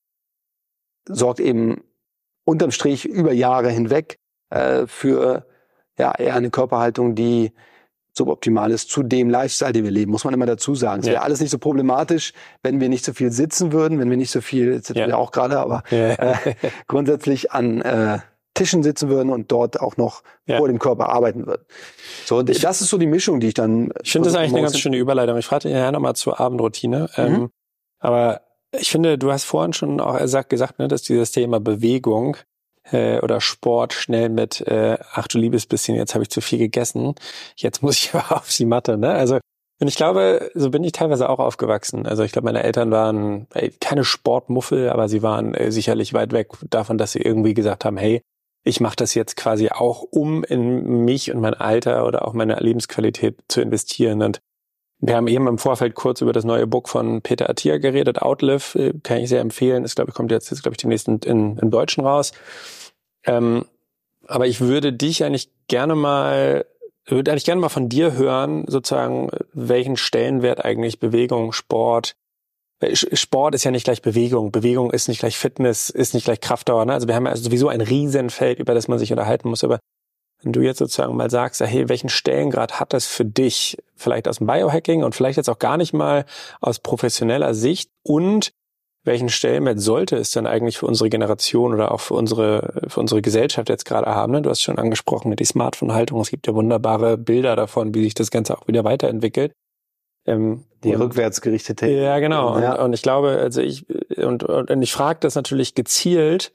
sorgt 1.09 1.41
eben 1.41 1.83
unterm 2.45 2.71
Strich 2.71 3.05
über 3.05 3.33
Jahre 3.33 3.71
hinweg 3.71 4.17
äh, 4.51 4.87
für 4.87 5.47
ja, 5.99 6.13
eher 6.13 6.35
eine 6.35 6.51
Körperhaltung, 6.51 7.15
die 7.15 7.53
suboptimal 8.17 8.71
ist 8.71 8.91
zu 8.91 9.03
dem 9.03 9.29
Lifestyle, 9.29 9.73
den 9.73 9.85
wir 9.85 9.91
leben, 9.91 10.11
muss 10.11 10.25
man 10.25 10.33
immer 10.35 10.47
dazu 10.47 10.75
sagen. 10.75 11.01
Es 11.01 11.07
ja. 11.07 11.15
wäre 11.15 11.23
alles 11.23 11.41
nicht 11.41 11.51
so 11.51 11.59
problematisch, 11.59 12.33
wenn 12.63 12.81
wir 12.81 12.89
nicht 12.89 13.05
so 13.05 13.13
viel 13.13 13.33
sitzen 13.33 13.73
würden, 13.73 13.99
wenn 13.99 14.09
wir 14.09 14.17
nicht 14.17 14.31
so 14.31 14.41
viel, 14.41 14.73
jetzt 14.73 14.87
sitzen 14.87 15.01
ja. 15.01 15.07
wir 15.09 15.19
auch 15.19 15.33
gerade, 15.33 15.59
aber 15.59 15.83
ja. 15.91 16.13
äh, 16.13 16.55
grundsätzlich 16.87 17.53
an 17.53 17.81
äh, 17.81 18.19
Tischen 18.55 18.85
sitzen 18.85 19.09
würden 19.09 19.31
und 19.31 19.51
dort 19.51 19.81
auch 19.81 19.97
noch 19.97 20.23
ja. 20.47 20.59
vor 20.59 20.69
dem 20.69 20.79
Körper 20.79 21.09
arbeiten 21.09 21.47
würden. 21.47 21.65
So, 22.25 22.41
ich, 22.47 22.61
das 22.61 22.81
ist 22.81 22.89
so 22.89 22.99
die 22.99 23.07
Mischung, 23.07 23.41
die 23.41 23.49
ich 23.49 23.55
dann. 23.55 23.93
Ich 24.03 24.13
finde 24.13 24.29
das 24.29 24.37
eigentlich 24.37 24.53
eine 24.53 24.63
ganz 24.63 24.79
schöne 24.79 24.97
Überleitung. 24.97 25.37
Ich 25.37 25.47
frage 25.47 25.69
ja 25.69 25.91
nochmal 25.91 26.15
zur 26.15 26.39
Abendroutine. 26.39 27.11
Mhm. 27.17 27.25
Ähm, 27.25 27.51
aber 27.99 28.43
ich 28.71 28.91
finde, 28.91 29.19
du 29.19 29.33
hast 29.33 29.45
vorhin 29.45 29.73
schon 29.73 30.01
auch 30.01 30.19
gesagt, 30.49 30.79
ne, 30.79 30.87
dass 30.87 31.03
dieses 31.03 31.33
Thema 31.33 31.59
Bewegung 31.59 32.37
äh, 32.91 33.21
oder 33.21 33.41
Sport 33.41 33.93
schnell 33.93 34.29
mit, 34.29 34.61
äh, 34.63 34.99
ach 35.13 35.29
du 35.29 35.39
liebes 35.39 35.67
bisschen, 35.67 35.97
jetzt 35.97 36.15
habe 36.15 36.23
ich 36.23 36.31
zu 36.31 36.41
viel 36.41 36.59
gegessen, 36.59 37.15
jetzt 37.57 37.83
muss 37.83 37.97
ich 37.97 38.15
aber 38.15 38.37
auf 38.37 38.49
die 38.49 38.67
Matte. 38.67 38.97
Ne? 38.99 39.11
Also 39.11 39.39
und 39.81 39.89
ich 39.89 39.97
glaube, 39.97 40.51
so 40.55 40.71
bin 40.71 40.85
ich 40.85 40.93
teilweise 40.93 41.29
auch 41.29 41.41
aufgewachsen. 41.41 42.07
Also 42.07 42.23
ich 42.23 42.33
glaube, 42.33 42.47
meine 42.47 42.63
Eltern 42.63 42.91
waren 42.91 43.49
ey, 43.55 43.71
keine 43.81 44.05
Sportmuffel, 44.05 44.89
aber 44.89 45.09
sie 45.09 45.23
waren 45.23 45.55
äh, 45.55 45.73
sicherlich 45.73 46.15
weit 46.15 46.33
weg 46.33 46.53
davon, 46.71 46.97
dass 46.97 47.13
sie 47.13 47.21
irgendwie 47.21 47.55
gesagt 47.55 47.85
haben, 47.85 47.97
hey, 47.97 48.23
ich 48.65 48.81
mache 48.81 48.97
das 48.97 49.15
jetzt 49.15 49.37
quasi 49.37 49.69
auch, 49.69 50.03
um 50.03 50.43
in 50.45 51.05
mich 51.05 51.31
und 51.33 51.41
mein 51.41 51.55
Alter 51.55 52.07
oder 52.07 52.27
auch 52.27 52.33
meine 52.33 52.55
Lebensqualität 52.57 53.43
zu 53.49 53.61
investieren. 53.61 54.23
Und 54.23 54.41
wir 55.07 55.17
haben 55.17 55.29
eben 55.29 55.47
im 55.47 55.59
Vorfeld 55.59 55.95
kurz 55.95 56.21
über 56.21 56.33
das 56.33 56.45
neue 56.45 56.67
Buch 56.67 56.89
von 56.89 57.21
Peter 57.21 57.51
Attia 57.51 57.79
geredet, 57.79 58.23
Outlive, 58.23 58.79
äh, 58.79 58.93
kann 59.03 59.19
ich 59.19 59.29
sehr 59.29 59.41
empfehlen. 59.41 59.83
Das 59.83 59.95
glaube 59.95 60.11
ich 60.11 60.15
kommt 60.15 60.31
jetzt, 60.31 60.51
jetzt 60.51 60.63
glaube 60.63 60.75
ich 60.75 60.79
demnächst 60.79 61.09
in, 61.09 61.19
in, 61.19 61.59
im 61.59 61.71
Deutschen 61.71 62.05
raus. 62.05 62.33
Ähm, 63.25 63.67
aber 64.27 64.47
ich 64.47 64.61
würde 64.61 64.93
dich 64.93 65.23
eigentlich 65.25 65.51
gerne 65.69 65.95
mal 65.95 66.65
würde 67.07 67.31
eigentlich 67.31 67.45
gerne 67.45 67.61
mal 67.61 67.69
von 67.69 67.91
dir 67.91 68.15
hören, 68.15 68.65
sozusagen, 68.67 69.29
welchen 69.53 69.99
Stellenwert 69.99 70.65
eigentlich 70.65 71.01
Bewegung, 71.01 71.53
Sport, 71.53 72.17
äh, 72.81 72.95
Sport 72.97 73.55
ist 73.55 73.65
ja 73.65 73.71
nicht 73.71 73.85
gleich 73.85 74.03
Bewegung, 74.03 74.53
Bewegung 74.53 74.91
ist 74.91 75.09
nicht 75.09 75.19
gleich 75.21 75.37
Fitness, 75.37 75.91
ist 75.91 76.15
nicht 76.15 76.25
gleich 76.25 76.41
Kraftdauer. 76.41 76.85
Ne? 76.87 76.95
Also 76.95 77.07
wir 77.07 77.15
haben 77.15 77.27
ja 77.27 77.37
sowieso 77.37 77.69
ein 77.69 77.81
Riesenfeld, 77.81 78.59
über 78.59 78.75
das 78.75 78.89
man 78.89 78.99
sich 78.99 79.11
unterhalten 79.11 79.49
muss. 79.49 79.65
Aber 79.65 79.81
wenn 80.45 80.53
du 80.53 80.61
jetzt 80.61 80.79
sozusagen 80.79 81.17
mal 81.17 81.31
sagst, 81.31 81.61
hey, 81.61 81.89
welchen 81.89 82.09
Stellengrad 82.09 82.81
hat 82.81 82.93
das 82.93 83.07
für 83.07 83.25
dich, 83.25 83.79
vielleicht 83.97 84.29
aus 84.29 84.39
dem 84.39 84.47
Biohacking 84.47 85.03
und 85.03 85.15
vielleicht 85.15 85.37
jetzt 85.37 85.49
auch 85.49 85.59
gar 85.59 85.77
nicht 85.77 85.93
mal 85.93 86.25
aus 86.61 86.79
professioneller 86.79 87.55
Sicht 87.55 87.91
und 88.03 88.53
welchen 89.05 89.29
Stellenwert 89.29 89.81
sollte 89.81 90.17
es 90.17 90.31
denn 90.31 90.47
eigentlich 90.47 90.79
für 90.79 90.87
unsere 90.87 91.11
Generation 91.11 91.75
oder 91.75 91.93
auch 91.93 92.01
für 92.01 92.15
unsere, 92.15 92.83
für 92.89 93.01
unsere 93.01 93.21
Gesellschaft 93.21 93.69
jetzt 93.69 93.85
gerade 93.85 94.07
haben? 94.07 94.33
Ne? 94.33 94.43
Du 94.43 94.49
hast 94.49 94.63
schon 94.63 94.79
angesprochen, 94.79 95.35
die 95.37 95.45
Smartphone-Haltung. 95.45 96.21
Es 96.21 96.31
gibt 96.31 96.47
ja 96.47 96.55
wunderbare 96.55 97.19
Bilder 97.19 97.55
davon, 97.55 97.95
wie 97.95 98.05
sich 98.05 98.15
das 98.15 98.31
Ganze 98.31 98.57
auch 98.57 98.67
wieder 98.67 98.83
weiterentwickelt. 98.85 99.53
Ähm, 100.27 100.65
die 100.83 100.95
rückwärts 100.95 101.43
gerichtete. 101.43 101.87
Ja, 101.87 102.19
genau. 102.19 102.59
Ja. 102.59 102.77
Und, 102.77 102.85
und, 102.85 102.93
ich 102.95 103.03
glaube, 103.03 103.39
also 103.39 103.61
ich, 103.61 103.85
und, 104.17 104.43
und 104.43 104.83
ich 104.83 104.93
frage 104.93 105.21
das 105.21 105.35
natürlich 105.35 105.75
gezielt, 105.75 106.53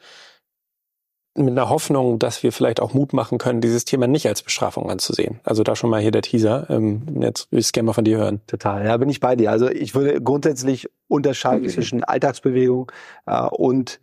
mit 1.46 1.52
einer 1.52 1.70
Hoffnung, 1.70 2.20
dass 2.20 2.44
wir 2.44 2.52
vielleicht 2.52 2.80
auch 2.80 2.94
Mut 2.94 3.14
machen 3.14 3.38
können, 3.38 3.62
dieses 3.62 3.86
Thema 3.86 4.08
nicht 4.08 4.28
als 4.28 4.42
Bestrafung 4.42 4.90
anzusehen. 4.90 5.40
Also 5.44 5.64
da 5.64 5.76
schon 5.76 5.90
mal 5.90 6.02
hier 6.02 6.12
der 6.12 6.22
Teaser. 6.22 6.70
Ähm, 6.70 7.04
jetzt 7.22 7.52
will 7.52 7.60
ich 7.60 7.68
es 7.68 7.72
gerne 7.72 7.88
mal 7.88 7.94
von 7.94 8.04
dir 8.04 8.18
hören. 8.18 8.42
Total, 8.48 8.86
ja, 8.86 8.98
bin 8.98 9.10
ich 9.10 9.20
bei 9.20 9.36
dir. 9.36 9.52
Also 9.52 9.70
ich 9.70 9.96
würde 9.96 10.22
grundsätzlich 10.22 10.90
unterscheiden 11.08 11.66
okay. 11.66 11.74
zwischen 11.74 12.04
Alltagsbewegung 12.04 12.92
äh, 13.26 13.42
und 13.44 14.00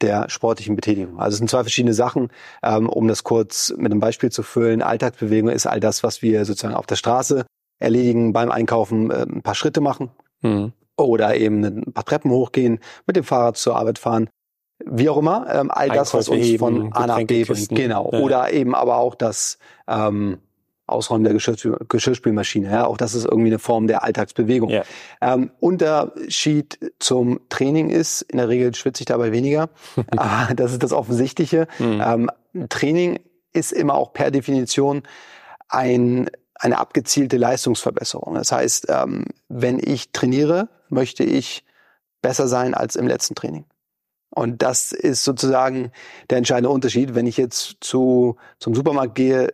der 0.00 0.30
sportlichen 0.30 0.76
Betätigung. 0.76 1.18
Also 1.18 1.34
es 1.34 1.38
sind 1.38 1.50
zwei 1.50 1.62
verschiedene 1.62 1.94
Sachen. 1.94 2.28
Ähm, 2.62 2.88
um 2.88 3.08
das 3.08 3.24
kurz 3.24 3.74
mit 3.76 3.90
einem 3.90 4.00
Beispiel 4.00 4.30
zu 4.30 4.42
füllen, 4.42 4.82
Alltagsbewegung 4.82 5.50
ist 5.50 5.66
all 5.66 5.80
das, 5.80 6.02
was 6.02 6.22
wir 6.22 6.44
sozusagen 6.44 6.74
auf 6.74 6.86
der 6.86 6.96
Straße 6.96 7.46
erledigen, 7.78 8.32
beim 8.32 8.50
Einkaufen 8.50 9.10
äh, 9.10 9.26
ein 9.28 9.42
paar 9.42 9.54
Schritte 9.54 9.80
machen. 9.80 10.10
Mhm. 10.42 10.72
Oder 10.96 11.36
eben 11.36 11.64
ein 11.64 11.92
paar 11.92 12.04
Treppen 12.04 12.30
hochgehen, 12.30 12.80
mit 13.06 13.14
dem 13.14 13.24
Fahrrad 13.24 13.56
zur 13.56 13.76
Arbeit 13.76 13.98
fahren 13.98 14.28
wie 14.84 15.08
auch 15.08 15.18
immer, 15.18 15.46
ähm, 15.52 15.70
all 15.70 15.88
das, 15.88 16.14
was 16.14 16.28
uns 16.28 16.56
von 16.56 16.92
A 16.92 17.06
nach 17.06 17.24
B 17.24 17.44
bringt. 17.44 17.68
Genau. 17.70 18.10
Ja. 18.12 18.20
Oder 18.20 18.52
eben 18.52 18.74
aber 18.74 18.98
auch 18.98 19.14
das 19.14 19.58
ähm, 19.86 20.38
Ausräumen 20.86 21.24
der 21.24 21.34
Geschirrspül 21.34 21.76
Geschirrspülmaschine. 21.88 22.70
Ja, 22.70 22.86
auch 22.86 22.96
das 22.96 23.14
ist 23.14 23.24
irgendwie 23.24 23.48
eine 23.48 23.58
Form 23.58 23.86
der 23.86 24.04
Alltagsbewegung. 24.04 24.70
Ja. 24.70 24.84
Ähm, 25.20 25.50
Unterschied 25.60 26.78
zum 26.98 27.40
Training 27.48 27.90
ist, 27.90 28.22
in 28.22 28.38
der 28.38 28.48
Regel 28.48 28.74
schwitze 28.74 29.02
ich 29.02 29.06
dabei 29.06 29.32
weniger. 29.32 29.68
aber 30.16 30.54
das 30.56 30.72
ist 30.72 30.82
das 30.82 30.92
Offensichtliche. 30.92 31.66
Mhm. 31.78 32.02
Ähm, 32.04 32.68
Training 32.68 33.20
ist 33.52 33.72
immer 33.72 33.94
auch 33.94 34.12
per 34.12 34.30
Definition 34.30 35.02
ein, 35.68 36.30
eine 36.54 36.78
abgezielte 36.78 37.36
Leistungsverbesserung. 37.36 38.34
Das 38.34 38.52
heißt, 38.52 38.86
ähm, 38.88 39.26
wenn 39.48 39.78
ich 39.78 40.12
trainiere, 40.12 40.68
möchte 40.88 41.24
ich 41.24 41.64
besser 42.22 42.48
sein 42.48 42.74
als 42.74 42.96
im 42.96 43.06
letzten 43.06 43.34
Training. 43.34 43.64
Und 44.30 44.62
das 44.62 44.92
ist 44.92 45.24
sozusagen 45.24 45.90
der 46.30 46.38
entscheidende 46.38 46.70
Unterschied. 46.70 47.14
Wenn 47.14 47.26
ich 47.26 47.36
jetzt 47.36 47.76
zu, 47.80 48.36
zum 48.58 48.74
Supermarkt 48.74 49.14
gehe, 49.14 49.52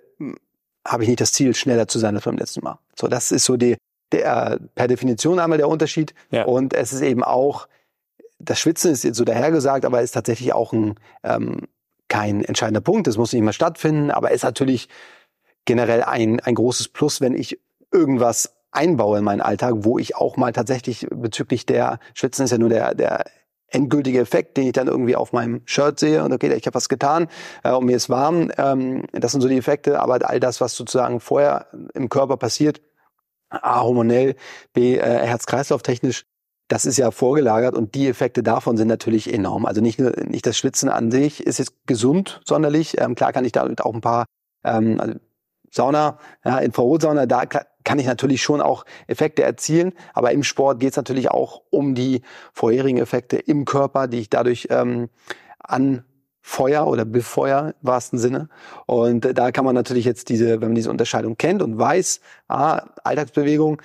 habe 0.86 1.02
ich 1.04 1.08
nicht 1.08 1.20
das 1.20 1.32
Ziel, 1.32 1.54
schneller 1.54 1.88
zu 1.88 1.98
sein 1.98 2.14
als 2.14 2.24
beim 2.24 2.36
letzten 2.36 2.62
Mal. 2.62 2.78
So, 2.98 3.08
das 3.08 3.32
ist 3.32 3.44
so 3.44 3.56
die, 3.56 3.76
der, 4.12 4.58
per 4.74 4.88
Definition 4.88 5.38
einmal 5.38 5.58
der 5.58 5.68
Unterschied. 5.68 6.14
Ja. 6.30 6.44
Und 6.44 6.74
es 6.74 6.92
ist 6.92 7.00
eben 7.00 7.22
auch, 7.22 7.68
das 8.38 8.60
Schwitzen 8.60 8.90
ist 8.90 9.04
jetzt 9.04 9.16
so 9.16 9.24
dahergesagt, 9.24 9.84
aber 9.84 10.02
ist 10.02 10.12
tatsächlich 10.12 10.52
auch 10.52 10.72
ein, 10.72 10.94
ähm, 11.22 11.62
kein 12.08 12.44
entscheidender 12.44 12.80
Punkt. 12.80 13.06
Das 13.06 13.16
muss 13.16 13.32
nicht 13.32 13.40
immer 13.40 13.52
stattfinden, 13.52 14.10
aber 14.10 14.32
ist 14.32 14.44
natürlich 14.44 14.88
generell 15.64 16.02
ein, 16.02 16.40
ein 16.40 16.54
großes 16.54 16.88
Plus, 16.88 17.20
wenn 17.20 17.34
ich 17.34 17.58
irgendwas 17.90 18.54
einbaue 18.70 19.18
in 19.18 19.24
meinen 19.24 19.40
Alltag, 19.40 19.74
wo 19.78 19.98
ich 19.98 20.16
auch 20.16 20.36
mal 20.36 20.52
tatsächlich 20.52 21.06
bezüglich 21.10 21.64
der 21.64 22.00
Schwitzen 22.12 22.44
ist 22.44 22.50
ja 22.50 22.58
nur 22.58 22.68
der, 22.68 22.94
der 22.94 23.24
endgültige 23.74 24.20
Effekt, 24.20 24.56
den 24.56 24.66
ich 24.66 24.72
dann 24.72 24.88
irgendwie 24.88 25.16
auf 25.16 25.32
meinem 25.32 25.62
Shirt 25.64 25.98
sehe 25.98 26.24
und 26.24 26.32
okay, 26.32 26.52
ich 26.54 26.66
habe 26.66 26.74
was 26.74 26.88
getan 26.88 27.28
äh, 27.62 27.72
und 27.72 27.86
mir 27.86 27.96
ist 27.96 28.08
warm. 28.08 28.50
Ähm, 28.56 29.04
das 29.12 29.32
sind 29.32 29.40
so 29.40 29.48
die 29.48 29.58
Effekte, 29.58 30.00
aber 30.00 30.18
all 30.28 30.40
das, 30.40 30.60
was 30.60 30.74
sozusagen 30.76 31.20
vorher 31.20 31.66
im 31.94 32.08
Körper 32.08 32.36
passiert, 32.36 32.80
A, 33.50 33.82
hormonell, 33.82 34.36
B, 34.72 34.96
äh, 34.96 35.00
Herz-Kreislauf-technisch, 35.00 36.24
das 36.68 36.86
ist 36.86 36.96
ja 36.96 37.10
vorgelagert 37.10 37.74
und 37.74 37.94
die 37.94 38.08
Effekte 38.08 38.42
davon 38.42 38.76
sind 38.76 38.88
natürlich 38.88 39.32
enorm. 39.32 39.66
Also 39.66 39.80
nicht 39.80 39.98
nur 39.98 40.12
nicht 40.24 40.46
das 40.46 40.56
Schwitzen 40.56 40.88
an 40.88 41.10
sich 41.10 41.46
ist 41.46 41.58
jetzt 41.58 41.74
gesund 41.86 42.40
sonderlich. 42.44 42.98
Ähm, 42.98 43.14
klar 43.14 43.32
kann 43.32 43.44
ich 43.44 43.52
damit 43.52 43.82
auch 43.82 43.92
ein 43.92 44.00
paar 44.00 44.24
ähm, 44.64 44.98
also 44.98 45.14
Sauna, 45.74 46.18
ja, 46.44 46.58
Infrarotsauna, 46.58 47.26
da 47.26 47.46
kann 47.46 47.98
ich 47.98 48.06
natürlich 48.06 48.42
schon 48.42 48.60
auch 48.60 48.84
Effekte 49.08 49.42
erzielen, 49.42 49.92
aber 50.12 50.30
im 50.30 50.44
Sport 50.44 50.78
geht 50.78 50.90
es 50.90 50.96
natürlich 50.96 51.32
auch 51.32 51.62
um 51.70 51.96
die 51.96 52.22
vorherigen 52.52 52.98
Effekte 52.98 53.36
im 53.38 53.64
Körper, 53.64 54.06
die 54.06 54.20
ich 54.20 54.30
dadurch 54.30 54.68
ähm, 54.70 55.08
anfeuer 55.58 56.86
oder 56.86 57.04
befeuer 57.04 57.74
im 57.82 57.88
wahrsten 57.88 58.20
Sinne. 58.20 58.48
Und 58.86 59.36
da 59.36 59.50
kann 59.50 59.64
man 59.64 59.74
natürlich 59.74 60.04
jetzt 60.04 60.28
diese, 60.28 60.60
wenn 60.60 60.68
man 60.68 60.74
diese 60.76 60.90
Unterscheidung 60.90 61.36
kennt 61.36 61.60
und 61.60 61.76
weiß, 61.76 62.20
ah, 62.46 62.82
Alltagsbewegung, 63.02 63.82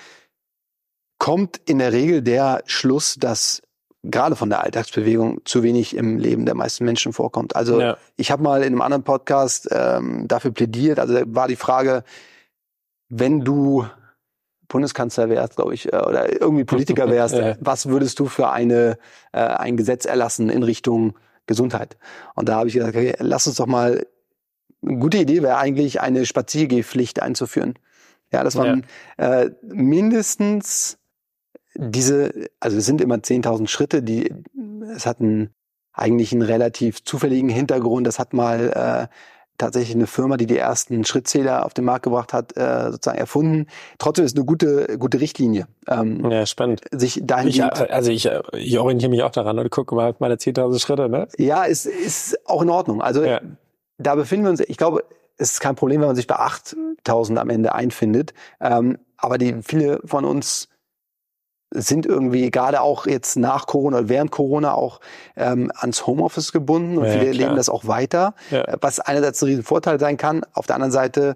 kommt 1.18 1.58
in 1.66 1.80
der 1.80 1.92
Regel 1.92 2.22
der 2.22 2.62
Schluss, 2.68 3.16
dass 3.16 3.64
gerade 4.04 4.36
von 4.36 4.50
der 4.50 4.64
Alltagsbewegung 4.64 5.42
zu 5.46 5.64
wenig 5.64 5.96
im 5.96 6.18
Leben 6.18 6.46
der 6.46 6.56
meisten 6.56 6.86
Menschen 6.86 7.12
vorkommt. 7.14 7.56
Also 7.56 7.82
ja. 7.82 7.98
ich 8.16 8.32
habe 8.32 8.44
mal 8.44 8.62
in 8.62 8.68
einem 8.68 8.82
anderen 8.82 9.04
Podcast 9.04 9.68
ähm, 9.72 10.28
dafür 10.28 10.52
plädiert, 10.52 11.00
also 11.00 11.20
war 11.26 11.48
die 11.48 11.58
Frage, 11.58 12.04
wenn 13.10 13.42
du 13.42 13.86
Bundeskanzler 14.70 15.30
wärst, 15.30 15.56
glaube 15.56 15.74
ich, 15.74 15.92
äh, 15.92 15.98
oder 15.98 16.42
irgendwie 16.42 16.64
Politiker 16.64 17.10
wärst, 17.10 17.36
ja. 17.36 17.56
was 17.60 17.88
würdest 17.88 18.20
du 18.20 18.28
für 18.28 18.52
eine 18.52 18.98
äh, 19.34 19.40
ein 19.40 19.76
Gesetz 19.76 20.06
erlassen 20.06 20.50
in 20.50 20.64
Richtung 20.64 21.16
Gesundheit? 21.48 21.98
Und 22.36 22.48
da 22.48 22.56
habe 22.56 22.68
ich 22.70 22.76
gesagt, 22.76 22.96
okay, 22.96 23.16
lass 23.20 23.48
uns 23.48 23.58
doch 23.58 23.68
mal 23.68 24.06
eine 24.82 24.98
gute 24.98 25.18
Idee 25.18 25.44
wäre 25.44 25.58
eigentlich 25.58 26.00
eine 26.00 26.26
Spaziergehpflicht 26.26 27.22
einzuführen. 27.22 27.74
Ja, 28.32 28.44
dass 28.44 28.56
man 28.56 28.86
ja. 29.18 29.42
Äh, 29.42 29.52
mindestens 29.64 31.00
diese, 31.80 32.50
also 32.60 32.78
es 32.78 32.86
sind 32.86 33.00
immer 33.02 33.16
10.000 33.16 33.68
Schritte, 33.68 34.04
die, 34.04 34.34
es 34.94 35.06
hat 35.06 35.22
einen, 35.22 35.52
eigentlich 35.94 36.34
einen 36.34 36.42
relativ 36.42 37.04
zufälligen 37.04 37.50
Hintergrund. 37.50 38.06
Das 38.06 38.20
hat 38.20 38.34
mal 38.34 39.08
äh, 39.10 39.16
tatsächlich 39.58 39.96
eine 39.96 40.08
Firma, 40.08 40.38
die 40.38 40.46
die 40.46 40.58
ersten 40.58 41.06
Schrittzähler 41.06 41.66
auf 41.66 41.74
den 41.74 41.86
Markt 41.86 42.04
gebracht 42.04 42.34
hat, 42.34 42.56
äh, 42.58 42.92
sozusagen 42.92 43.18
erfunden. 43.18 43.68
Trotzdem 43.98 44.26
ist 44.26 44.36
eine 44.36 44.46
gute, 44.46 44.98
gute 44.98 45.22
Richtlinie. 45.22 45.68
Ähm, 45.88 46.30
ja, 46.30 46.46
spannend. 46.46 46.82
Sich 46.92 47.22
dahin 47.24 47.50
ich, 47.50 47.64
also 47.64 48.12
ich, 48.12 48.30
ich 48.54 48.80
orientiere 48.80 49.10
mich 49.10 49.24
auch 49.24 49.32
daran 49.32 49.58
und 49.60 49.70
gucke 49.70 49.96
mal 49.96 50.16
meine 50.20 50.36
10.000 50.36 50.80
Schritte, 50.80 51.10
ne? 51.10 51.28
Ja, 51.38 51.64
ist, 51.64 51.86
ist 51.86 52.40
auch 52.48 52.62
in 52.62 52.70
Ordnung. 52.70 53.02
Also 53.02 53.24
ja. 53.24 53.42
da 53.98 54.16
befinden 54.16 54.46
wir 54.46 54.52
uns, 54.52 54.62
ich 54.62 54.78
glaube, 54.78 55.04
es 55.38 55.54
ist 55.54 55.60
kein 55.60 55.76
Problem, 55.76 56.02
wenn 56.02 56.08
man 56.08 56.16
sich 56.16 56.28
bei 56.28 56.38
8.000 56.38 57.38
am 57.38 57.50
Ende 57.50 57.74
einfindet. 57.74 58.34
Ähm, 58.60 58.98
aber 59.18 59.38
die 59.38 59.56
viele 59.62 60.02
von 60.06 60.26
uns 60.26 60.69
sind 61.72 62.06
irgendwie 62.06 62.50
gerade 62.50 62.82
auch 62.82 63.06
jetzt 63.06 63.36
nach 63.36 63.68
Corona, 63.68 64.10
während 64.10 64.32
Corona 64.32 64.74
auch 64.74 65.00
ähm, 65.36 65.72
ans 65.76 66.08
Homeoffice 66.08 66.52
gebunden 66.52 66.98
und 66.98 67.06
ja, 67.06 67.12
viele 67.12 67.32
leben 67.32 67.56
das 67.56 67.70
auch 67.70 67.86
weiter, 67.86 68.34
ja. 68.50 68.64
Äh, 68.64 68.78
was 68.82 69.00
einerseits 69.00 69.42
ein 69.42 69.48
Riesenvorteil 69.48 70.00
sein 70.00 70.18
kann, 70.18 70.44
auf 70.54 70.66
der 70.66 70.76
anderen 70.76 70.92
Seite 70.92 71.36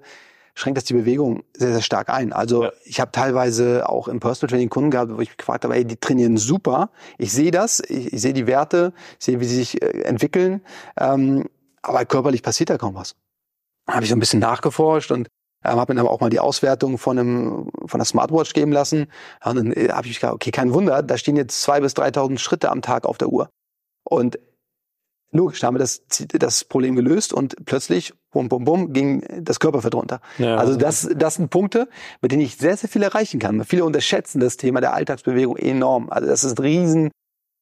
schränkt 0.56 0.78
das 0.78 0.86
die 0.86 0.94
Bewegung 0.94 1.44
sehr, 1.54 1.72
sehr 1.72 1.82
stark 1.82 2.10
ein. 2.10 2.32
Also 2.32 2.66
ja. 2.66 2.72
ich 2.86 3.00
habe 3.00 3.12
teilweise 3.12 3.90
auch 3.90 4.08
im 4.08 4.20
Personal 4.20 4.50
Training 4.50 4.70
Kunden 4.70 4.92
gehabt, 4.92 5.12
wo 5.12 5.20
ich 5.20 5.30
mich 5.30 5.38
gefragt 5.38 5.64
habe, 5.64 5.76
ey, 5.76 5.86
die 5.86 5.98
trainieren 5.98 6.38
super, 6.38 6.90
ich 7.18 7.32
sehe 7.32 7.52
das, 7.52 7.80
ich, 7.80 8.14
ich 8.14 8.22
sehe 8.22 8.34
die 8.34 8.48
Werte, 8.48 8.94
ich 9.20 9.26
sehe, 9.26 9.40
wie 9.40 9.46
sie 9.46 9.56
sich 9.56 9.82
äh, 9.82 10.02
entwickeln, 10.02 10.62
ähm, 11.00 11.48
aber 11.82 12.06
körperlich 12.06 12.44
passiert 12.44 12.70
da 12.70 12.78
kaum 12.78 12.96
was. 12.96 13.16
Da 13.86 13.96
habe 13.96 14.04
ich 14.04 14.10
so 14.10 14.16
ein 14.16 14.20
bisschen 14.20 14.40
nachgeforscht 14.40 15.12
und 15.12 15.28
ähm, 15.64 15.78
habe 15.78 15.94
mir 15.94 16.02
aber 16.02 16.12
auch 16.12 16.20
mal 16.20 16.30
die 16.30 16.40
Auswertung 16.40 16.98
von 16.98 17.20
einem 17.20 17.72
von 17.86 18.00
der 18.00 18.06
Smartwatch 18.06 18.54
geben 18.54 18.72
lassen. 18.72 19.08
Und 19.44 19.56
dann 19.56 19.74
äh, 19.74 19.90
habe 19.90 20.08
ich 20.08 20.20
gedacht, 20.20 20.34
okay, 20.34 20.52
kein 20.52 20.74
Wunder, 20.74 21.04
da 21.04 21.18
stehen 21.18 21.36
jetzt 21.36 21.62
zwei 21.62 21.80
bis 21.80 21.94
3.000 21.94 22.38
Schritte 22.38 22.70
am 22.72 22.82
Tag 22.82 23.06
auf 23.06 23.18
der 23.18 23.30
Uhr. 23.30 23.50
Und 24.04 24.40
logisch, 25.34 25.60
da 25.60 25.68
haben 25.68 25.76
wir 25.76 25.80
das, 25.80 26.04
das 26.08 26.64
Problem 26.64 26.96
gelöst 26.96 27.34
und 27.34 27.56
plötzlich, 27.66 28.14
bum, 28.32 28.50
bum, 28.50 28.64
bum, 28.64 28.94
ging 28.94 29.26
das 29.42 29.60
Körperfett 29.60 29.96
runter. 29.96 30.22
Ja, 30.38 30.58
also 30.58 30.76
das, 30.76 31.10
das 31.16 31.36
sind 31.36 31.50
Punkte, 31.50 31.90
mit 32.22 32.32
denen 32.32 32.42
ich 32.42 32.58
sehr, 32.58 32.78
sehr 32.78 32.90
viel 32.90 33.04
erreichen 33.04 33.40
kann. 33.40 33.64
Viele 33.66 33.84
unterschätzen 33.84 34.40
das 34.40 34.58
Thema 34.58 34.80
der 34.80 34.94
Alltagsbewegung 34.94 35.58
enorm. 35.58 36.10
Also 36.10 36.28
das 36.28 36.44
ist 36.44 36.60
ein 36.60 36.64
riesen, 36.64 37.12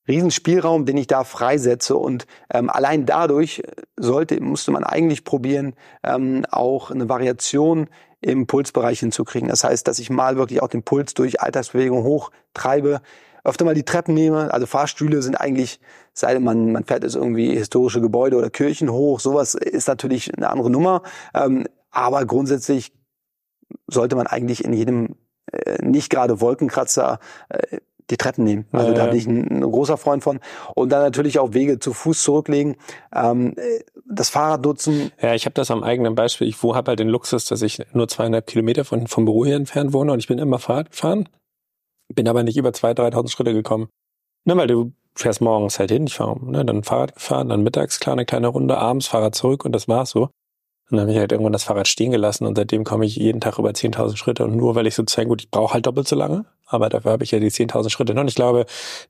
riesen 0.08 0.32
Spielraum, 0.32 0.86
den 0.86 0.98
ich 0.98 1.08
da 1.08 1.24
freisetze 1.24 1.96
und 1.96 2.26
ähm, 2.54 2.70
allein 2.70 3.06
dadurch 3.06 3.64
sollte, 3.98 4.42
musste 4.42 4.72
man 4.72 4.84
eigentlich 4.84 5.24
probieren, 5.24 5.74
ähm, 6.04 6.46
auch 6.50 6.92
eine 6.92 7.10
Variation 7.10 7.88
im 8.22 8.48
Pulsbereich 8.48 9.00
hinzukriegen. 9.00 9.50
Das 9.50 9.64
heißt, 9.64 9.88
dass 9.88 10.00
ich 10.00 10.10
mal 10.10 10.38
wirklich 10.38 10.62
auch 10.62 10.68
den 10.68 10.84
Puls 10.84 11.14
durch 11.14 11.42
Alltagsbewegung 11.42 12.04
hochtreibe, 12.04 13.02
öfter 13.44 13.66
mal 13.66 13.74
die 13.74 13.84
Treppen 13.84 14.14
nehme. 14.14 14.54
Also 14.54 14.68
Fahrstühle 14.68 15.22
sind 15.22 15.36
eigentlich, 15.36 15.80
sei 16.14 16.34
denn 16.34 16.44
man, 16.44 16.72
man 16.72 16.84
fährt 16.84 17.04
jetzt 17.04 17.16
irgendwie 17.16 17.56
historische 17.56 18.02
Gebäude 18.02 18.38
oder 18.38 18.50
Kirchen 18.50 18.92
hoch, 18.92 19.20
sowas 19.20 19.56
ist 19.56 19.88
natürlich 19.88 20.36
eine 20.36 20.50
andere 20.50 20.70
Nummer. 20.70 21.02
Ähm, 21.34 21.68
aber 21.90 22.26
grundsätzlich 22.26 22.94
sollte 23.88 24.16
man 24.16 24.28
eigentlich 24.28 24.64
in 24.64 24.74
jedem 24.74 25.16
äh, 25.52 25.84
nicht 25.84 26.10
gerade 26.10 26.40
Wolkenkratzer 26.40 27.20
äh, 27.50 27.78
die 28.10 28.18
Treppen 28.18 28.44
nehmen. 28.44 28.66
Also 28.72 28.90
ja, 28.90 28.94
da 28.94 29.06
bin 29.08 29.18
ich 29.18 29.28
ein, 29.28 29.48
ein, 29.48 29.62
großer 29.62 29.98
Freund 29.98 30.24
von. 30.24 30.40
Und 30.76 30.90
dann 30.90 31.02
natürlich 31.02 31.40
auch 31.40 31.54
Wege 31.54 31.80
zu 31.80 31.94
Fuß 31.94 32.24
zurücklegen, 32.24 32.76
ähm, 33.14 33.56
das 34.06 34.30
Fahrrad 34.30 34.66
nutzen. 34.66 35.12
Ja, 35.22 35.34
ich 35.34 35.46
habe 35.46 35.54
das 35.54 35.72
am 35.72 35.84
eigenen 35.84 36.16
Beispiel. 36.16 36.48
Ich 36.48 36.62
habe 36.62 36.90
halt 36.90 37.00
den 37.00 37.10
Luxus, 37.10 37.46
dass 37.46 37.62
ich 37.62 37.82
nur 37.94 38.08
zweieinhalb 38.08 38.48
Kilometer 38.48 38.86
von, 38.86 39.08
vom 39.08 39.26
Büro 39.26 39.46
hier 39.46 39.56
entfernt 39.56 39.94
wohne 39.94 40.12
und 40.12 40.20
ich 40.20 40.28
bin 40.28 40.40
immer 40.40 40.60
Fahrrad 40.60 40.92
gefahren. 40.92 41.30
Bin 42.14 42.28
aber 42.28 42.44
nicht 42.44 42.58
über 42.58 42.70
2.000, 42.70 43.14
3.000 43.14 43.32
Schritte 43.32 43.54
gekommen. 43.54 43.88
Ne, 44.46 44.58
weil 44.58 44.68
du 44.68 44.92
fährst 45.16 45.42
morgens 45.42 45.78
halt 45.78 45.92
hin, 45.92 46.08
ich 46.08 46.16
fahre 46.16 46.44
ne, 46.44 46.66
dann 46.66 46.84
Fahrrad 46.84 47.16
gefahren, 47.16 47.50
dann 47.50 47.62
mittags 47.62 48.00
klar 48.00 48.14
eine 48.14 48.26
kleine 48.26 48.48
Runde, 48.48 48.78
abends 48.78 49.08
Fahrrad 49.08 49.36
zurück 49.36 49.66
und 49.66 49.74
das 49.74 49.88
war's 49.88 50.12
so. 50.12 50.30
Und 50.92 50.98
dann 50.98 51.08
habe 51.08 51.14
ich 51.14 51.18
halt 51.18 51.32
irgendwann 51.32 51.54
das 51.54 51.64
Fahrrad 51.64 51.88
stehen 51.88 52.12
gelassen 52.12 52.46
und 52.46 52.56
seitdem 52.56 52.84
komme 52.84 53.06
ich 53.06 53.16
jeden 53.16 53.40
Tag 53.40 53.58
über 53.58 53.70
10.000 53.70 54.18
Schritte 54.18 54.44
und 54.44 54.56
nur 54.58 54.76
weil 54.76 54.88
ich 54.88 54.96
sozusagen, 54.96 55.30
gut, 55.30 55.42
ich 55.42 55.50
brauche 55.50 55.74
halt 55.74 55.86
doppelt 55.86 56.08
so 56.08 56.18
lange, 56.18 56.46
aber 56.68 56.90
dafür 56.90 57.12
habe 57.12 57.24
ich 57.24 57.32
ja 57.32 57.40
die 57.40 57.50
10.000 57.50 57.90
Schritte 57.90 58.14
noch. 58.14 58.22
Und 58.22 58.28
ich 58.28 58.36
glaube, 58.36 58.66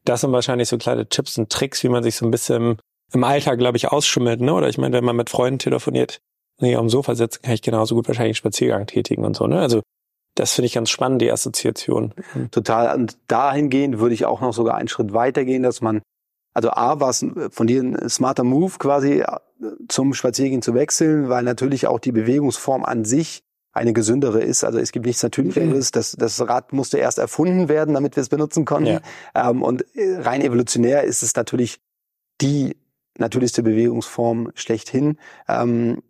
das 0.06 0.22
sind 0.22 0.32
wahrscheinlich 0.32 0.70
so 0.70 0.78
kleine 0.78 1.08
Tipps 1.08 1.38
und 1.40 1.50
Tricks, 1.50 1.84
wie 1.84 1.90
man 1.90 2.04
sich 2.04 2.16
so 2.16 2.26
ein 2.26 2.32
bisschen 2.32 2.78
im 3.14 3.24
Alltag, 3.24 3.58
glaube 3.58 3.78
ich, 3.78 3.90
ausschummelt, 3.90 4.42
ne? 4.42 4.54
Oder 4.54 4.70
ich 4.70 4.78
meine, 4.78 4.96
wenn 4.96 5.04
man 5.04 5.16
mit 5.16 5.30
Freunden 5.30 5.60
telefoniert, 5.60 6.22
nee, 6.60 6.76
am 6.76 6.88
Sofa 6.88 7.16
sitzen, 7.16 7.42
kann 7.42 7.54
ich 7.54 7.62
genauso 7.62 7.96
gut 7.96 8.08
wahrscheinlich 8.08 8.38
einen 8.38 8.52
Spaziergang 8.52 8.86
tätigen 8.86 9.26
und 9.26 9.36
so, 9.36 9.48
ne? 9.48 9.60
Also 9.60 9.82
das 10.36 10.54
finde 10.54 10.68
ich 10.68 10.74
ganz 10.74 10.90
spannend, 10.90 11.22
die 11.22 11.32
Assoziation. 11.32 12.14
Total. 12.52 12.96
Und 12.96 13.18
dahingehend 13.28 14.00
würde 14.00 14.14
ich 14.16 14.26
auch 14.26 14.40
noch 14.40 14.54
sogar 14.54 14.76
einen 14.76 14.88
Schritt 14.88 15.14
weiter 15.14 15.44
gehen, 15.44 15.64
dass 15.64 15.82
man, 15.82 16.02
also 16.54 16.72
A, 16.72 17.00
war 17.00 17.10
es 17.10 17.26
von 17.52 17.68
dir 17.68 17.82
ein 17.82 18.10
smarter 18.10 18.44
Move 18.44 18.74
quasi 18.78 19.24
zum 19.88 20.14
Spaziergehen 20.14 20.62
zu 20.62 20.74
wechseln, 20.74 21.30
weil 21.30 21.44
natürlich 21.44 21.88
auch 21.88 22.00
die 22.00 22.12
Bewegungsform 22.12 22.84
an 22.84 23.06
sich 23.06 23.44
eine 23.74 23.94
gesündere 23.94 24.42
ist. 24.42 24.64
Also 24.64 24.80
es 24.80 24.92
gibt 24.92 25.06
nichts 25.06 25.24
Natürlicheres. 25.24 25.90
Mhm. 25.90 25.92
Das, 25.94 26.12
das 26.18 26.42
Rad 26.42 26.74
musste 26.74 26.98
erst 26.98 27.20
erfunden 27.20 27.70
werden, 27.70 27.94
damit 27.94 28.16
wir 28.16 28.22
es 28.22 28.30
benutzen 28.30 28.66
konnten. 28.66 29.00
Ja. 29.34 29.50
Ähm, 29.50 29.64
und 29.64 29.86
rein 29.96 30.42
evolutionär 30.42 31.04
ist 31.04 31.24
es 31.24 31.36
natürlich 31.36 31.80
die 32.42 32.76
natürlichste 33.18 33.64
Bewegungsform 33.64 34.52
schlechthin. 34.56 35.18
Ähm, 35.48 36.02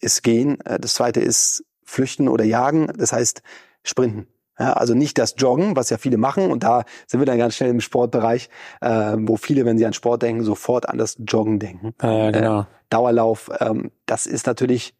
ist 0.00 0.22
Gehen. 0.22 0.60
Äh, 0.62 0.80
das 0.80 0.94
zweite 0.94 1.20
ist 1.20 1.64
Flüchten 1.84 2.28
oder 2.28 2.44
Jagen. 2.44 2.86
Das 2.96 3.12
heißt 3.12 3.42
Sprinten. 3.82 4.26
Ja, 4.60 4.74
also 4.74 4.92
nicht 4.92 5.16
das 5.16 5.36
Joggen, 5.38 5.74
was 5.74 5.88
ja 5.88 5.96
viele 5.96 6.18
machen. 6.18 6.50
Und 6.50 6.62
da 6.62 6.84
sind 7.06 7.18
wir 7.20 7.24
dann 7.24 7.38
ganz 7.38 7.56
schnell 7.56 7.70
im 7.70 7.80
Sportbereich, 7.80 8.50
äh, 8.82 9.16
wo 9.16 9.36
viele, 9.36 9.64
wenn 9.64 9.78
sie 9.78 9.86
an 9.86 9.94
Sport 9.94 10.20
denken, 10.22 10.44
sofort 10.44 10.86
an 10.86 10.98
das 10.98 11.16
Joggen 11.26 11.58
denken. 11.58 11.94
Ja, 12.02 12.30
genau. 12.30 12.60
Äh, 12.60 12.64
Dauerlauf, 12.90 13.50
ähm, 13.60 13.90
das 14.04 14.26
ist 14.26 14.46
natürlich, 14.46 14.94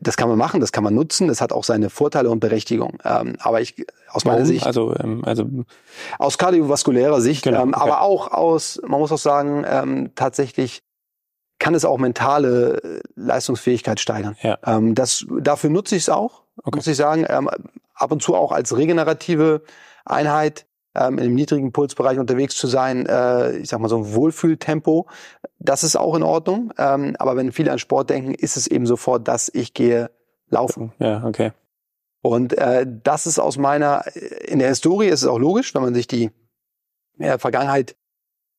das 0.00 0.16
kann 0.16 0.30
man 0.30 0.38
machen, 0.38 0.60
das 0.60 0.72
kann 0.72 0.82
man 0.82 0.94
nutzen, 0.94 1.28
das 1.28 1.42
hat 1.42 1.52
auch 1.52 1.64
seine 1.64 1.90
Vorteile 1.90 2.30
und 2.30 2.40
Berechtigung. 2.40 2.98
Ähm, 3.04 3.36
aber 3.40 3.60
ich, 3.60 3.84
aus 4.08 4.24
Warum? 4.24 4.38
meiner 4.38 4.46
Sicht, 4.46 4.64
also, 4.64 4.94
ähm, 4.96 5.22
also 5.24 5.44
aus 6.18 6.38
kardiovaskulärer 6.38 7.20
Sicht, 7.20 7.42
genau, 7.42 7.64
ähm, 7.64 7.74
okay. 7.74 7.82
aber 7.82 8.00
auch 8.00 8.30
aus, 8.32 8.80
man 8.86 9.00
muss 9.00 9.12
auch 9.12 9.18
sagen, 9.18 9.64
ähm, 9.68 10.12
tatsächlich 10.14 10.82
kann 11.58 11.74
es 11.74 11.84
auch 11.84 11.98
mentale 11.98 12.82
äh, 12.82 13.00
Leistungsfähigkeit 13.14 14.00
steigern. 14.00 14.36
Ja. 14.42 14.58
Ähm, 14.66 14.94
das, 14.94 15.26
dafür 15.40 15.70
nutze 15.70 15.96
ich 15.96 16.02
es 16.02 16.08
auch, 16.08 16.42
okay. 16.62 16.76
muss 16.76 16.86
ich 16.86 16.96
sagen. 16.96 17.26
Ähm, 17.28 17.48
ab 17.94 18.12
und 18.12 18.22
zu 18.22 18.34
auch 18.34 18.52
als 18.52 18.76
regenerative 18.76 19.62
Einheit 20.04 20.66
ähm, 20.94 21.18
in 21.18 21.24
einem 21.24 21.34
niedrigen 21.34 21.72
Pulsbereich 21.72 22.18
unterwegs 22.18 22.56
zu 22.56 22.66
sein, 22.66 23.06
äh, 23.06 23.56
ich 23.56 23.68
sag 23.68 23.80
mal 23.80 23.88
so 23.88 23.98
ein 23.98 24.14
Wohlfühltempo, 24.14 25.06
das 25.58 25.84
ist 25.84 25.96
auch 25.96 26.14
in 26.14 26.22
Ordnung. 26.22 26.72
Ähm, 26.78 27.16
aber 27.18 27.36
wenn 27.36 27.52
viele 27.52 27.72
an 27.72 27.78
Sport 27.78 28.10
denken, 28.10 28.34
ist 28.34 28.56
es 28.56 28.66
eben 28.66 28.86
sofort, 28.86 29.26
dass 29.28 29.50
ich 29.52 29.74
gehe 29.74 30.10
laufen. 30.50 30.92
Ja, 30.98 31.24
okay. 31.24 31.52
Und 32.22 32.56
äh, 32.56 32.86
das 32.86 33.26
ist 33.26 33.38
aus 33.38 33.58
meiner, 33.58 34.04
in 34.46 34.58
der 34.58 34.68
Historie 34.68 35.08
ist 35.08 35.22
es 35.22 35.28
auch 35.28 35.38
logisch, 35.38 35.74
wenn 35.74 35.82
man 35.82 35.94
sich 35.94 36.06
die 36.06 36.30
ja, 37.18 37.38
Vergangenheit 37.38 37.96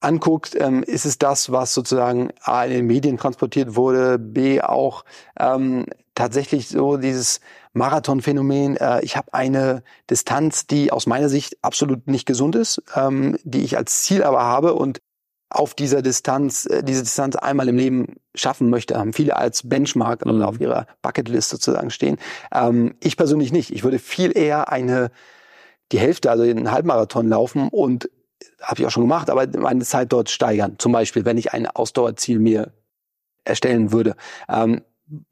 anguckt, 0.06 0.56
ähm, 0.60 0.84
ist 0.84 1.06
es 1.06 1.18
das, 1.18 1.52
was 1.52 1.74
sozusagen 1.74 2.30
A 2.42 2.64
in 2.64 2.72
den 2.72 2.86
Medien 2.86 3.18
transportiert 3.18 3.76
wurde, 3.76 4.20
B 4.20 4.62
auch 4.62 5.04
ähm, 5.40 5.86
tatsächlich 6.14 6.70
so 6.70 6.98
dieses 6.98 7.42
Marathonphänomen. 7.74 8.78
Äh, 8.78 9.02
ich 9.04 9.18
habe 9.18 9.34
eine 9.34 9.84
Distanz, 10.10 10.68
die 10.68 10.92
aus 10.92 11.08
meiner 11.08 11.30
Sicht 11.30 11.58
absolut 11.62 12.08
nicht 12.08 12.26
gesund 12.26 12.56
ist, 12.56 12.82
ähm, 12.96 13.38
die 13.44 13.64
ich 13.64 13.78
als 13.78 14.04
Ziel 14.04 14.24
aber 14.24 14.44
habe 14.44 14.74
und 14.76 15.02
auf 15.50 15.74
dieser 15.74 16.02
Distanz, 16.02 16.66
äh, 16.66 16.84
diese 16.84 17.04
Distanz 17.04 17.36
einmal 17.36 17.68
im 17.68 17.78
Leben 17.78 18.16
schaffen 18.34 18.70
möchte, 18.70 18.98
haben 18.98 19.14
viele 19.14 19.36
als 19.36 19.68
Benchmark 19.68 20.26
mhm. 20.26 20.42
auf 20.42 20.60
ihrer 20.60 20.88
Bucketlist 21.02 21.50
sozusagen 21.50 21.90
stehen. 21.90 22.18
Ähm, 22.54 22.96
ich 23.02 23.18
persönlich 23.18 23.52
nicht. 23.52 23.72
Ich 23.72 23.84
würde 23.84 24.00
viel 24.00 24.38
eher 24.38 24.70
eine 24.72 25.12
die 25.92 26.00
Hälfte, 26.00 26.32
also 26.32 26.44
einen 26.44 26.72
Halbmarathon 26.72 27.28
laufen 27.28 27.70
und 27.70 28.10
habe 28.62 28.82
ich 28.82 28.88
auch 28.88 28.92
schon 28.92 29.04
gemacht, 29.04 29.30
aber 29.30 29.48
meine 29.58 29.84
Zeit 29.84 30.12
dort 30.12 30.30
steigern. 30.30 30.76
Zum 30.78 30.92
Beispiel, 30.92 31.26
wenn 31.26 31.38
ich 31.38 31.54
ein 31.54 31.68
Ausdauerziel 31.68 32.40
mir 32.40 32.72
erstellen 33.46 33.92
würde. 33.92 34.16
Ähm, 34.50 34.82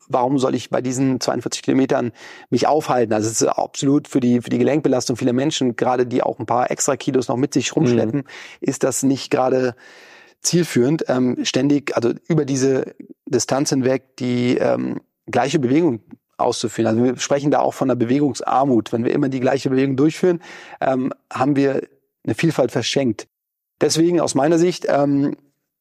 warum 0.08 0.38
soll 0.38 0.56
ich 0.56 0.70
bei 0.70 0.82
diesen 0.82 1.20
42 1.20 1.64
Kilometern 1.64 2.12
mich 2.50 2.68
aufhalten? 2.68 3.14
Also 3.14 3.30
es 3.30 3.42
ist 3.42 3.48
absolut 3.48 4.08
für 4.08 4.20
die, 4.20 4.42
für 4.42 4.50
die 4.50 4.60
Gelenkbelastung 4.60 5.18
vieler 5.18 5.34
Menschen, 5.34 5.76
gerade 5.76 6.06
die 6.06 6.22
auch 6.22 6.40
ein 6.40 6.46
paar 6.46 6.70
extra 6.70 6.96
Kilos 6.96 7.28
noch 7.28 7.38
mit 7.38 7.54
sich 7.54 7.76
rumschleppen, 7.76 8.20
mhm. 8.20 8.28
ist 8.62 8.84
das 8.84 9.04
nicht 9.04 9.32
gerade 9.32 9.76
zielführend, 10.42 11.06
ähm, 11.08 11.40
ständig, 11.44 11.96
also 11.96 12.12
über 12.28 12.46
diese 12.46 12.96
Distanz 13.26 13.70
hinweg 13.70 14.18
die 14.18 14.58
ähm, 14.58 15.02
gleiche 15.26 15.58
Bewegung 15.58 16.02
auszuführen. 16.38 16.88
Also 16.88 17.04
wir 17.04 17.18
sprechen 17.18 17.50
da 17.50 17.60
auch 17.60 17.74
von 17.74 17.90
einer 17.90 17.96
Bewegungsarmut. 17.96 18.92
Wenn 18.92 19.06
wir 19.06 19.14
immer 19.14 19.30
die 19.30 19.40
gleiche 19.40 19.70
Bewegung 19.70 19.96
durchführen, 19.96 20.42
ähm, 20.82 21.14
haben 21.32 21.56
wir 21.56 21.82
eine 22.24 22.36
Vielfalt 22.36 22.72
verschenkt. 22.72 23.28
Deswegen 23.82 24.22
aus 24.22 24.36
meiner 24.36 24.58
Sicht 24.58 24.86
ähm, 24.88 25.36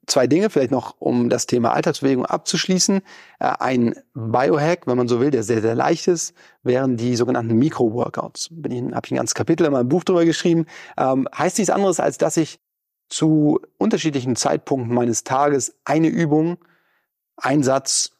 zwei 0.06 0.26
Dinge, 0.26 0.50
vielleicht 0.50 0.70
noch, 0.70 0.96
um 0.98 1.28
das 1.28 1.46
Thema 1.46 1.72
Alltagsbewegung 1.72 2.26
abzuschließen. 2.26 3.00
Äh, 3.38 3.52
ein 3.58 3.94
Biohack, 4.14 4.86
wenn 4.86 4.96
man 4.96 5.08
so 5.08 5.20
will, 5.20 5.30
der 5.30 5.42
sehr, 5.42 5.60
sehr 5.60 5.74
leicht 5.74 6.08
ist, 6.08 6.34
wären 6.62 6.96
die 6.96 7.16
sogenannten 7.16 7.56
Micro-Workouts. 7.56 8.48
Bin 8.50 8.72
ich, 8.72 8.94
habe 8.94 9.06
ich 9.06 9.12
ein 9.12 9.16
ganzes 9.16 9.34
Kapitel 9.34 9.66
in 9.66 9.72
meinem 9.72 9.88
Buch 9.88 10.04
drüber 10.04 10.24
geschrieben. 10.24 10.66
Ähm, 10.96 11.28
heißt 11.36 11.58
nichts 11.58 11.70
anderes, 11.70 12.00
als 12.00 12.18
dass 12.18 12.36
ich 12.36 12.58
zu 13.08 13.60
unterschiedlichen 13.78 14.36
Zeitpunkten 14.36 14.94
meines 14.94 15.22
Tages 15.24 15.76
eine 15.84 16.08
Übung, 16.08 16.58
ein 17.36 17.62
Satz, 17.62 18.12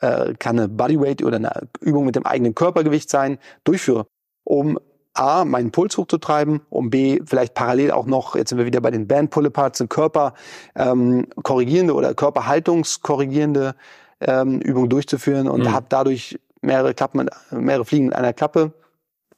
äh, 0.00 0.34
kann 0.34 0.58
eine 0.58 0.68
Bodyweight 0.68 1.22
oder 1.22 1.36
eine 1.36 1.68
Übung 1.80 2.04
mit 2.04 2.16
dem 2.16 2.26
eigenen 2.26 2.54
Körpergewicht 2.54 3.10
sein, 3.10 3.38
durchführe, 3.64 4.06
um 4.44 4.78
A, 5.14 5.44
meinen 5.44 5.72
Puls 5.72 5.96
hochzutreiben, 5.98 6.60
um 6.70 6.90
B, 6.90 7.20
vielleicht 7.24 7.54
parallel 7.54 7.90
auch 7.90 8.06
noch, 8.06 8.36
jetzt 8.36 8.50
sind 8.50 8.58
wir 8.58 8.66
wieder 8.66 8.80
bei 8.80 8.90
den 8.90 9.08
Band 9.08 9.30
Pull 9.30 9.46
Aparts, 9.46 9.84
Körper 9.88 10.34
ähm, 10.76 11.26
korrigierende 11.42 11.94
oder 11.94 12.14
körperhaltungskorrigierende 12.14 13.74
ähm, 14.20 14.60
Übungen 14.60 14.88
durchzuführen 14.88 15.48
und 15.48 15.62
mhm. 15.62 15.72
habe 15.72 15.86
dadurch 15.88 16.38
mehrere 16.60 16.94
Klappen, 16.94 17.28
mehrere 17.50 17.84
Fliegen 17.84 18.06
mit 18.06 18.14
einer 18.14 18.32
Klappe 18.32 18.72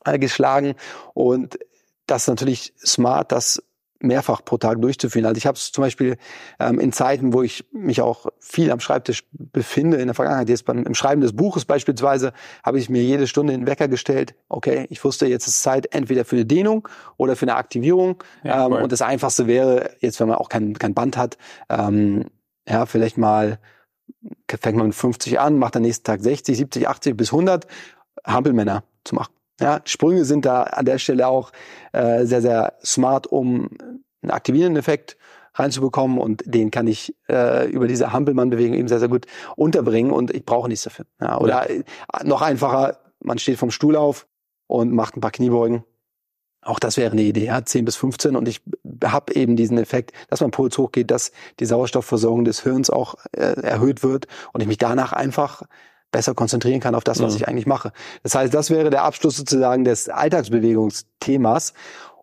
äh, 0.04 0.18
geschlagen 0.18 0.74
und 1.14 1.58
das 2.06 2.22
ist 2.22 2.28
natürlich 2.28 2.74
smart, 2.84 3.32
das 3.32 3.62
mehrfach 4.02 4.44
pro 4.44 4.58
Tag 4.58 4.80
durchzuführen. 4.80 5.26
Also 5.26 5.38
ich 5.38 5.46
habe 5.46 5.56
es 5.56 5.72
zum 5.72 5.82
Beispiel 5.82 6.16
ähm, 6.58 6.78
in 6.80 6.92
Zeiten, 6.92 7.32
wo 7.32 7.42
ich 7.42 7.64
mich 7.72 8.00
auch 8.00 8.26
viel 8.38 8.70
am 8.70 8.80
Schreibtisch 8.80 9.24
befinde, 9.32 9.98
in 9.98 10.06
der 10.06 10.14
Vergangenheit, 10.14 10.48
jetzt 10.48 10.64
beim 10.64 10.84
im 10.84 10.94
Schreiben 10.94 11.20
des 11.20 11.34
Buches 11.34 11.64
beispielsweise, 11.64 12.32
habe 12.62 12.78
ich 12.78 12.90
mir 12.90 13.02
jede 13.02 13.26
Stunde 13.26 13.52
den 13.52 13.66
Wecker 13.66 13.88
gestellt. 13.88 14.34
Okay, 14.48 14.86
ich 14.90 15.02
wusste, 15.04 15.26
jetzt 15.26 15.46
ist 15.46 15.62
Zeit 15.62 15.94
entweder 15.94 16.24
für 16.24 16.36
eine 16.36 16.44
Dehnung 16.44 16.88
oder 17.16 17.36
für 17.36 17.44
eine 17.44 17.56
Aktivierung. 17.56 18.22
Ja, 18.42 18.66
ähm, 18.66 18.72
Und 18.72 18.92
das 18.92 19.02
Einfachste 19.02 19.46
wäre, 19.46 19.90
jetzt 20.00 20.20
wenn 20.20 20.28
man 20.28 20.38
auch 20.38 20.48
kein, 20.48 20.74
kein 20.74 20.94
Band 20.94 21.16
hat, 21.16 21.38
ähm, 21.68 22.26
ja, 22.68 22.86
vielleicht 22.86 23.18
mal 23.18 23.58
fängt 24.48 24.76
man 24.76 24.88
mit 24.88 24.94
50 24.94 25.40
an, 25.40 25.58
macht 25.58 25.76
am 25.76 25.82
nächsten 25.82 26.04
Tag 26.04 26.20
60, 26.20 26.56
70, 26.56 26.88
80 26.88 27.16
bis 27.16 27.32
100 27.32 27.66
Hampelmänner 28.26 28.84
zu 29.04 29.14
machen. 29.14 29.32
Ja, 29.62 29.80
Sprünge 29.84 30.24
sind 30.24 30.44
da 30.44 30.64
an 30.64 30.84
der 30.84 30.98
Stelle 30.98 31.28
auch 31.28 31.52
äh, 31.92 32.24
sehr, 32.24 32.42
sehr 32.42 32.74
smart, 32.84 33.26
um 33.26 33.70
einen 34.22 34.30
aktivierenden 34.30 34.78
Effekt 34.78 35.16
reinzubekommen 35.54 36.18
und 36.18 36.42
den 36.46 36.70
kann 36.70 36.86
ich 36.86 37.14
äh, 37.28 37.68
über 37.70 37.86
diese 37.86 38.12
Hampelmann-Bewegung 38.12 38.76
eben 38.76 38.88
sehr, 38.88 39.00
sehr 39.00 39.08
gut 39.08 39.26
unterbringen 39.56 40.10
und 40.10 40.30
ich 40.34 40.44
brauche 40.44 40.68
nichts 40.68 40.84
dafür. 40.84 41.06
Ja, 41.20 41.38
oder 41.38 41.70
ja. 41.70 41.82
noch 42.24 42.42
einfacher, 42.42 42.98
man 43.20 43.38
steht 43.38 43.58
vom 43.58 43.70
Stuhl 43.70 43.96
auf 43.96 44.26
und 44.66 44.92
macht 44.92 45.16
ein 45.16 45.20
paar 45.20 45.30
Kniebeugen. 45.30 45.84
Auch 46.64 46.78
das 46.78 46.96
wäre 46.96 47.12
eine 47.12 47.22
Idee, 47.22 47.46
ja, 47.46 47.64
10 47.64 47.84
bis 47.84 47.96
15 47.96 48.36
und 48.36 48.46
ich 48.46 48.62
habe 49.04 49.34
eben 49.34 49.56
diesen 49.56 49.78
Effekt, 49.78 50.12
dass 50.28 50.40
mein 50.40 50.52
Puls 50.52 50.78
hochgeht, 50.78 51.10
dass 51.10 51.32
die 51.58 51.66
Sauerstoffversorgung 51.66 52.44
des 52.44 52.62
Hirns 52.62 52.88
auch 52.88 53.16
äh, 53.32 53.60
erhöht 53.62 54.02
wird 54.02 54.28
und 54.52 54.60
ich 54.60 54.68
mich 54.68 54.78
danach 54.78 55.12
einfach 55.12 55.62
besser 56.12 56.34
konzentrieren 56.34 56.78
kann 56.78 56.94
auf 56.94 57.02
das, 57.02 57.20
was 57.20 57.32
mhm. 57.32 57.36
ich 57.38 57.48
eigentlich 57.48 57.66
mache. 57.66 57.92
Das 58.22 58.34
heißt, 58.34 58.54
das 58.54 58.70
wäre 58.70 58.90
der 58.90 59.02
Abschluss 59.02 59.36
sozusagen 59.36 59.84
des 59.84 60.08
Alltagsbewegungsthemas. 60.08 61.72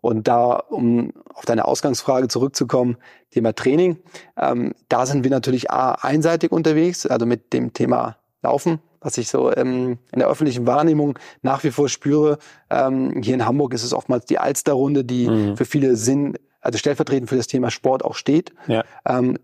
Und 0.00 0.28
da, 0.28 0.52
um 0.54 1.12
auf 1.34 1.44
deine 1.44 1.66
Ausgangsfrage 1.66 2.28
zurückzukommen, 2.28 2.96
Thema 3.30 3.54
Training, 3.54 3.98
ähm, 4.38 4.72
da 4.88 5.04
sind 5.04 5.24
wir 5.24 5.30
natürlich 5.30 5.70
A, 5.70 5.92
einseitig 5.92 6.52
unterwegs, 6.52 7.04
also 7.04 7.26
mit 7.26 7.52
dem 7.52 7.74
Thema 7.74 8.16
Laufen, 8.42 8.80
was 9.00 9.18
ich 9.18 9.28
so 9.28 9.54
ähm, 9.54 9.98
in 10.10 10.20
der 10.20 10.28
öffentlichen 10.28 10.66
Wahrnehmung 10.66 11.18
nach 11.42 11.64
wie 11.64 11.70
vor 11.70 11.90
spüre. 11.90 12.38
Ähm, 12.70 13.20
hier 13.22 13.34
in 13.34 13.44
Hamburg 13.44 13.74
ist 13.74 13.82
es 13.82 13.92
oftmals 13.92 14.24
die 14.24 14.38
Alsterrunde, 14.38 15.04
die 15.04 15.28
mhm. 15.28 15.56
für 15.58 15.66
viele 15.66 15.96
Sinn, 15.96 16.38
also 16.62 16.78
stellvertretend 16.78 17.28
für 17.28 17.36
das 17.36 17.46
Thema 17.46 17.70
Sport 17.70 18.02
auch 18.02 18.14
steht. 18.14 18.54
Ja. 18.68 18.84
Ähm, 19.06 19.38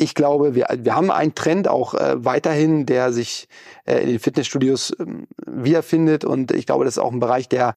ich 0.00 0.14
glaube, 0.14 0.54
wir, 0.54 0.66
wir 0.78 0.94
haben 0.94 1.10
einen 1.10 1.34
Trend 1.34 1.68
auch 1.68 1.92
äh, 1.94 2.24
weiterhin, 2.24 2.86
der 2.86 3.12
sich 3.12 3.48
äh, 3.84 3.98
in 3.98 4.08
den 4.08 4.18
Fitnessstudios 4.18 4.92
äh, 4.92 5.04
wiederfindet. 5.46 6.24
Und 6.24 6.52
ich 6.52 6.64
glaube, 6.64 6.86
das 6.86 6.94
ist 6.94 7.02
auch 7.02 7.12
ein 7.12 7.20
Bereich, 7.20 7.48
der 7.48 7.74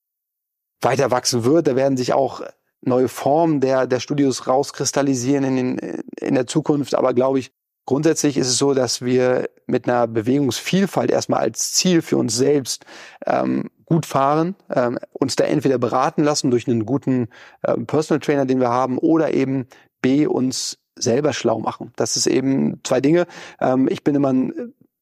weiter 0.82 1.12
wachsen 1.12 1.44
wird. 1.44 1.68
Da 1.68 1.76
werden 1.76 1.98
sich 1.98 2.14
auch 2.14 2.42
neue 2.82 3.10
Formen 3.10 3.60
der, 3.60 3.88
der 3.88 4.00
Studios 4.00 4.48
rauskristallisieren 4.48 5.44
in, 5.44 5.56
den, 5.56 6.04
in 6.18 6.36
der 6.36 6.48
Zukunft. 6.48 6.96
Aber 6.96 7.14
glaube 7.14 7.40
ich, 7.40 7.52
grundsätzlich 7.86 8.38
ist 8.38 8.48
es 8.48 8.58
so, 8.58 8.74
dass 8.74 9.02
wir 9.02 9.50
mit 9.68 9.90
einer 9.90 10.08
Bewegungsvielfalt 10.08 11.12
erstmal 11.12 11.42
als 11.42 11.74
Ziel 11.74 12.02
für 12.02 12.16
uns 12.16 12.38
selbst 12.38 12.86
ähm, 13.26 13.70
gut 13.86 14.06
fahren, 14.06 14.56
ähm, 14.74 14.98
uns 15.12 15.36
da 15.36 15.44
entweder 15.44 15.78
beraten 15.78 16.24
lassen 16.24 16.52
durch 16.52 16.70
einen 16.70 16.86
guten 16.86 17.28
ähm, 17.68 17.86
Personal 17.86 18.22
Trainer, 18.22 18.46
den 18.46 18.62
wir 18.62 18.70
haben, 18.70 18.98
oder 18.98 19.34
eben 19.34 19.68
B, 20.02 20.26
uns 20.26 20.78
selber 20.96 21.34
schlau 21.34 21.60
machen. 21.60 21.92
Das 21.96 22.18
ist 22.18 22.28
eben 22.28 22.80
zwei 22.84 23.02
Dinge. 23.02 23.26
Ähm, 23.60 23.88
ich 23.90 24.04
bin 24.04 24.16
immer, 24.16 24.34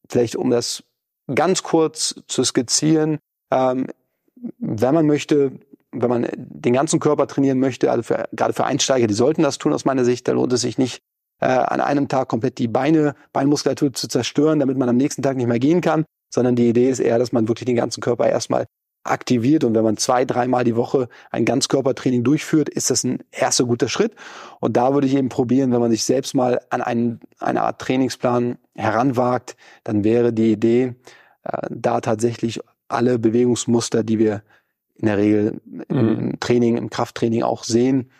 vielleicht 0.10 0.36
um 0.36 0.50
das 0.50 0.84
ganz 1.34 1.64
kurz 1.64 2.16
zu 2.28 2.44
skizzieren, 2.44 3.20
ähm, 3.52 3.88
wenn 4.58 4.94
man 4.94 5.06
möchte, 5.06 5.52
wenn 5.92 6.10
man 6.10 6.28
den 6.36 6.74
ganzen 6.74 7.00
Körper 7.00 7.28
trainieren 7.28 7.60
möchte, 7.60 7.92
also 7.92 8.04
für, 8.04 8.26
gerade 8.32 8.54
für 8.54 8.66
Einsteiger, 8.66 9.08
die 9.08 9.14
sollten 9.14 9.44
das 9.44 9.58
tun 9.58 9.74
aus 9.74 9.86
meiner 9.86 10.06
Sicht, 10.06 10.28
da 10.28 10.32
lohnt 10.32 10.54
es 10.54 10.62
sich 10.62 10.78
nicht, 10.78 11.02
äh, 11.42 11.48
an 11.48 11.82
einem 11.82 12.08
Tag 12.08 12.28
komplett 12.28 12.58
die 12.58 12.68
Beine, 12.68 13.16
Beinmuskulatur 13.34 13.94
zu 13.94 14.08
zerstören, 14.08 14.60
damit 14.60 14.78
man 14.78 14.90
am 14.90 14.98
nächsten 14.98 15.22
Tag 15.22 15.38
nicht 15.38 15.48
mehr 15.48 15.60
gehen 15.60 15.82
kann, 15.82 16.06
sondern 16.34 16.56
die 16.56 16.70
Idee 16.70 16.90
ist 16.90 17.00
eher, 17.00 17.20
dass 17.20 17.32
man 17.32 17.48
wirklich 17.48 17.66
den 17.66 17.76
ganzen 17.76 18.02
Körper 18.02 18.30
erstmal 18.30 18.66
aktiviert 19.04 19.64
und 19.64 19.74
wenn 19.74 19.84
man 19.84 19.98
zwei, 19.98 20.26
dreimal 20.26 20.64
die 20.64 20.76
Woche 20.76 21.10
ein 21.32 21.46
Ganzkörpertraining 21.46 22.24
durchführt, 22.24 22.70
ist 22.70 22.90
das 22.92 23.04
ein 23.04 23.20
erster 23.32 23.66
guter 23.66 23.90
Schritt. 23.90 24.14
Und 24.60 24.78
da 24.78 24.94
würde 24.94 25.08
ich 25.08 25.16
eben 25.16 25.30
probieren, 25.30 25.72
wenn 25.72 25.80
man 25.80 25.92
sich 25.92 26.04
selbst 26.04 26.36
mal 26.36 26.62
an 26.70 26.82
einen, 26.82 27.20
eine 27.40 27.62
Art 27.62 27.80
Trainingsplan 27.80 28.58
heranwagt, 28.76 29.56
dann 29.84 30.04
wäre 30.04 30.34
die 30.34 30.52
Idee, 30.52 30.96
äh, 31.44 31.68
da 31.70 32.02
tatsächlich 32.02 32.60
alle 32.88 33.18
Bewegungsmuster, 33.18 34.04
die 34.04 34.20
wir 34.20 34.44
in 34.96 35.08
der 35.08 35.18
Regel 35.18 35.62
im 35.88 36.26
mhm. 36.26 36.40
Training, 36.40 36.78
im 36.78 36.90
Krafttraining 36.90 37.42
auch 37.42 37.64
sehen, 37.64 38.12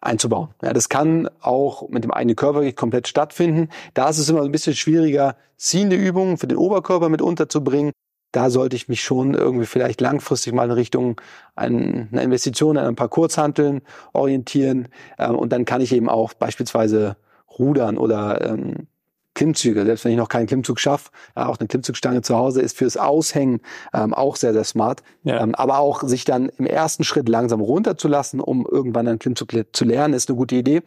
einzubauen. 0.00 0.50
Ja, 0.62 0.72
das 0.72 0.88
kann 0.88 1.28
auch 1.40 1.88
mit 1.88 2.04
dem 2.04 2.12
eigenen 2.12 2.36
Körpergewicht 2.36 2.76
komplett 2.76 3.08
stattfinden. 3.08 3.68
Da 3.94 4.08
ist 4.08 4.18
es 4.18 4.28
immer 4.28 4.42
ein 4.42 4.52
bisschen 4.52 4.74
schwieriger, 4.76 5.36
ziehende 5.56 5.96
Übungen 5.96 6.36
für 6.36 6.46
den 6.46 6.58
Oberkörper 6.58 7.08
mit 7.08 7.22
unterzubringen 7.22 7.92
da 8.32 8.50
sollte 8.50 8.76
ich 8.76 8.88
mich 8.88 9.02
schon 9.02 9.34
irgendwie 9.34 9.66
vielleicht 9.66 10.00
langfristig 10.00 10.52
mal 10.52 10.66
in 10.66 10.72
Richtung 10.72 11.20
einer 11.54 12.22
Investition 12.22 12.76
in 12.76 12.84
ein 12.84 12.96
paar 12.96 13.08
Kurzhanteln 13.08 13.80
orientieren. 14.12 14.88
Ähm, 15.18 15.36
und 15.36 15.52
dann 15.52 15.64
kann 15.64 15.80
ich 15.80 15.92
eben 15.92 16.08
auch 16.08 16.34
beispielsweise 16.34 17.16
rudern 17.58 17.98
oder 17.98 18.44
ähm, 18.48 18.86
Klimmzüge, 19.34 19.84
selbst 19.84 20.04
wenn 20.04 20.10
ich 20.12 20.18
noch 20.18 20.28
keinen 20.28 20.48
Klimmzug 20.48 20.80
schaffe, 20.80 21.10
ja, 21.36 21.46
auch 21.46 21.58
eine 21.58 21.68
Klimmzugstange 21.68 22.22
zu 22.22 22.36
Hause 22.36 22.60
ist 22.60 22.76
fürs 22.76 22.96
Aushängen 22.96 23.60
ähm, 23.94 24.12
auch 24.12 24.34
sehr, 24.34 24.52
sehr 24.52 24.64
smart. 24.64 25.04
Ja. 25.22 25.40
Ähm, 25.40 25.54
aber 25.54 25.78
auch 25.78 26.02
sich 26.02 26.24
dann 26.24 26.48
im 26.58 26.66
ersten 26.66 27.04
Schritt 27.04 27.28
langsam 27.28 27.60
runterzulassen, 27.60 28.40
um 28.40 28.66
irgendwann 28.68 29.06
einen 29.06 29.20
Klimmzug 29.20 29.52
zu 29.72 29.84
lernen, 29.84 30.14
ist 30.14 30.28
eine 30.28 30.36
gute 30.36 30.56
Idee. 30.56 30.82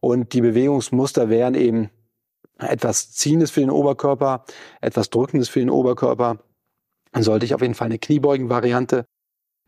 Und 0.00 0.34
die 0.34 0.40
Bewegungsmuster 0.40 1.28
wären 1.28 1.54
eben 1.54 1.90
etwas 2.58 3.12
Ziehendes 3.12 3.50
für 3.50 3.60
den 3.60 3.70
Oberkörper, 3.70 4.44
etwas 4.80 5.10
Drückendes 5.10 5.48
für 5.48 5.58
den 5.58 5.70
Oberkörper 5.70 6.38
dann 7.16 7.22
sollte 7.22 7.46
ich 7.46 7.54
auf 7.54 7.62
jeden 7.62 7.72
Fall 7.72 7.86
eine 7.86 7.98
Kniebeugen-Variante 7.98 9.06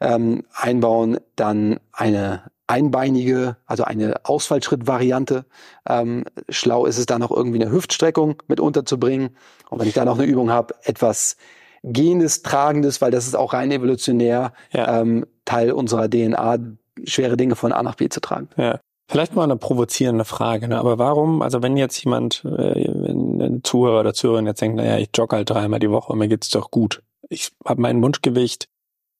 ähm, 0.03 0.45
einbauen, 0.53 1.17
dann 1.35 1.81
eine 1.93 2.43
einbeinige, 2.67 3.57
also 3.65 3.85
eine 3.85 4.17
Ausfallschritt-Variante. 4.25 5.47
Ähm, 5.89 6.25
schlau 6.51 6.85
ist 6.85 6.99
es 6.99 7.07
da 7.07 7.19
noch 7.19 7.31
irgendwie 7.31 7.59
eine 7.59 7.73
Hüftstreckung 7.73 8.43
mit 8.49 8.61
unterzubringen. 8.61 9.31
Und 9.71 9.81
wenn 9.81 9.89
ich 9.89 9.95
da 9.95 10.05
noch 10.05 10.19
eine 10.19 10.27
Übung 10.27 10.51
habe, 10.51 10.75
etwas 10.83 11.39
Gehendes, 11.83 12.43
Tragendes, 12.43 13.01
weil 13.01 13.13
das 13.13 13.27
ist 13.27 13.35
auch 13.35 13.55
rein 13.55 13.71
evolutionär 13.71 14.53
ja. 14.71 15.01
ähm, 15.01 15.25
Teil 15.47 15.73
unserer 15.73 16.11
DNA, 16.11 16.59
schwere 17.05 17.39
Dinge 17.39 17.57
von 17.57 17.73
A 17.73 17.83
nach 17.83 17.95
B 17.95 18.11
zu 18.11 18.21
tragen. 18.21 18.51
Ja. 18.59 18.79
Vielleicht 19.11 19.35
mal 19.35 19.45
eine 19.45 19.57
provozierende 19.57 20.27
Frage, 20.27 20.69
ne? 20.69 20.79
aber 20.79 20.99
warum, 20.99 21.41
also 21.41 21.63
wenn 21.63 21.79
jetzt 21.79 22.05
jemand, 22.05 22.45
äh, 22.45 22.85
ein 22.85 23.63
Zuhörer 23.65 24.01
oder 24.01 24.13
Zuhörerin 24.13 24.45
jetzt 24.45 24.61
denkt, 24.61 24.77
naja, 24.77 24.99
ich 24.99 25.09
jogge 25.15 25.37
halt 25.37 25.49
dreimal 25.49 25.81
die 25.81 25.91
Woche 25.91 26.13
und 26.13 26.19
mir 26.19 26.29
geht's 26.29 26.51
doch 26.51 26.71
gut 26.71 27.03
ich 27.29 27.53
habe 27.65 27.81
mein 27.81 28.03
Wunschgewicht. 28.03 28.69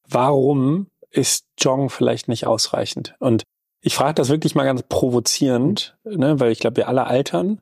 Warum 0.07 0.87
ist 1.11 1.45
Jong 1.59 1.89
vielleicht 1.89 2.27
nicht 2.27 2.47
ausreichend? 2.47 3.15
Und 3.19 3.43
ich 3.81 3.95
frage 3.95 4.15
das 4.15 4.29
wirklich 4.29 4.55
mal 4.55 4.65
ganz 4.65 4.83
provozierend, 4.83 5.97
ne, 6.03 6.39
weil 6.39 6.51
ich 6.51 6.59
glaube, 6.59 6.77
wir 6.77 6.87
alle 6.87 7.07
altern. 7.07 7.61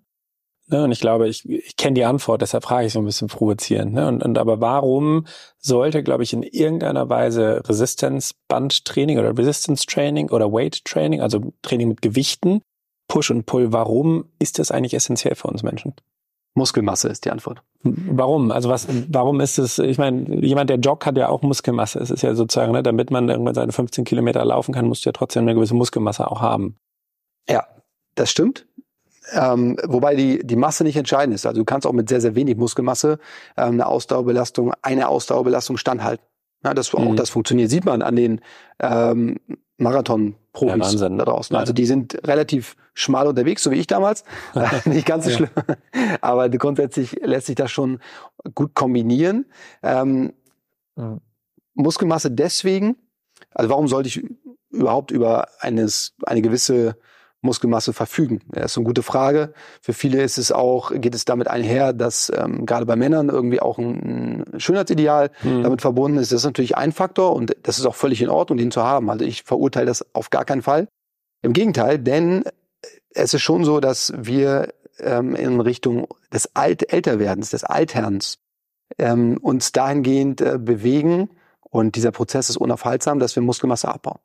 Ne, 0.70 0.84
und 0.84 0.92
ich 0.92 1.00
glaube, 1.00 1.30
ich, 1.30 1.48
ich 1.48 1.78
kenne 1.78 1.94
die 1.94 2.04
Antwort, 2.04 2.42
deshalb 2.42 2.66
frage 2.66 2.88
ich 2.88 2.94
so 2.94 3.00
ein 3.00 3.06
bisschen 3.06 3.30
provozierend. 3.30 3.94
Ne? 3.94 4.08
Und, 4.08 4.22
und 4.22 4.38
aber 4.38 4.60
warum 4.60 5.26
sollte, 5.60 6.04
glaube 6.04 6.24
ich, 6.24 6.34
in 6.34 6.44
irgendeiner 6.44 7.08
Weise 7.10 7.62
Resistance-Band-Training 7.66 9.18
oder 9.18 9.38
Resistance-Training 9.38 10.30
oder 10.30 10.52
Weight-Training, 10.52 11.22
also 11.22 11.54
Training 11.62 11.88
mit 11.88 12.02
Gewichten, 12.02 12.62
Push 13.08 13.32
und 13.32 13.46
Pull, 13.46 13.72
warum 13.72 14.26
ist 14.40 14.60
das 14.60 14.72
eigentlich 14.72 14.94
essentiell 14.94 15.36
für 15.36 15.48
uns 15.48 15.64
Menschen? 15.64 15.94
Muskelmasse 16.58 17.08
ist 17.08 17.24
die 17.24 17.32
Antwort. 17.32 17.62
Warum? 17.84 18.52
Also 18.52 18.70
was, 18.70 18.88
warum 19.10 19.40
ist 19.40 19.58
es, 19.58 19.80
ich 19.80 19.98
meine, 19.98 20.44
jemand, 20.44 20.70
der 20.70 20.78
joggt, 20.78 21.06
hat 21.06 21.18
ja 21.18 21.30
auch 21.30 21.42
Muskelmasse. 21.42 22.00
Es 22.00 22.10
ist 22.10 22.24
ja 22.24 22.36
sozusagen, 22.36 22.74
ne, 22.74 22.84
damit 22.84 23.12
man 23.12 23.30
irgendwann 23.30 23.54
seine 23.54 23.72
15 23.72 24.04
Kilometer 24.04 24.44
laufen 24.44 24.74
kann, 24.74 24.88
musst 24.88 25.06
du 25.06 25.10
ja 25.10 25.14
trotzdem 25.14 25.44
eine 25.44 25.56
gewisse 25.56 25.76
Muskelmasse 25.76 26.30
auch 26.30 26.42
haben. 26.42 26.76
Ja, 27.48 27.66
das 28.16 28.30
stimmt. 28.30 28.68
Ähm, 29.34 29.78
wobei 29.86 30.16
die, 30.16 30.40
die 30.46 30.56
Masse 30.56 30.84
nicht 30.84 30.98
entscheidend 30.98 31.36
ist. 31.36 31.46
Also 31.46 31.62
du 31.62 31.66
kannst 31.66 31.86
auch 31.86 31.94
mit 31.94 32.10
sehr, 32.10 32.22
sehr 32.22 32.36
wenig 32.36 32.58
Muskelmasse 32.58 33.20
ähm, 33.56 33.74
eine 33.74 33.88
Ausdauerbelastung, 33.88 34.74
eine 34.82 35.08
Ausdauerbelastung 35.10 35.78
standhalten. 35.78 36.26
Ja, 36.64 36.74
das, 36.74 36.92
mhm. 36.94 37.00
Auch 37.00 37.16
das 37.16 37.30
funktioniert, 37.30 37.70
sieht 37.70 37.86
man 37.86 38.02
an 38.02 38.16
den 38.16 38.42
ähm, 38.80 39.38
Marathon-Profis 40.62 41.02
ja, 41.02 41.10
da 41.10 41.26
draußen. 41.26 41.56
Also 41.56 41.74
die 41.74 41.86
sind 41.86 42.18
relativ 42.26 42.76
schmal 42.94 43.28
unterwegs, 43.28 43.64
so 43.64 43.72
wie 43.72 43.76
ich 43.76 43.88
damals. 43.88 44.24
Nicht 44.86 45.06
ganz 45.06 45.26
so 45.26 45.32
schlimm. 45.32 45.50
Aber 46.22 46.50
grundsätzlich 46.50 47.14
lässt 47.24 47.48
sich 47.48 47.56
das 47.56 47.72
schon 47.72 48.00
gut 48.56 48.74
kombinieren. 48.74 49.46
Ähm, 49.84 50.34
mhm. 50.96 51.22
Muskelmasse 51.74 52.32
deswegen, 52.32 52.98
also 53.54 53.70
warum 53.70 53.88
sollte 53.88 54.10
ich 54.10 54.24
überhaupt 54.72 55.12
über 55.12 55.48
eines, 55.60 56.16
eine 56.26 56.42
gewisse 56.42 56.98
Muskelmasse 57.42 57.94
verfügen? 57.94 58.42
Das 58.50 58.72
ist 58.72 58.78
eine 58.78 58.86
gute 58.86 59.04
Frage. 59.04 59.54
Für 59.82 59.94
viele 59.94 60.22
ist 60.22 60.38
es 60.38 60.52
auch, 60.52 60.92
geht 60.94 61.16
es 61.16 61.26
damit 61.26 61.48
einher, 61.48 61.94
dass 61.94 62.32
ähm, 62.36 62.66
gerade 62.66 62.86
bei 62.86 62.96
Männern 62.96 63.30
irgendwie 63.30 63.60
auch 63.60 63.78
ein, 63.78 64.44
ein 64.54 64.60
Schönheitsideal 64.60 65.32
mhm. 65.44 65.64
damit 65.64 65.82
verbunden 65.82 66.18
ist. 66.18 66.32
Das 66.32 66.42
ist 66.42 66.46
natürlich 66.46 66.78
ein 66.78 66.92
Faktor 66.92 67.36
und 67.36 67.56
das 67.64 67.80
ist 67.80 67.86
auch 67.86 67.96
völlig 67.96 68.22
in 68.22 68.30
Ordnung, 68.30 68.58
den 68.58 68.72
zu 68.72 68.84
haben. 68.84 69.10
Also 69.10 69.26
ich 69.26 69.44
verurteile 69.44 69.88
das 69.88 70.06
auf 70.14 70.30
gar 70.30 70.46
keinen 70.46 70.62
Fall. 70.62 70.88
Im 71.42 71.54
Gegenteil, 71.54 72.00
denn 72.00 72.44
es 73.14 73.34
ist 73.34 73.42
schon 73.42 73.66
so, 73.66 73.80
dass 73.80 74.14
wir 74.18 74.74
ähm, 75.00 75.36
in 75.36 75.60
Richtung 75.60 76.08
des 76.34 76.56
Alt 76.56 76.92
Älterwerdens, 76.92 77.52
des 77.52 77.64
Altherrens 77.64 78.40
ähm, 78.98 79.38
uns 79.42 79.72
dahingehend 79.72 80.42
äh, 80.42 80.58
bewegen, 80.60 81.30
und 81.70 81.96
dieser 81.96 82.12
Prozess 82.12 82.50
ist 82.50 82.58
unaufhaltsam, 82.58 83.20
dass 83.20 83.36
wir 83.36 83.44
Muskelmasse 83.44 83.88
abbauen. 83.88 84.20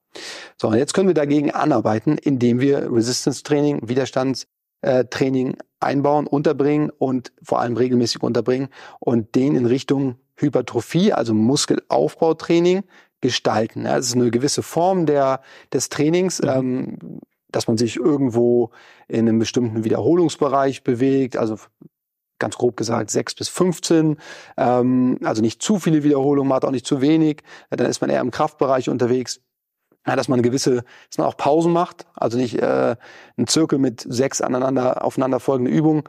So, 0.57 0.69
und 0.69 0.77
jetzt 0.77 0.95
können 0.95 1.09
wir 1.09 1.15
dagegen 1.15 1.51
anarbeiten, 1.51 2.19
indem 2.19 2.61
wir 2.61 2.93
Resistance-Training, 2.93 3.89
Widerstandstraining 3.89 5.57
einbauen, 5.81 6.27
unterbringen 6.27 6.91
und 6.91 7.33
vor 7.43 7.61
allem 7.61 7.77
regelmäßig 7.77 8.23
unterbringen 8.23 8.69
und 9.01 9.35
den 9.35 9.57
in 9.57 9.67
Richtung 9.67 10.17
Hypertrophie, 10.37 11.13
also 11.13 11.35
Muskelaufbautraining, 11.35 12.85
gestalten. 13.21 13.85
Das 13.85 14.07
ist 14.07 14.17
eine 14.17 14.31
gewisse 14.31 14.63
Form 14.63 15.07
der, 15.07 15.43
des 15.73 15.89
Trainings. 15.89 16.41
Mhm. 16.43 16.49
Ähm, 16.49 16.99
dass 17.53 17.69
man 17.69 17.77
sich 17.77 17.97
irgendwo 17.97 18.71
in 19.07 19.29
einem 19.29 19.39
bestimmten 19.39 19.85
Wiederholungsbereich 19.85 20.83
bewegt, 20.83 21.37
also 21.37 21.57
ganz 22.43 22.57
grob 22.57 22.77
gesagt 22.77 23.11
sechs 23.11 23.35
bis 23.35 23.49
15, 23.49 24.19
ähm, 24.59 25.19
also 25.25 25.41
nicht 25.41 25.63
zu 25.63 25.79
viele 25.79 26.03
Wiederholungen 26.03 26.49
macht, 26.49 26.65
auch 26.65 26.71
nicht 26.71 26.87
zu 26.87 27.01
wenig, 27.01 27.43
dann 27.71 27.87
ist 27.87 28.01
man 28.01 28.11
eher 28.11 28.21
im 28.21 28.31
Kraftbereich 28.31 28.91
unterwegs. 28.91 29.41
Ja, 30.05 30.17
dass 30.17 30.27
man 30.27 30.43
gewisse, 30.43 30.83
dass 31.09 31.19
man 31.19 31.29
auch 31.29 31.37
Pausen 31.37 31.73
macht, 31.73 32.07
also 32.17 32.37
nicht 32.37 32.59
äh, 32.59 32.97
einen 33.37 33.47
Zirkel 33.47 33.79
mit 33.79 34.01
sechs 34.01 34.41
aneinander 34.41 35.05
aufeinanderfolgende 35.05 35.71
Übungen 35.71 36.03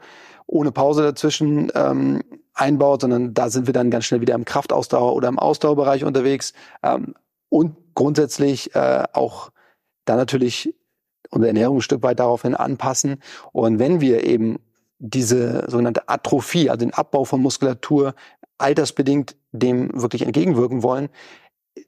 ohne 0.46 0.72
Pause 0.72 1.02
dazwischen 1.02 1.70
ähm, 1.76 2.20
einbaut, 2.54 3.02
sondern 3.02 3.34
da 3.34 3.50
sind 3.50 3.66
wir 3.68 3.72
dann 3.72 3.92
ganz 3.92 4.06
schnell 4.06 4.20
wieder 4.20 4.34
im 4.34 4.44
Kraftausdauer 4.44 5.14
oder 5.14 5.28
im 5.28 5.38
Ausdauerbereich 5.38 6.04
unterwegs 6.04 6.54
ähm, 6.82 7.14
und 7.48 7.76
grundsätzlich 7.94 8.74
äh, 8.74 9.04
auch 9.12 9.50
da 10.06 10.16
natürlich 10.16 10.74
unsere 11.30 11.48
Ernährung 11.48 11.78
ein 11.78 11.82
Stück 11.82 12.02
weit 12.02 12.20
daraufhin 12.20 12.54
anpassen. 12.54 13.22
Und 13.52 13.78
wenn 13.78 14.00
wir 14.00 14.24
eben 14.24 14.58
diese 15.06 15.64
sogenannte 15.68 16.08
Atrophie, 16.08 16.70
also 16.70 16.84
den 16.84 16.94
Abbau 16.94 17.24
von 17.24 17.42
Muskulatur, 17.42 18.14
altersbedingt 18.56 19.36
dem 19.52 19.90
wirklich 20.00 20.22
entgegenwirken 20.22 20.82
wollen, 20.82 21.10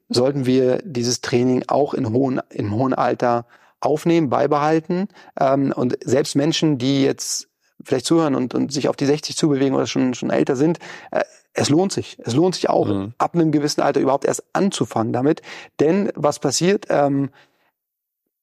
sollten 0.07 0.45
wir 0.45 0.79
dieses 0.83 1.21
Training 1.21 1.63
auch 1.67 1.93
in 1.93 2.11
hohen, 2.11 2.41
im 2.49 2.73
hohen 2.75 2.93
Alter 2.93 3.47
aufnehmen, 3.79 4.29
beibehalten. 4.29 5.07
Ähm, 5.39 5.73
und 5.75 5.97
selbst 6.03 6.35
Menschen, 6.35 6.77
die 6.77 7.03
jetzt 7.03 7.49
vielleicht 7.83 8.05
zuhören 8.05 8.35
und, 8.35 8.53
und 8.53 8.71
sich 8.71 8.87
auf 8.87 8.95
die 8.95 9.05
60 9.05 9.35
zubewegen 9.35 9.75
oder 9.75 9.87
schon, 9.87 10.13
schon 10.13 10.29
älter 10.29 10.55
sind, 10.55 10.79
äh, 11.11 11.23
es 11.53 11.69
lohnt 11.69 11.91
sich. 11.91 12.17
Es 12.23 12.35
lohnt 12.35 12.53
sich 12.53 12.69
auch, 12.69 12.87
mhm. 12.87 13.13
ab 13.17 13.33
einem 13.33 13.51
gewissen 13.51 13.81
Alter 13.81 13.99
überhaupt 13.99 14.25
erst 14.25 14.43
anzufangen 14.53 15.11
damit. 15.11 15.41
Denn 15.79 16.11
was 16.15 16.37
passiert? 16.37 16.85
Ähm, 16.89 17.29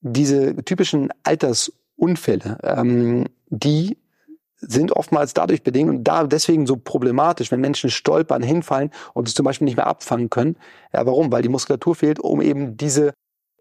diese 0.00 0.56
typischen 0.64 1.10
Altersunfälle, 1.22 2.58
ähm, 2.62 3.26
die 3.48 3.96
sind 4.56 4.92
oftmals 4.92 5.34
dadurch 5.34 5.62
bedingt 5.62 5.90
und 5.90 6.04
da 6.04 6.24
deswegen 6.24 6.66
so 6.66 6.76
problematisch, 6.76 7.50
wenn 7.50 7.60
Menschen 7.60 7.90
stolpern, 7.90 8.42
hinfallen 8.42 8.90
und 9.12 9.28
es 9.28 9.34
zum 9.34 9.44
Beispiel 9.44 9.66
nicht 9.66 9.76
mehr 9.76 9.86
abfangen 9.86 10.30
können. 10.30 10.56
Ja, 10.92 11.04
warum? 11.06 11.30
Weil 11.32 11.42
die 11.42 11.48
Muskulatur 11.48 11.94
fehlt, 11.94 12.20
um 12.20 12.40
eben 12.40 12.76
diese 12.76 13.12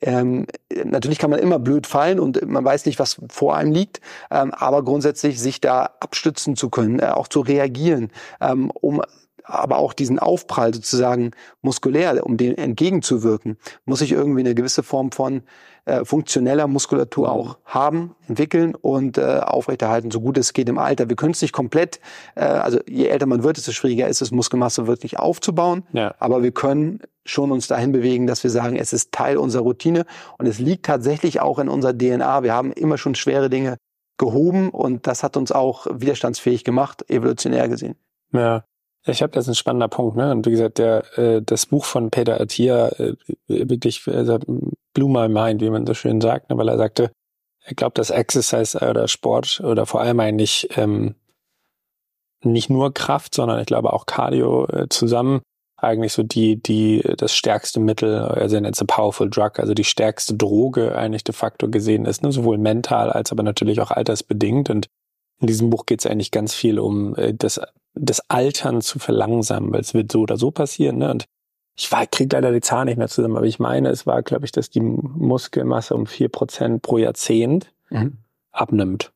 ähm, 0.01 0.47
natürlich 0.83 1.17
kann 1.17 1.29
man 1.29 1.39
immer 1.39 1.59
blöd 1.59 1.87
fallen 1.87 2.19
und 2.19 2.45
man 2.45 2.65
weiß 2.65 2.85
nicht, 2.85 2.99
was 2.99 3.21
vor 3.29 3.55
einem 3.55 3.71
liegt, 3.71 4.01
ähm, 4.31 4.51
aber 4.53 4.83
grundsätzlich 4.83 5.39
sich 5.39 5.61
da 5.61 5.91
abstützen 6.01 6.55
zu 6.55 6.69
können, 6.69 6.99
äh, 6.99 7.05
auch 7.07 7.29
zu 7.29 7.39
reagieren, 7.39 8.11
ähm, 8.41 8.69
um 8.71 9.01
aber 9.43 9.77
auch 9.77 9.93
diesen 9.93 10.19
Aufprall 10.19 10.73
sozusagen 10.73 11.31
muskulär, 11.61 12.25
um 12.25 12.37
dem 12.37 12.55
entgegenzuwirken, 12.55 13.57
muss 13.85 14.01
ich 14.01 14.11
irgendwie 14.11 14.41
eine 14.41 14.55
gewisse 14.55 14.83
Form 14.83 15.11
von 15.11 15.43
äh, 15.85 16.05
funktioneller 16.05 16.67
Muskulatur 16.67 17.29
auch 17.29 17.57
haben, 17.65 18.15
entwickeln 18.27 18.73
und 18.73 19.17
äh, 19.17 19.41
aufrechterhalten, 19.43 20.11
so 20.11 20.21
gut 20.21 20.37
es 20.37 20.53
geht 20.53 20.69
im 20.69 20.77
Alter. 20.77 21.09
Wir 21.09 21.17
können 21.17 21.33
es 21.33 21.41
nicht 21.41 21.51
komplett, 21.51 21.99
äh, 22.35 22.45
also 22.45 22.79
je 22.87 23.07
älter 23.07 23.25
man 23.25 23.43
wird, 23.43 23.57
desto 23.57 23.73
schwieriger 23.73 24.07
ist 24.07 24.21
es, 24.21 24.31
Muskelmasse 24.31 24.87
wirklich 24.87 25.19
aufzubauen. 25.19 25.83
Ja. 25.91 26.15
Aber 26.19 26.41
wir 26.41 26.51
können 26.51 27.01
schon 27.25 27.51
uns 27.51 27.67
dahin 27.67 27.91
bewegen, 27.91 28.27
dass 28.27 28.43
wir 28.43 28.49
sagen, 28.49 28.77
es 28.77 28.93
ist 28.93 29.11
Teil 29.11 29.37
unserer 29.37 29.63
Routine 29.63 30.05
und 30.37 30.45
es 30.45 30.59
liegt 30.59 30.85
tatsächlich 30.85 31.41
auch 31.41 31.59
in 31.59 31.67
unserer 31.67 31.97
DNA. 31.97 32.43
Wir 32.43 32.53
haben 32.53 32.71
immer 32.71 32.97
schon 32.97 33.15
schwere 33.15 33.49
Dinge 33.49 33.77
gehoben 34.17 34.69
und 34.69 35.07
das 35.07 35.23
hat 35.23 35.35
uns 35.35 35.51
auch 35.51 35.87
widerstandsfähig 35.89 36.63
gemacht, 36.63 37.09
evolutionär 37.09 37.67
gesehen. 37.67 37.95
Ja, 38.31 38.63
ich 39.05 39.21
habe 39.21 39.33
das 39.33 39.47
ein 39.47 39.55
spannender 39.55 39.89
Punkt, 39.89 40.15
ne? 40.15 40.31
Und 40.31 40.45
wie 40.45 40.51
gesagt, 40.51 40.77
der 40.77 41.17
äh, 41.17 41.41
das 41.41 41.65
Buch 41.65 41.85
von 41.85 42.09
Peter 42.09 42.39
Attia 42.39 42.89
äh, 42.89 43.15
wirklich 43.47 44.07
äh, 44.07 44.39
blew 44.93 45.07
my 45.07 45.27
mind, 45.27 45.61
wie 45.61 45.69
man 45.69 45.85
so 45.85 45.93
schön 45.93 46.21
sagt, 46.21 46.49
ne? 46.49 46.57
weil 46.57 46.69
er 46.69 46.77
sagte, 46.77 47.11
er 47.65 47.75
glaubt, 47.75 47.97
dass 47.97 48.09
Exercise 48.09 48.77
oder 48.77 49.07
Sport 49.07 49.61
oder 49.61 49.85
vor 49.85 50.01
allem 50.01 50.19
eigentlich 50.19 50.69
ähm, 50.77 51.15
nicht 52.43 52.69
nur 52.69 52.93
Kraft, 52.93 53.35
sondern 53.35 53.59
ich 53.59 53.65
glaube 53.65 53.93
auch 53.93 54.05
Cardio 54.05 54.67
äh, 54.67 54.87
zusammen 54.89 55.41
eigentlich 55.77 56.13
so 56.13 56.23
die 56.23 56.61
die 56.61 57.01
das 57.17 57.35
stärkste 57.35 57.81
Mittel, 57.81 58.19
also 58.19 58.57
it's 58.57 58.81
a 58.81 58.85
powerful 58.85 59.29
drug, 59.29 59.59
also 59.59 59.73
die 59.73 59.83
stärkste 59.83 60.35
Droge 60.35 60.95
eigentlich 60.95 61.25
de 61.25 61.35
facto 61.35 61.69
gesehen 61.69 62.05
ist, 62.05 62.23
ne? 62.23 62.31
sowohl 62.31 62.57
mental 62.57 63.11
als 63.11 63.31
aber 63.33 63.43
natürlich 63.43 63.81
auch 63.81 63.91
altersbedingt 63.91 64.69
und 64.69 64.87
in 65.41 65.47
diesem 65.47 65.69
Buch 65.69 65.85
geht 65.85 65.99
es 65.99 66.09
eigentlich 66.09 66.31
ganz 66.31 66.53
viel 66.53 66.79
um 66.79 67.15
äh, 67.15 67.33
das, 67.33 67.59
das 67.95 68.29
Altern 68.29 68.81
zu 68.81 68.99
verlangsamen, 68.99 69.71
weil 69.71 69.81
es 69.81 69.93
wird 69.93 70.11
so 70.11 70.21
oder 70.21 70.37
so 70.37 70.51
passieren. 70.51 70.97
Ne? 70.97 71.11
Und 71.11 71.25
ich 71.75 71.91
war, 71.91 72.05
krieg 72.05 72.31
leider 72.31 72.51
die 72.51 72.61
Zahl 72.61 72.85
nicht 72.85 72.97
mehr 72.97 73.07
zusammen, 73.07 73.37
aber 73.37 73.45
ich 73.45 73.59
meine, 73.59 73.89
es 73.89 74.05
war, 74.05 74.21
glaube 74.21 74.45
ich, 74.45 74.51
dass 74.51 74.69
die 74.69 74.81
Muskelmasse 74.81 75.95
um 75.95 76.05
vier 76.05 76.29
Prozent 76.29 76.81
pro 76.81 76.97
Jahrzehnt 76.97 77.73
mhm. 77.89 78.17
abnimmt. 78.51 79.11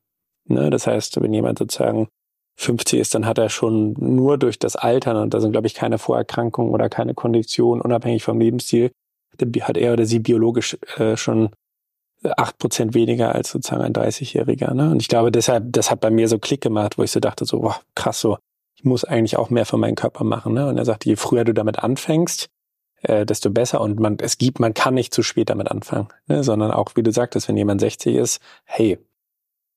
Ne? 0.46 0.70
Das 0.70 0.86
heißt, 0.86 1.20
wenn 1.20 1.32
jemand 1.32 1.58
sozusagen 1.58 2.08
50 2.56 2.98
ist, 2.98 3.14
dann 3.14 3.26
hat 3.26 3.38
er 3.38 3.50
schon 3.50 3.94
nur 3.98 4.36
durch 4.38 4.58
das 4.58 4.74
Altern, 4.74 5.16
und 5.16 5.34
da 5.34 5.40
sind, 5.40 5.52
glaube 5.52 5.68
ich, 5.68 5.74
keine 5.74 5.98
Vorerkrankungen 5.98 6.72
oder 6.72 6.88
keine 6.88 7.14
Kondition, 7.14 7.80
unabhängig 7.80 8.24
vom 8.24 8.40
Lebensstil, 8.40 8.90
hat 9.60 9.76
er 9.76 9.92
oder 9.92 10.04
sie 10.04 10.18
biologisch 10.18 10.76
äh, 10.96 11.16
schon 11.16 11.50
acht 12.36 12.58
Prozent 12.58 12.94
weniger 12.94 13.32
als 13.32 13.50
sozusagen 13.50 13.82
ein 13.82 13.92
30-Jähriger. 13.92 14.74
Ne? 14.74 14.90
Und 14.90 15.00
ich 15.00 15.08
glaube, 15.08 15.30
deshalb, 15.30 15.72
das 15.72 15.92
hat 15.92 16.00
bei 16.00 16.10
mir 16.10 16.26
so 16.26 16.40
Klick 16.40 16.60
gemacht, 16.60 16.98
wo 16.98 17.04
ich 17.04 17.12
so 17.12 17.20
dachte, 17.20 17.44
so, 17.44 17.60
boah, 17.60 17.80
krass, 17.94 18.20
so, 18.20 18.38
ich 18.78 18.84
muss 18.84 19.02
eigentlich 19.02 19.36
auch 19.36 19.50
mehr 19.50 19.66
für 19.66 19.76
meinen 19.76 19.96
Körper 19.96 20.22
machen. 20.22 20.54
Ne? 20.54 20.68
Und 20.68 20.78
er 20.78 20.84
sagte, 20.84 21.08
je 21.08 21.16
früher 21.16 21.42
du 21.42 21.52
damit 21.52 21.80
anfängst, 21.80 22.48
äh, 23.02 23.26
desto 23.26 23.50
besser. 23.50 23.80
Und 23.80 23.98
man, 23.98 24.18
es 24.20 24.38
gibt, 24.38 24.60
man 24.60 24.72
kann 24.72 24.94
nicht 24.94 25.12
zu 25.12 25.24
spät 25.24 25.50
damit 25.50 25.68
anfangen, 25.68 26.08
ne? 26.28 26.44
sondern 26.44 26.70
auch, 26.70 26.94
wie 26.94 27.02
du 27.02 27.10
sagtest, 27.10 27.48
wenn 27.48 27.56
jemand 27.56 27.80
60 27.80 28.14
ist, 28.14 28.40
hey, 28.64 28.98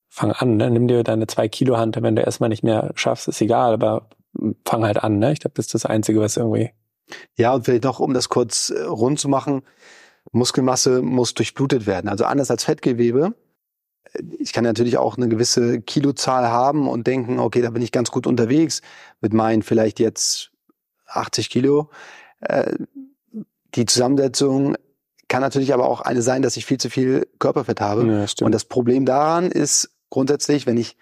fang 0.07 0.31
an, 0.31 0.57
ne? 0.57 0.69
nimm 0.69 0.87
dir 0.87 1.03
deine 1.03 1.25
zwei 1.25 1.49
Kilo 1.49 1.77
Hand, 1.77 1.99
wenn 1.99 2.15
du 2.15 2.21
erstmal 2.21 2.49
nicht 2.49 2.63
mehr 2.63 2.91
schaffst, 2.93 3.27
ist 3.27 3.41
egal, 3.41 3.73
aber 3.73 4.07
fang 4.65 4.85
halt 4.85 5.03
an. 5.03 5.17
Ne? 5.17 5.33
Ich 5.33 5.39
glaube, 5.39 5.55
das 5.55 5.65
ist 5.65 5.73
das 5.73 5.85
Einzige, 5.87 6.19
was 6.19 6.37
irgendwie. 6.37 6.69
Ja, 7.35 7.55
und 7.55 7.65
vielleicht 7.65 7.85
noch, 7.85 7.99
um 7.99 8.13
das 8.13 8.29
kurz 8.29 8.69
äh, 8.69 8.83
rund 8.83 9.19
zu 9.19 9.29
machen, 9.29 9.63
Muskelmasse 10.31 11.01
muss 11.01 11.33
durchblutet 11.33 11.87
werden. 11.87 12.07
Also 12.07 12.25
anders 12.25 12.51
als 12.51 12.65
Fettgewebe. 12.65 13.33
Ich 14.39 14.53
kann 14.53 14.63
natürlich 14.63 14.97
auch 14.97 15.17
eine 15.17 15.29
gewisse 15.29 15.81
Kilozahl 15.81 16.47
haben 16.47 16.87
und 16.89 17.07
denken, 17.07 17.39
okay, 17.39 17.61
da 17.61 17.69
bin 17.69 17.81
ich 17.81 17.91
ganz 17.91 18.11
gut 18.11 18.27
unterwegs 18.27 18.81
mit 19.21 19.33
meinen 19.33 19.63
vielleicht 19.63 19.99
jetzt 19.99 20.51
80 21.07 21.49
Kilo. 21.49 21.89
Äh, 22.41 22.75
die 23.75 23.85
Zusammensetzung 23.85 24.75
kann 25.27 25.41
natürlich 25.41 25.73
aber 25.73 25.87
auch 25.87 26.01
eine 26.01 26.21
sein, 26.21 26.41
dass 26.41 26.57
ich 26.57 26.65
viel 26.65 26.77
zu 26.77 26.89
viel 26.89 27.27
Körperfett 27.39 27.79
habe. 27.79 28.05
Ja, 28.05 28.45
und 28.45 28.51
das 28.51 28.65
Problem 28.65 29.05
daran 29.05 29.49
ist 29.49 29.89
grundsätzlich, 30.09 30.65
wenn 30.65 30.77
ich 30.77 30.97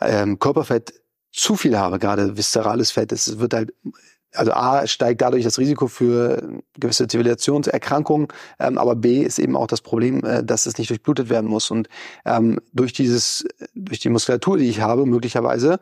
ähm, 0.00 0.40
Körperfett 0.40 1.00
zu 1.32 1.54
viel 1.54 1.78
habe, 1.78 1.98
gerade 1.98 2.36
viszerales 2.36 2.90
Fett, 2.90 3.12
es 3.12 3.38
wird 3.38 3.54
halt 3.54 3.72
also 4.34 4.52
A 4.52 4.86
steigt 4.86 5.22
dadurch 5.22 5.44
das 5.44 5.58
Risiko 5.58 5.86
für 5.86 6.60
gewisse 6.78 7.08
Zivilisationserkrankungen, 7.08 8.28
ähm, 8.58 8.78
aber 8.78 8.96
B 8.96 9.22
ist 9.22 9.38
eben 9.38 9.56
auch 9.56 9.66
das 9.66 9.80
Problem, 9.80 10.24
äh, 10.24 10.44
dass 10.44 10.66
es 10.66 10.78
nicht 10.78 10.90
durchblutet 10.90 11.30
werden 11.30 11.48
muss. 11.48 11.70
Und 11.70 11.88
ähm, 12.24 12.60
durch 12.72 12.92
dieses, 12.92 13.46
durch 13.74 14.00
die 14.00 14.08
Muskulatur, 14.08 14.58
die 14.58 14.68
ich 14.68 14.80
habe, 14.80 15.06
möglicherweise, 15.06 15.78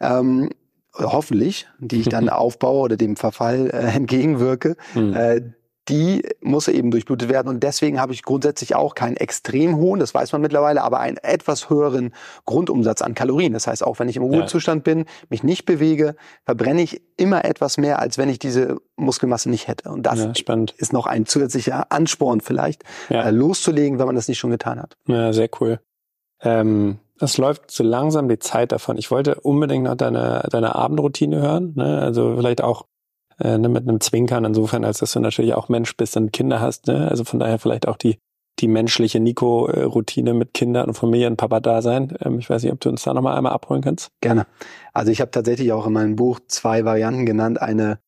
ähm, 0.00 0.50
hoffentlich, 0.96 1.66
die 1.78 2.00
ich 2.00 2.08
dann 2.08 2.28
aufbaue 2.30 2.80
oder 2.80 2.96
dem 2.96 3.16
Verfall 3.16 3.70
äh, 3.70 3.96
entgegenwirke, 3.96 4.76
mhm. 4.94 5.14
äh, 5.14 5.40
die 5.88 6.22
muss 6.40 6.68
eben 6.68 6.90
durchblutet 6.90 7.28
werden. 7.28 7.48
Und 7.48 7.62
deswegen 7.62 8.00
habe 8.00 8.12
ich 8.12 8.22
grundsätzlich 8.22 8.74
auch 8.74 8.94
keinen 8.94 9.16
extrem 9.16 9.76
hohen, 9.76 10.00
das 10.00 10.14
weiß 10.14 10.32
man 10.32 10.40
mittlerweile, 10.40 10.82
aber 10.82 11.00
einen 11.00 11.18
etwas 11.18 11.68
höheren 11.68 12.14
Grundumsatz 12.46 13.02
an 13.02 13.14
Kalorien. 13.14 13.52
Das 13.52 13.66
heißt, 13.66 13.84
auch 13.84 13.98
wenn 13.98 14.08
ich 14.08 14.16
im 14.16 14.22
Ruhezustand 14.22 14.84
bin, 14.84 15.04
mich 15.28 15.42
nicht 15.42 15.66
bewege, 15.66 16.16
verbrenne 16.44 16.82
ich 16.82 17.02
immer 17.16 17.44
etwas 17.44 17.76
mehr, 17.76 17.98
als 17.98 18.18
wenn 18.18 18.28
ich 18.28 18.38
diese 18.38 18.78
Muskelmasse 18.96 19.50
nicht 19.50 19.68
hätte. 19.68 19.90
Und 19.90 20.04
das 20.04 20.20
ja, 20.20 20.62
ist 20.76 20.92
noch 20.92 21.06
ein 21.06 21.26
zusätzlicher 21.26 21.92
Ansporn 21.92 22.40
vielleicht, 22.40 22.84
ja. 23.10 23.22
äh, 23.22 23.30
loszulegen, 23.30 23.98
wenn 23.98 24.06
man 24.06 24.16
das 24.16 24.28
nicht 24.28 24.38
schon 24.38 24.50
getan 24.50 24.80
hat. 24.80 24.96
Ja, 25.06 25.32
sehr 25.32 25.48
cool. 25.60 25.80
Ähm 26.42 26.98
es 27.20 27.38
läuft 27.38 27.70
so 27.70 27.84
langsam 27.84 28.28
die 28.28 28.38
Zeit 28.38 28.72
davon. 28.72 28.98
Ich 28.98 29.10
wollte 29.10 29.36
unbedingt 29.40 29.84
noch 29.84 29.94
deine, 29.94 30.46
deine 30.50 30.74
Abendroutine 30.74 31.40
hören. 31.40 31.72
Ne? 31.76 32.00
Also 32.00 32.34
vielleicht 32.36 32.62
auch 32.62 32.86
äh, 33.44 33.58
ne, 33.58 33.68
mit 33.68 33.88
einem 33.88 34.00
Zwinkern 34.00 34.44
insofern, 34.44 34.84
als 34.84 34.98
dass 34.98 35.12
du 35.12 35.20
natürlich 35.20 35.54
auch 35.54 35.68
Mensch 35.68 35.96
bist 35.96 36.16
und 36.16 36.32
Kinder 36.32 36.60
hast. 36.60 36.88
Ne? 36.88 37.08
Also 37.08 37.24
von 37.24 37.38
daher 37.38 37.58
vielleicht 37.58 37.86
auch 37.86 37.96
die 37.96 38.18
die 38.60 38.68
menschliche 38.68 39.18
Nico-Routine 39.20 40.32
mit 40.32 40.54
Kindern 40.54 40.86
und 40.86 40.94
Familie 40.94 41.26
und 41.26 41.36
Papa-Dasein. 41.36 42.16
Ähm, 42.20 42.38
ich 42.38 42.48
weiß 42.48 42.62
nicht, 42.62 42.72
ob 42.72 42.80
du 42.80 42.88
uns 42.88 43.02
da 43.02 43.12
nochmal 43.12 43.36
einmal 43.36 43.52
abholen 43.52 43.82
kannst. 43.82 44.10
Gerne. 44.20 44.46
Also 44.92 45.10
ich 45.10 45.20
habe 45.20 45.30
tatsächlich 45.30 45.72
auch 45.72 45.86
in 45.86 45.92
meinem 45.92 46.16
Buch 46.16 46.40
zwei 46.46 46.84
Varianten 46.84 47.26
genannt. 47.26 47.60
Eine 47.60 47.98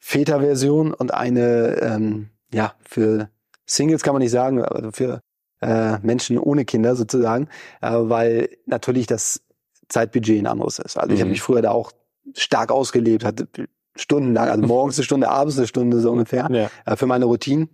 Väter-Version 0.00 0.92
und 0.92 1.14
eine, 1.14 1.80
ähm, 1.80 2.28
ja, 2.52 2.74
für 2.82 3.30
Singles 3.66 4.02
kann 4.02 4.12
man 4.12 4.20
nicht 4.20 4.30
sagen, 4.30 4.62
aber 4.62 4.92
für 4.92 5.20
äh, 5.62 5.98
Menschen 6.00 6.38
ohne 6.38 6.66
Kinder 6.66 6.94
sozusagen, 6.96 7.48
äh, 7.80 7.90
weil 7.92 8.50
natürlich 8.66 9.06
das 9.06 9.40
Zeitbudget 9.88 10.38
ein 10.38 10.46
anderes 10.46 10.78
ist. 10.78 10.98
Also 10.98 11.14
ich 11.14 11.20
habe 11.20 11.28
mhm. 11.28 11.32
mich 11.32 11.42
früher 11.42 11.62
da 11.62 11.70
auch 11.70 11.92
stark 12.34 12.70
ausgelebt, 12.70 13.24
hatte 13.24 13.48
stundenlang, 13.96 14.48
also 14.48 14.62
morgens 14.66 14.98
eine 14.98 15.04
Stunde, 15.04 15.28
abends 15.28 15.58
eine 15.58 15.66
Stunde 15.66 16.00
so 16.00 16.10
ungefähr, 16.10 16.48
ja. 16.50 16.70
äh, 16.84 16.96
für 16.96 17.06
meine 17.06 17.24
Routinen. 17.24 17.68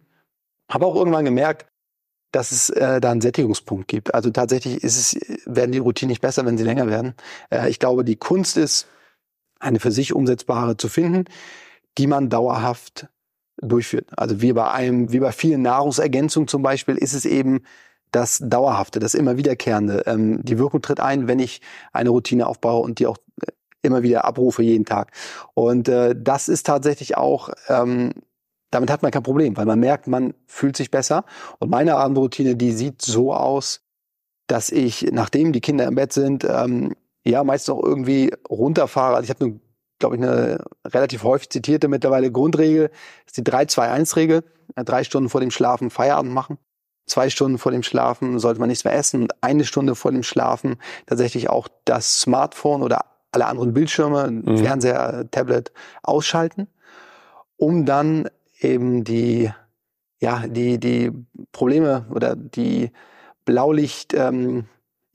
Habe 0.71 0.87
auch 0.87 0.95
irgendwann 0.95 1.25
gemerkt, 1.25 1.67
dass 2.33 2.53
es 2.53 2.71
äh, 2.71 3.01
da 3.01 3.11
einen 3.11 3.21
Sättigungspunkt 3.21 3.89
gibt. 3.89 4.15
Also 4.15 4.31
tatsächlich 4.31 4.85
ist 4.85 4.97
es, 4.97 5.47
werden 5.47 5.73
die 5.73 5.79
Routinen 5.79 6.11
nicht 6.11 6.21
besser, 6.21 6.47
wenn 6.47 6.57
sie 6.57 6.65
länger 6.65 6.87
werden. 6.89 7.15
Äh, 7.51 7.69
ich 7.71 7.79
glaube, 7.79 8.05
die 8.05 8.17
Kunst 8.17 8.57
ist, 8.57 8.87
eine 9.59 9.79
für 9.79 9.91
sich 9.91 10.15
umsetzbare 10.15 10.77
zu 10.77 10.89
finden, 10.89 11.25
die 11.99 12.07
man 12.07 12.31
dauerhaft 12.31 13.09
durchführt. 13.61 14.07
Also 14.17 14.41
wie 14.41 14.53
bei 14.53 14.71
einem, 14.71 15.13
wie 15.13 15.21
bei 15.21 15.33
vielen 15.33 15.63
Nahrungsergänzungen 15.63 16.49
zum 16.49 16.63
Beispiel, 16.63 16.97
ist 16.97 17.13
es 17.13 17.27
eben 17.27 17.63
das 18.11 18.43
Dauerhafte, 18.43 18.99
das 18.99 19.15
immer 19.15 19.37
wiederkehrende. 19.37 20.05
Ähm, 20.07 20.43
die 20.43 20.59
Wirkung 20.59 20.83
tritt 20.83 21.01
ein, 21.01 21.29
wenn 21.29 21.39
ich 21.39 21.61
eine 21.93 22.11
Routine 22.11 22.47
aufbaue 22.47 22.83
und 22.83 22.99
die 22.99 23.07
auch 23.07 23.19
immer 23.83 24.03
wieder 24.03 24.25
abrufe 24.25 24.63
jeden 24.63 24.85
Tag. 24.85 25.13
Und 25.55 25.89
äh, 25.89 26.15
das 26.17 26.49
ist 26.49 26.67
tatsächlich 26.67 27.17
auch 27.17 27.51
ähm, 27.69 28.13
damit 28.71 28.91
hat 28.91 29.03
man 29.03 29.11
kein 29.11 29.23
Problem, 29.23 29.57
weil 29.57 29.67
man 29.67 29.81
merkt, 29.81 30.07
man 30.07 30.35
fühlt 30.47 30.77
sich 30.77 30.91
besser. 30.91 31.25
Und 31.59 31.71
meine 31.71 31.97
Abendroutine, 31.97 32.57
die 32.57 32.73
sieht 32.73 33.03
so 33.03 33.35
aus, 33.35 33.83
dass 34.47 34.71
ich, 34.71 35.09
nachdem 35.13 35.53
die 35.53 35.61
Kinder 35.61 35.87
im 35.87 35.97
Bett 35.97 36.13
sind, 36.13 36.45
ähm, 36.45 36.95
ja, 37.25 37.45
meistens 37.45 37.75
auch 37.75 37.83
irgendwie 37.83 38.33
runterfahre. 38.49 39.17
Also 39.17 39.25
ich 39.25 39.31
habe 39.31 39.45
eine, 39.45 39.61
glaube 39.99 40.17
ich, 40.17 40.23
eine 40.23 40.65
relativ 40.87 41.25
häufig 41.25 41.51
zitierte 41.51 41.89
mittlerweile 41.89 42.33
Grundregel, 42.33 42.91
ist 43.27 43.37
die 43.37 43.43
3-2-1-Regel. 43.43 44.45
Drei 44.77 45.05
Stunden 45.05 45.29
vor 45.29 45.41
dem 45.41 45.51
Schlafen 45.51 45.91
Feierabend 45.91 46.33
machen. 46.33 46.59
Zwei 47.07 47.29
Stunden 47.29 47.59
vor 47.59 47.73
dem 47.73 47.83
Schlafen 47.83 48.39
sollte 48.39 48.61
man 48.61 48.69
nichts 48.69 48.85
mehr 48.85 48.95
essen 48.95 49.23
und 49.23 49.43
eine 49.43 49.65
Stunde 49.65 49.97
vor 49.97 50.13
dem 50.13 50.23
Schlafen 50.23 50.77
tatsächlich 51.07 51.51
auch 51.51 51.67
das 51.85 52.21
Smartphone 52.21 52.83
oder 52.83 53.05
alle 53.33 53.47
anderen 53.47 53.73
Bildschirme, 53.73 54.31
mhm. 54.31 54.59
Fernseher, 54.59 55.27
Tablet 55.31 55.73
ausschalten, 56.03 56.69
um 57.57 57.87
dann 57.87 58.29
eben 58.61 59.05
die, 59.05 59.51
ja, 60.21 60.47
die, 60.47 60.79
die 60.79 61.13
Probleme 61.53 62.07
oder 62.11 62.37
die 62.37 62.91
Blaulicht 63.45 64.15
ähm, 64.15 64.65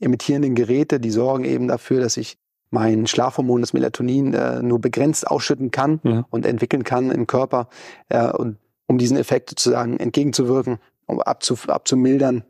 emittierenden 0.00 0.54
Geräte, 0.54 1.00
die 1.00 1.10
sorgen 1.10 1.44
eben 1.44 1.68
dafür, 1.68 2.00
dass 2.00 2.16
ich 2.16 2.38
mein 2.70 3.06
Schlafhormon, 3.06 3.60
das 3.60 3.72
Melatonin, 3.72 4.34
äh, 4.34 4.62
nur 4.62 4.80
begrenzt 4.80 5.26
ausschütten 5.26 5.70
kann 5.70 6.00
ja. 6.02 6.26
und 6.30 6.44
entwickeln 6.44 6.84
kann 6.84 7.10
im 7.10 7.26
Körper. 7.26 7.68
Äh, 8.08 8.30
und 8.30 8.58
um 8.86 8.98
diesen 8.98 9.16
Effekt 9.16 9.50
sozusagen 9.50 9.98
entgegenzuwirken, 9.98 10.78
um 11.06 11.20
abzu, 11.20 11.56
abzumildern, 11.68 12.44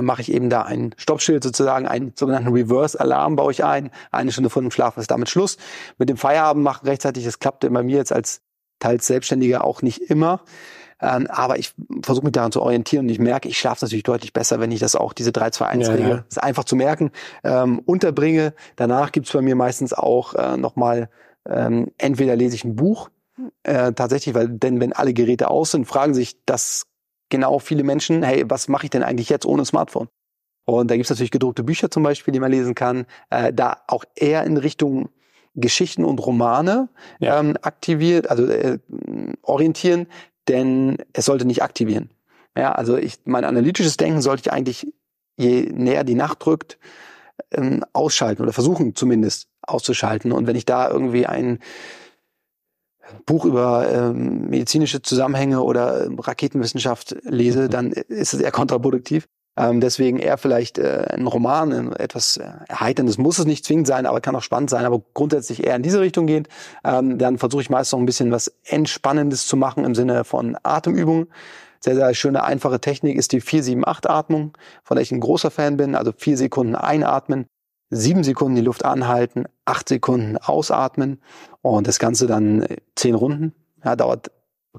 mache 0.00 0.22
ich 0.22 0.32
eben 0.32 0.50
da 0.50 0.62
ein 0.62 0.94
Stoppschild 0.96 1.42
sozusagen, 1.42 1.86
einen 1.86 2.12
sogenannten 2.14 2.52
Reverse-Alarm 2.52 3.36
baue 3.36 3.52
ich 3.52 3.64
ein. 3.64 3.90
Eine 4.10 4.32
Stunde 4.32 4.50
vor 4.50 4.62
dem 4.62 4.70
Schlafen 4.70 5.00
ist 5.00 5.10
damit 5.10 5.28
Schluss. 5.28 5.56
Mit 5.98 6.08
dem 6.08 6.16
Feierabend 6.16 6.62
machen 6.62 6.86
rechtzeitig, 6.86 7.24
das 7.24 7.38
klappte 7.38 7.70
bei 7.70 7.82
mir 7.82 7.96
jetzt 7.96 8.12
als 8.12 8.42
teils 8.78 9.06
Selbstständiger 9.06 9.64
auch 9.64 9.82
nicht 9.82 10.00
immer. 10.10 10.42
Ähm, 11.02 11.26
aber 11.28 11.58
ich 11.58 11.72
versuche 12.02 12.26
mich 12.26 12.32
daran 12.32 12.52
zu 12.52 12.60
orientieren 12.60 13.06
und 13.06 13.10
ich 13.10 13.18
merke, 13.18 13.48
ich 13.48 13.58
schlafe 13.58 13.84
natürlich 13.84 14.02
deutlich 14.02 14.32
besser, 14.32 14.60
wenn 14.60 14.70
ich 14.70 14.80
das 14.80 14.96
auch, 14.96 15.12
diese 15.12 15.30
3-2-1-Regel, 15.30 16.00
ja, 16.00 16.08
ja. 16.16 16.24
ist 16.28 16.42
einfach 16.42 16.64
zu 16.64 16.76
merken, 16.76 17.10
ähm, 17.42 17.78
unterbringe. 17.80 18.54
Danach 18.76 19.12
gibt's 19.12 19.32
bei 19.32 19.40
mir 19.40 19.56
meistens 19.56 19.92
auch 19.92 20.34
äh, 20.34 20.56
nochmal, 20.56 21.08
ähm, 21.48 21.90
entweder 21.96 22.36
lese 22.36 22.54
ich 22.54 22.64
ein 22.64 22.76
Buch, 22.76 23.08
äh, 23.62 23.92
tatsächlich, 23.92 24.34
weil 24.34 24.48
denn 24.48 24.80
wenn 24.80 24.92
alle 24.92 25.14
Geräte 25.14 25.48
aus 25.48 25.70
sind, 25.70 25.86
fragen 25.86 26.12
sich 26.12 26.44
das 26.44 26.86
genau 27.30 27.58
viele 27.58 27.84
Menschen, 27.84 28.22
hey, 28.22 28.44
was 28.48 28.68
mache 28.68 28.84
ich 28.84 28.90
denn 28.90 29.02
eigentlich 29.02 29.28
jetzt 29.28 29.46
ohne 29.46 29.64
Smartphone? 29.64 30.08
Und 30.66 30.90
da 30.90 30.96
gibt's 30.96 31.10
natürlich 31.10 31.30
gedruckte 31.30 31.64
Bücher 31.64 31.90
zum 31.90 32.02
Beispiel, 32.02 32.32
die 32.32 32.40
man 32.40 32.52
lesen 32.52 32.74
kann. 32.74 33.06
Äh, 33.30 33.52
da 33.52 33.78
auch 33.86 34.04
eher 34.14 34.44
in 34.44 34.56
Richtung 34.56 35.08
Geschichten 35.54 36.04
und 36.04 36.24
Romane 36.24 36.88
ja. 37.18 37.40
ähm, 37.40 37.56
aktiviert, 37.62 38.30
also 38.30 38.46
äh, 38.46 38.78
orientieren, 39.42 40.06
denn 40.48 40.98
es 41.12 41.24
sollte 41.24 41.44
nicht 41.44 41.62
aktivieren. 41.62 42.10
Ja, 42.56 42.72
also 42.72 42.96
ich, 42.96 43.18
mein 43.24 43.44
analytisches 43.44 43.96
Denken 43.96 44.22
sollte 44.22 44.42
ich 44.42 44.52
eigentlich, 44.52 44.92
je 45.36 45.62
näher 45.72 46.04
die 46.04 46.14
Nacht 46.14 46.44
drückt, 46.44 46.78
ähm, 47.52 47.84
ausschalten 47.92 48.42
oder 48.42 48.52
versuchen 48.52 48.94
zumindest 48.94 49.48
auszuschalten. 49.62 50.32
Und 50.32 50.46
wenn 50.46 50.56
ich 50.56 50.66
da 50.66 50.88
irgendwie 50.88 51.26
ein 51.26 51.58
Buch 53.26 53.44
über 53.44 53.88
ähm, 53.90 54.48
medizinische 54.48 55.02
Zusammenhänge 55.02 55.62
oder 55.62 56.06
ähm, 56.06 56.18
Raketenwissenschaft 56.18 57.16
lese, 57.22 57.68
dann 57.68 57.92
ist 57.92 58.34
es 58.34 58.40
eher 58.40 58.52
kontraproduktiv. 58.52 59.26
Ähm, 59.56 59.80
deswegen 59.80 60.18
eher 60.18 60.38
vielleicht 60.38 60.78
äh, 60.78 61.06
ein 61.10 61.26
Roman, 61.26 61.92
etwas 61.92 62.36
äh, 62.36 62.48
Erheiterndes 62.68 63.18
muss 63.18 63.38
es 63.38 63.46
nicht 63.46 63.64
zwingend 63.64 63.86
sein, 63.86 64.06
aber 64.06 64.20
kann 64.20 64.36
auch 64.36 64.42
spannend 64.42 64.70
sein, 64.70 64.84
aber 64.84 65.02
grundsätzlich 65.12 65.64
eher 65.64 65.76
in 65.76 65.82
diese 65.82 66.00
Richtung 66.00 66.26
gehend. 66.26 66.48
Ähm, 66.84 67.18
dann 67.18 67.36
versuche 67.36 67.62
ich 67.62 67.70
meist 67.70 67.92
noch 67.92 67.98
ein 67.98 68.06
bisschen 68.06 68.30
was 68.30 68.52
Entspannendes 68.64 69.46
zu 69.46 69.56
machen 69.56 69.84
im 69.84 69.94
Sinne 69.94 70.24
von 70.24 70.56
Atemübungen. 70.62 71.26
Sehr, 71.80 71.94
sehr 71.94 72.14
schöne, 72.14 72.44
einfache 72.44 72.80
Technik 72.80 73.16
ist 73.16 73.32
die 73.32 73.42
4-7-8-Atmung, 73.42 74.56
von 74.84 74.96
der 74.96 75.02
ich 75.02 75.12
ein 75.12 75.20
großer 75.20 75.50
Fan 75.50 75.76
bin. 75.76 75.94
Also 75.94 76.12
vier 76.16 76.36
Sekunden 76.36 76.74
einatmen, 76.74 77.46
sieben 77.90 78.24
Sekunden 78.24 78.56
die 78.56 78.62
Luft 78.62 78.84
anhalten, 78.84 79.44
acht 79.64 79.88
Sekunden 79.88 80.38
ausatmen 80.38 81.20
und 81.60 81.86
das 81.86 81.98
Ganze 81.98 82.26
dann 82.26 82.62
äh, 82.62 82.76
zehn 82.94 83.14
Runden. 83.14 83.54
Ja, 83.84 83.96
dauert 83.96 84.30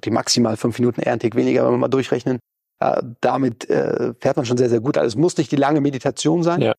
die 0.04 0.12
maximal 0.12 0.58
fünf 0.58 0.80
Minuten, 0.80 1.02
eher 1.02 1.14
ein 1.14 1.20
Tick 1.20 1.36
weniger, 1.36 1.66
wenn 1.66 1.74
wir 1.74 1.78
mal 1.78 1.88
durchrechnen. 1.90 2.40
Äh, 2.80 3.02
damit 3.20 3.70
äh, 3.70 4.14
fährt 4.20 4.38
man 4.38 4.46
schon 4.46 4.58
sehr, 4.58 4.70
sehr 4.70 4.80
gut. 4.80 4.98
Also 4.98 5.08
es 5.08 5.16
muss 5.16 5.38
nicht 5.38 5.52
die 5.52 5.58
lange 5.58 5.82
Meditation 5.82 6.44
sein, 6.44 6.62
ja. 6.62 6.74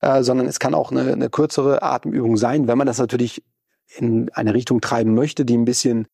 äh, 0.00 0.22
sondern 0.22 0.46
es 0.46 0.58
kann 0.58 0.74
auch 0.74 0.90
eine, 0.90 1.12
eine 1.12 1.30
kürzere 1.30 1.82
Atemübung 1.82 2.36
sein, 2.36 2.66
wenn 2.66 2.78
man 2.78 2.86
das 2.86 2.98
natürlich 2.98 3.42
in 3.96 4.30
eine 4.32 4.54
Richtung 4.54 4.80
treiben 4.80 5.14
möchte, 5.14 5.44
die 5.44 5.56
ein 5.56 5.66
bisschen 5.66 6.06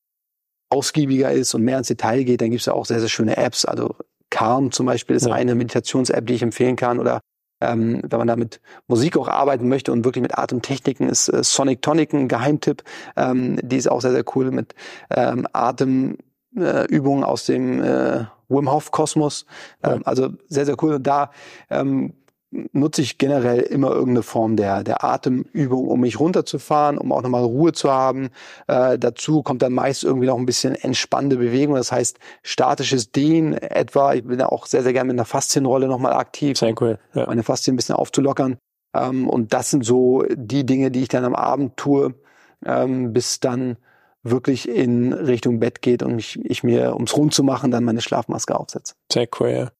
ausgiebiger 0.70 1.32
ist 1.32 1.54
und 1.54 1.62
mehr 1.62 1.78
ins 1.78 1.88
Detail 1.88 2.24
geht, 2.24 2.40
dann 2.40 2.50
gibt 2.50 2.60
es 2.60 2.66
ja 2.66 2.74
auch 2.74 2.86
sehr, 2.86 3.00
sehr 3.00 3.08
schöne 3.08 3.36
Apps. 3.36 3.64
Also 3.64 3.96
Calm 4.30 4.70
zum 4.72 4.86
Beispiel 4.86 5.16
ist 5.16 5.26
ja. 5.26 5.32
eine 5.32 5.54
Meditations-App, 5.54 6.26
die 6.26 6.34
ich 6.34 6.42
empfehlen 6.42 6.76
kann. 6.76 6.98
Oder 6.98 7.20
ähm, 7.60 8.02
wenn 8.08 8.18
man 8.18 8.28
da 8.28 8.36
mit 8.36 8.60
Musik 8.88 9.16
auch 9.16 9.28
arbeiten 9.28 9.68
möchte 9.68 9.92
und 9.92 10.04
wirklich 10.04 10.22
mit 10.22 10.38
Atemtechniken, 10.38 11.08
ist 11.08 11.28
äh, 11.28 11.42
Sonic 11.42 11.82
Tonic 11.82 12.12
ein 12.12 12.28
Geheimtipp. 12.28 12.82
Ähm, 13.16 13.58
die 13.62 13.76
ist 13.76 13.90
auch 13.90 14.00
sehr, 14.00 14.12
sehr 14.12 14.24
cool 14.34 14.50
mit 14.50 14.74
ähm, 15.10 15.46
Atemübungen 15.52 17.22
äh, 17.22 17.26
aus 17.26 17.46
dem 17.46 17.82
äh, 17.82 18.24
Wim 18.48 18.70
Hof 18.70 18.90
Kosmos. 18.90 19.46
Ähm, 19.82 20.02
also 20.04 20.30
sehr, 20.48 20.66
sehr 20.66 20.82
cool. 20.82 20.94
Und 20.94 21.06
da 21.06 21.30
ähm, 21.70 22.14
nutze 22.50 23.02
ich 23.02 23.18
generell 23.18 23.60
immer 23.60 23.90
irgendeine 23.90 24.22
Form 24.22 24.56
der, 24.56 24.82
der 24.82 25.04
Atemübung, 25.04 25.86
um 25.86 26.00
mich 26.00 26.18
runterzufahren, 26.18 26.98
um 26.98 27.12
auch 27.12 27.22
nochmal 27.22 27.44
Ruhe 27.44 27.72
zu 27.72 27.90
haben. 27.90 28.30
Äh, 28.66 28.98
dazu 28.98 29.42
kommt 29.42 29.62
dann 29.62 29.72
meist 29.72 30.02
irgendwie 30.02 30.26
noch 30.26 30.36
ein 30.36 30.46
bisschen 30.46 30.74
entspannende 30.74 31.36
Bewegung, 31.36 31.76
das 31.76 31.92
heißt 31.92 32.18
statisches 32.42 33.12
Dehnen 33.12 33.54
etwa. 33.54 34.14
Ich 34.14 34.24
bin 34.24 34.40
ja 34.40 34.48
auch 34.48 34.66
sehr, 34.66 34.82
sehr 34.82 34.92
gerne 34.92 35.08
mit 35.08 35.14
einer 35.14 35.26
Faszienrolle 35.26 35.86
nochmal 35.86 36.14
aktiv, 36.14 36.58
sehr 36.58 36.74
cool, 36.80 36.98
ja. 37.14 37.26
meine 37.26 37.42
Faszien 37.42 37.74
ein 37.74 37.76
bisschen 37.76 37.94
aufzulockern. 37.94 38.58
Ähm, 38.94 39.28
und 39.28 39.52
das 39.52 39.70
sind 39.70 39.84
so 39.84 40.24
die 40.34 40.66
Dinge, 40.66 40.90
die 40.90 41.02
ich 41.02 41.08
dann 41.08 41.24
am 41.24 41.34
Abend 41.34 41.76
tue, 41.76 42.14
ähm, 42.64 43.12
bis 43.12 43.38
dann 43.40 43.76
wirklich 44.22 44.68
in 44.68 45.12
Richtung 45.12 45.60
Bett 45.60 45.80
geht 45.82 46.02
und 46.02 46.16
mich, 46.16 46.38
ich 46.44 46.62
mir, 46.62 46.94
ums 46.94 47.16
Rund 47.16 47.32
zu 47.32 47.42
machen, 47.42 47.70
dann 47.70 47.84
meine 47.84 48.02
Schlafmaske 48.02 48.58
aufsetze. 48.58 48.94
Sehr 49.10 49.28
cool, 49.38 49.48
ja. 49.50 49.70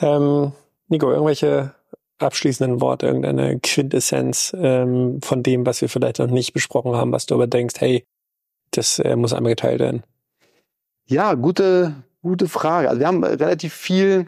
Ähm, 0.00 0.52
Nico, 0.88 1.10
irgendwelche 1.10 1.74
abschließenden 2.18 2.80
Worte, 2.80 3.06
irgendeine 3.06 3.58
Quintessenz 3.60 4.54
ähm, 4.58 5.20
von 5.22 5.42
dem, 5.42 5.66
was 5.66 5.80
wir 5.80 5.88
vielleicht 5.88 6.18
noch 6.18 6.28
nicht 6.28 6.52
besprochen 6.52 6.96
haben, 6.96 7.12
was 7.12 7.26
du 7.26 7.34
aber 7.34 7.46
denkst, 7.46 7.76
hey, 7.78 8.04
das 8.70 8.98
äh, 8.98 9.16
muss 9.16 9.32
einmal 9.32 9.52
geteilt 9.52 9.80
werden? 9.80 10.02
Ja, 11.06 11.34
gute, 11.34 11.94
gute 12.22 12.48
Frage. 12.48 12.88
Also 12.88 13.00
wir 13.00 13.06
haben 13.06 13.24
relativ 13.24 13.72
viel, 13.72 14.26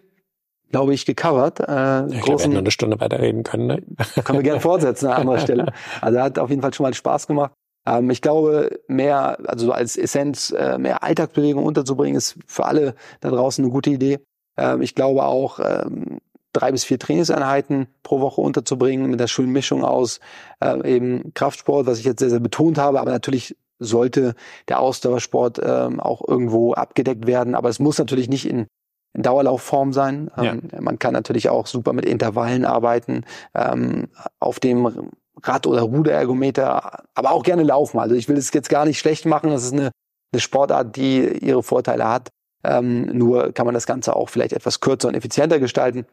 glaube 0.71 0.95
ich, 0.95 1.05
gecovert. 1.05 1.61
Äh, 1.61 2.07
ich 2.07 2.23
glaube, 2.23 2.39
wir 2.41 2.45
hätten 2.45 2.57
eine 2.57 2.71
Stunde 2.71 3.01
weiterreden 3.01 3.43
können. 3.43 3.67
Ne? 3.67 3.83
Können 4.25 4.39
wir 4.39 4.43
gerne 4.43 4.61
fortsetzen 4.61 5.07
an 5.07 5.21
anderer 5.21 5.39
Stelle. 5.39 5.73
Also 6.01 6.21
hat 6.21 6.39
auf 6.39 6.51
jeden 6.51 6.63
Fall 6.63 6.73
schon 6.73 6.85
mal 6.85 6.95
Spaß 6.95 7.27
gemacht. 7.27 7.53
Ähm, 7.87 8.11
ich 8.11 8.23
glaube, 8.23 8.81
mehr, 8.89 9.39
also 9.47 9.73
als 9.73 9.97
Essenz, 9.97 10.51
äh, 10.51 10.79
mehr 10.79 11.03
Alltagsbewegung 11.03 11.65
unterzubringen, 11.65 12.17
ist 12.17 12.37
für 12.47 12.65
alle 12.65 12.95
da 13.21 13.31
draußen 13.31 13.63
eine 13.65 13.73
gute 13.73 13.91
Idee. 13.91 14.21
Ähm, 14.57 14.83
ich 14.83 14.95
glaube 14.95 15.25
auch, 15.25 15.61
ähm, 15.63 16.19
drei 16.53 16.73
bis 16.73 16.85
vier 16.85 16.99
Trainingseinheiten 16.99 17.89
pro 18.03 18.21
Woche 18.21 18.41
unterzubringen 18.41 19.11
mit 19.11 19.21
einer 19.21 19.29
schönen 19.29 19.53
Mischung 19.53 19.85
aus 19.85 20.21
äh, 20.61 20.95
eben 20.95 21.33
Kraftsport, 21.35 21.87
was 21.87 21.99
ich 21.99 22.05
jetzt 22.05 22.21
sehr, 22.21 22.31
sehr 22.31 22.41
betont 22.41 22.79
habe, 22.79 23.01
aber 23.01 23.11
natürlich 23.11 23.57
sollte 23.79 24.35
der 24.69 24.81
Ausdauersport 24.81 25.61
ähm, 25.63 26.01
auch 26.01 26.27
irgendwo 26.27 26.75
abgedeckt 26.75 27.27
werden, 27.27 27.55
aber 27.55 27.69
es 27.69 27.79
muss 27.79 27.99
natürlich 27.99 28.29
nicht 28.29 28.47
in, 28.47 28.67
in 29.15 29.23
Dauerlaufform 29.23 29.93
sein. 29.93 30.31
Ähm, 30.37 30.63
ja. 30.71 30.81
Man 30.81 30.99
kann 30.99 31.15
natürlich 31.15 31.49
auch 31.49 31.67
super 31.67 31.93
mit 31.93 32.05
Intervallen 32.05 32.65
arbeiten, 32.65 33.25
ähm, 33.55 34.09
auf 34.39 34.61
dem 34.61 35.11
Rad- 35.43 35.67
oder 35.67 35.83
Ruderergometer, 35.83 37.05
aber 37.15 37.31
auch 37.33 37.43
gerne 37.43 37.63
laufen. 37.63 37.99
Also 37.99 38.15
ich 38.15 38.29
will 38.29 38.37
es 38.37 38.53
jetzt 38.53 38.69
gar 38.69 38.85
nicht 38.85 38.99
schlecht 38.99 39.25
machen. 39.25 39.51
Das 39.51 39.65
ist 39.65 39.73
eine, 39.73 39.91
eine 40.33 40.41
Sportart, 40.41 40.97
die 40.97 41.39
ihre 41.39 41.63
Vorteile 41.63 42.07
hat. 42.09 42.29
Ähm, 42.63 43.07
nur 43.17 43.53
kann 43.53 43.65
man 43.65 43.75
das 43.75 43.87
Ganze 43.87 44.15
auch 44.15 44.29
vielleicht 44.29 44.53
etwas 44.53 44.81
kürzer 44.81 45.09
und 45.09 45.15
effizienter 45.15 45.59
gestalten 45.59 46.05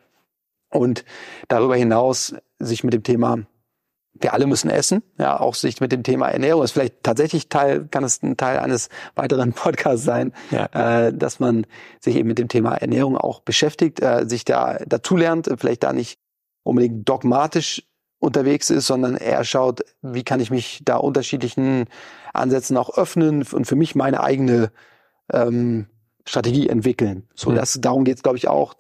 und 0.69 1.05
darüber 1.47 1.75
hinaus 1.75 2.35
sich 2.59 2.83
mit 2.83 2.93
dem 2.93 3.03
Thema 3.03 3.45
wir 4.21 4.33
alle 4.33 4.47
müssen 4.47 4.69
essen, 4.69 5.03
ja, 5.17 5.39
auch 5.39 5.55
sich 5.55 5.79
mit 5.79 5.91
dem 5.91 6.03
Thema 6.03 6.29
Ernährung 6.29 6.63
ist 6.63 6.71
vielleicht 6.71 7.03
tatsächlich 7.03 7.49
Teil, 7.49 7.87
kann 7.89 8.03
es 8.03 8.21
ein 8.23 8.37
Teil 8.37 8.59
eines 8.59 8.89
weiteren 9.15 9.53
Podcasts 9.53 10.05
sein, 10.05 10.33
ja. 10.51 11.07
äh, 11.07 11.13
dass 11.13 11.39
man 11.39 11.65
sich 11.99 12.15
eben 12.15 12.27
mit 12.27 12.39
dem 12.39 12.47
Thema 12.47 12.75
Ernährung 12.75 13.17
auch 13.17 13.41
beschäftigt, 13.41 14.01
äh, 14.01 14.27
sich 14.27 14.45
da 14.45 14.79
dazu 14.87 15.15
lernt, 15.15 15.49
vielleicht 15.57 15.83
da 15.83 15.93
nicht 15.93 16.19
unbedingt 16.63 17.07
dogmatisch 17.07 17.83
unterwegs 18.19 18.69
ist, 18.69 18.87
sondern 18.87 19.15
eher 19.15 19.43
schaut, 19.43 19.81
wie 20.01 20.23
kann 20.23 20.39
ich 20.39 20.49
mich 20.49 20.81
da 20.83 20.97
unterschiedlichen 20.97 21.85
Ansätzen 22.33 22.77
auch 22.77 22.97
öffnen 22.97 23.43
und 23.51 23.65
für 23.65 23.75
mich 23.75 23.95
meine 23.95 24.21
eigene 24.23 24.71
ähm, 25.31 25.87
Strategie 26.25 26.67
entwickeln. 26.67 27.27
So, 27.35 27.51
mhm. 27.51 27.55
das 27.55 27.77
darum 27.79 28.03
geht 28.03 28.17
es, 28.17 28.23
glaube 28.23 28.37
ich, 28.37 28.47
auch. 28.47 28.73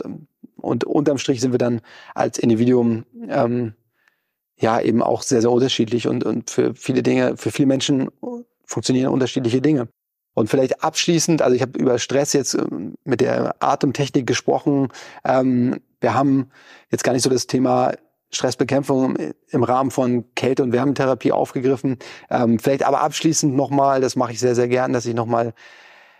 Und 0.57 0.83
unterm 0.83 1.17
Strich 1.17 1.41
sind 1.41 1.51
wir 1.51 1.59
dann 1.59 1.81
als 2.15 2.37
Individuum 2.37 3.05
ähm, 3.29 3.73
ja 4.59 4.79
eben 4.81 5.01
auch 5.03 5.21
sehr, 5.21 5.41
sehr 5.41 5.51
unterschiedlich 5.51 6.07
und, 6.07 6.23
und 6.23 6.49
für 6.49 6.73
viele 6.75 7.03
Dinge, 7.03 7.37
für 7.37 7.51
viele 7.51 7.67
Menschen 7.67 8.09
funktionieren 8.65 9.13
unterschiedliche 9.13 9.61
Dinge. 9.61 9.87
Und 10.33 10.49
vielleicht 10.49 10.83
abschließend, 10.83 11.41
also 11.41 11.55
ich 11.55 11.63
habe 11.63 11.79
über 11.79 11.97
Stress 11.97 12.33
jetzt 12.33 12.53
ähm, 12.53 12.95
mit 13.03 13.21
der 13.21 13.55
Atemtechnik 13.59 14.27
gesprochen. 14.27 14.89
Ähm, 15.25 15.79
wir 15.99 16.13
haben 16.13 16.51
jetzt 16.91 17.03
gar 17.03 17.13
nicht 17.13 17.23
so 17.23 17.29
das 17.29 17.47
Thema 17.47 17.93
Stressbekämpfung 18.29 19.15
im 19.49 19.63
Rahmen 19.63 19.89
von 19.89 20.25
Kälte- 20.35 20.63
und 20.63 20.73
Wärmetherapie 20.73 21.31
aufgegriffen. 21.31 21.97
Ähm, 22.29 22.59
vielleicht 22.59 22.83
aber 22.83 23.01
abschließend 23.01 23.55
nochmal, 23.55 24.01
das 24.01 24.15
mache 24.15 24.33
ich 24.33 24.39
sehr, 24.39 24.53
sehr 24.53 24.67
gern, 24.67 24.93
dass 24.93 25.05
ich 25.05 25.15
nochmal 25.15 25.53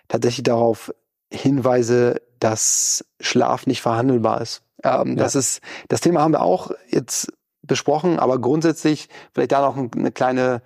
tatsächlich 0.08 0.44
darauf 0.44 0.94
hinweise, 1.32 2.22
dass 2.40 3.06
Schlaf 3.20 3.68
nicht 3.68 3.82
verhandelbar 3.82 4.42
ist. 4.42 4.64
Ähm, 4.84 5.10
ja. 5.10 5.16
Das 5.16 5.36
ist, 5.36 5.62
das 5.88 6.02
Thema 6.02 6.22
haben 6.22 6.34
wir 6.34 6.42
auch 6.42 6.72
jetzt 6.90 7.32
besprochen, 7.62 8.20
aber 8.20 8.40
grundsätzlich 8.40 9.10
vielleicht 9.34 9.52
da 9.52 9.62
noch 9.62 9.78
eine 9.78 10.12
kleine 10.12 10.62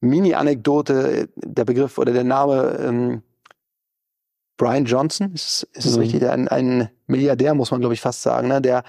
Mini-Anekdote, 0.00 1.28
der 1.36 1.64
Begriff 1.64 1.98
oder 1.98 2.12
der 2.12 2.24
Name 2.24 2.78
ähm, 2.80 3.22
Brian 4.56 4.84
Johnson, 4.84 5.32
ist, 5.34 5.68
ist 5.72 5.86
es 5.86 5.96
mhm. 5.96 6.02
richtig, 6.02 6.28
ein, 6.28 6.48
ein 6.48 6.90
Milliardär, 7.06 7.54
muss 7.54 7.70
man 7.70 7.80
glaube 7.80 7.94
ich 7.94 8.00
fast 8.00 8.22
sagen, 8.22 8.48
ne, 8.48 8.60
der 8.60 8.84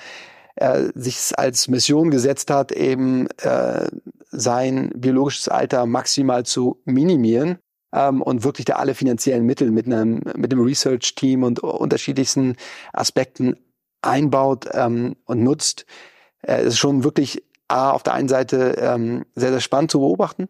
äh, 0.56 0.90
sich 0.94 1.32
als 1.38 1.68
Mission 1.68 2.12
gesetzt 2.12 2.52
hat, 2.52 2.72
eben 2.72 3.28
äh, 3.42 3.88
sein 4.30 4.92
biologisches 4.96 5.48
Alter 5.48 5.86
maximal 5.86 6.46
zu 6.46 6.82
minimieren 6.86 7.58
ähm, 7.96 8.22
und 8.22 8.44
wirklich 8.44 8.66
da 8.66 8.74
alle 8.74 8.94
finanziellen 8.94 9.46
Mittel 9.46 9.72
mit 9.72 9.88
einem 9.88 10.22
mit 10.36 10.52
einem 10.52 10.64
Research-Team 10.64 11.44
und 11.44 11.62
unterschiedlichsten 11.62 12.58
Aspekten 12.94 13.56
einbaut 14.02 14.68
ähm, 14.74 15.16
und 15.26 15.44
nutzt. 15.44 15.86
Äh, 16.44 16.66
ist 16.66 16.78
schon 16.78 17.04
wirklich 17.04 17.44
A, 17.68 17.92
auf 17.92 18.04
der 18.04 18.14
einen 18.14 18.28
Seite 18.28 18.76
ähm, 18.80 19.26
sehr, 19.34 19.52
sehr 19.52 19.62
spannend 19.62 19.90
zu 19.90 20.00
beobachten. 20.00 20.48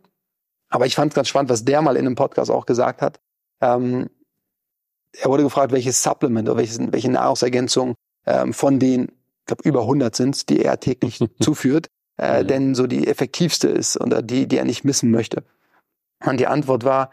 Aber 0.70 0.86
ich 0.86 0.96
fand 0.96 1.14
es 1.14 1.16
ganz 1.16 1.30
spannend, 1.30 1.50
was 1.50 1.64
der 1.64 1.82
mal 1.82 1.96
in 1.96 2.06
einem 2.06 2.16
Podcast 2.16 2.52
auch 2.52 2.66
gesagt 2.66 3.02
hat. 3.02 3.22
Ähm, 3.62 4.10
er 5.14 5.30
wurde 5.30 5.44
gefragt, 5.44 5.72
welches 5.72 6.04
Supplement 6.04 6.50
oder 6.50 6.58
welches, 6.58 6.80
welche 6.92 7.10
Nahrungsergänzung 7.10 7.96
ähm, 8.26 8.52
von 8.52 8.80
den, 8.80 9.04
ich 9.04 9.46
glaube, 9.46 9.64
über 9.64 9.82
100 9.82 10.14
sind 10.14 10.50
die 10.50 10.62
er 10.62 10.80
täglich 10.80 11.20
zuführt, 11.40 11.88
äh, 12.18 12.44
mhm. 12.44 12.48
denn 12.48 12.76
so 12.76 12.88
die 12.88 13.08
effektivste 13.08 13.70
ist 13.70 14.02
oder 14.02 14.22
die, 14.22 14.48
die 14.48 14.58
er 14.58 14.66
nicht 14.66 14.84
missen 14.84 15.12
möchte. 15.12 15.44
Und 16.26 16.40
die 16.40 16.48
Antwort 16.48 16.84
war, 16.84 17.12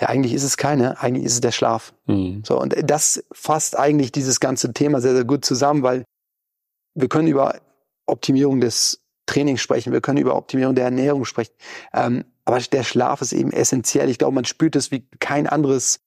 ja, 0.00 0.08
eigentlich 0.08 0.32
ist 0.32 0.44
es 0.44 0.56
keine, 0.56 1.00
eigentlich 1.00 1.24
ist 1.24 1.34
es 1.34 1.40
der 1.40 1.52
Schlaf. 1.52 1.92
Mhm. 2.06 2.42
So, 2.46 2.60
und 2.60 2.74
das 2.84 3.24
fasst 3.32 3.76
eigentlich 3.76 4.12
dieses 4.12 4.40
ganze 4.40 4.72
Thema 4.72 5.00
sehr, 5.00 5.14
sehr 5.14 5.24
gut 5.24 5.44
zusammen, 5.44 5.82
weil 5.82 6.04
wir 6.94 7.08
können 7.08 7.28
über 7.28 7.60
Optimierung 8.06 8.60
des 8.60 9.02
Trainings 9.26 9.60
sprechen, 9.60 9.92
wir 9.92 10.00
können 10.00 10.18
über 10.18 10.36
Optimierung 10.36 10.74
der 10.74 10.84
Ernährung 10.84 11.24
sprechen. 11.24 11.52
Ähm, 11.92 12.24
aber 12.44 12.60
der 12.60 12.82
Schlaf 12.82 13.20
ist 13.20 13.32
eben 13.32 13.52
essentiell. 13.52 14.08
Ich 14.08 14.18
glaube, 14.18 14.34
man 14.34 14.46
spürt 14.46 14.74
es 14.74 14.90
wie 14.90 15.06
kein 15.20 15.46
anderes, 15.46 16.00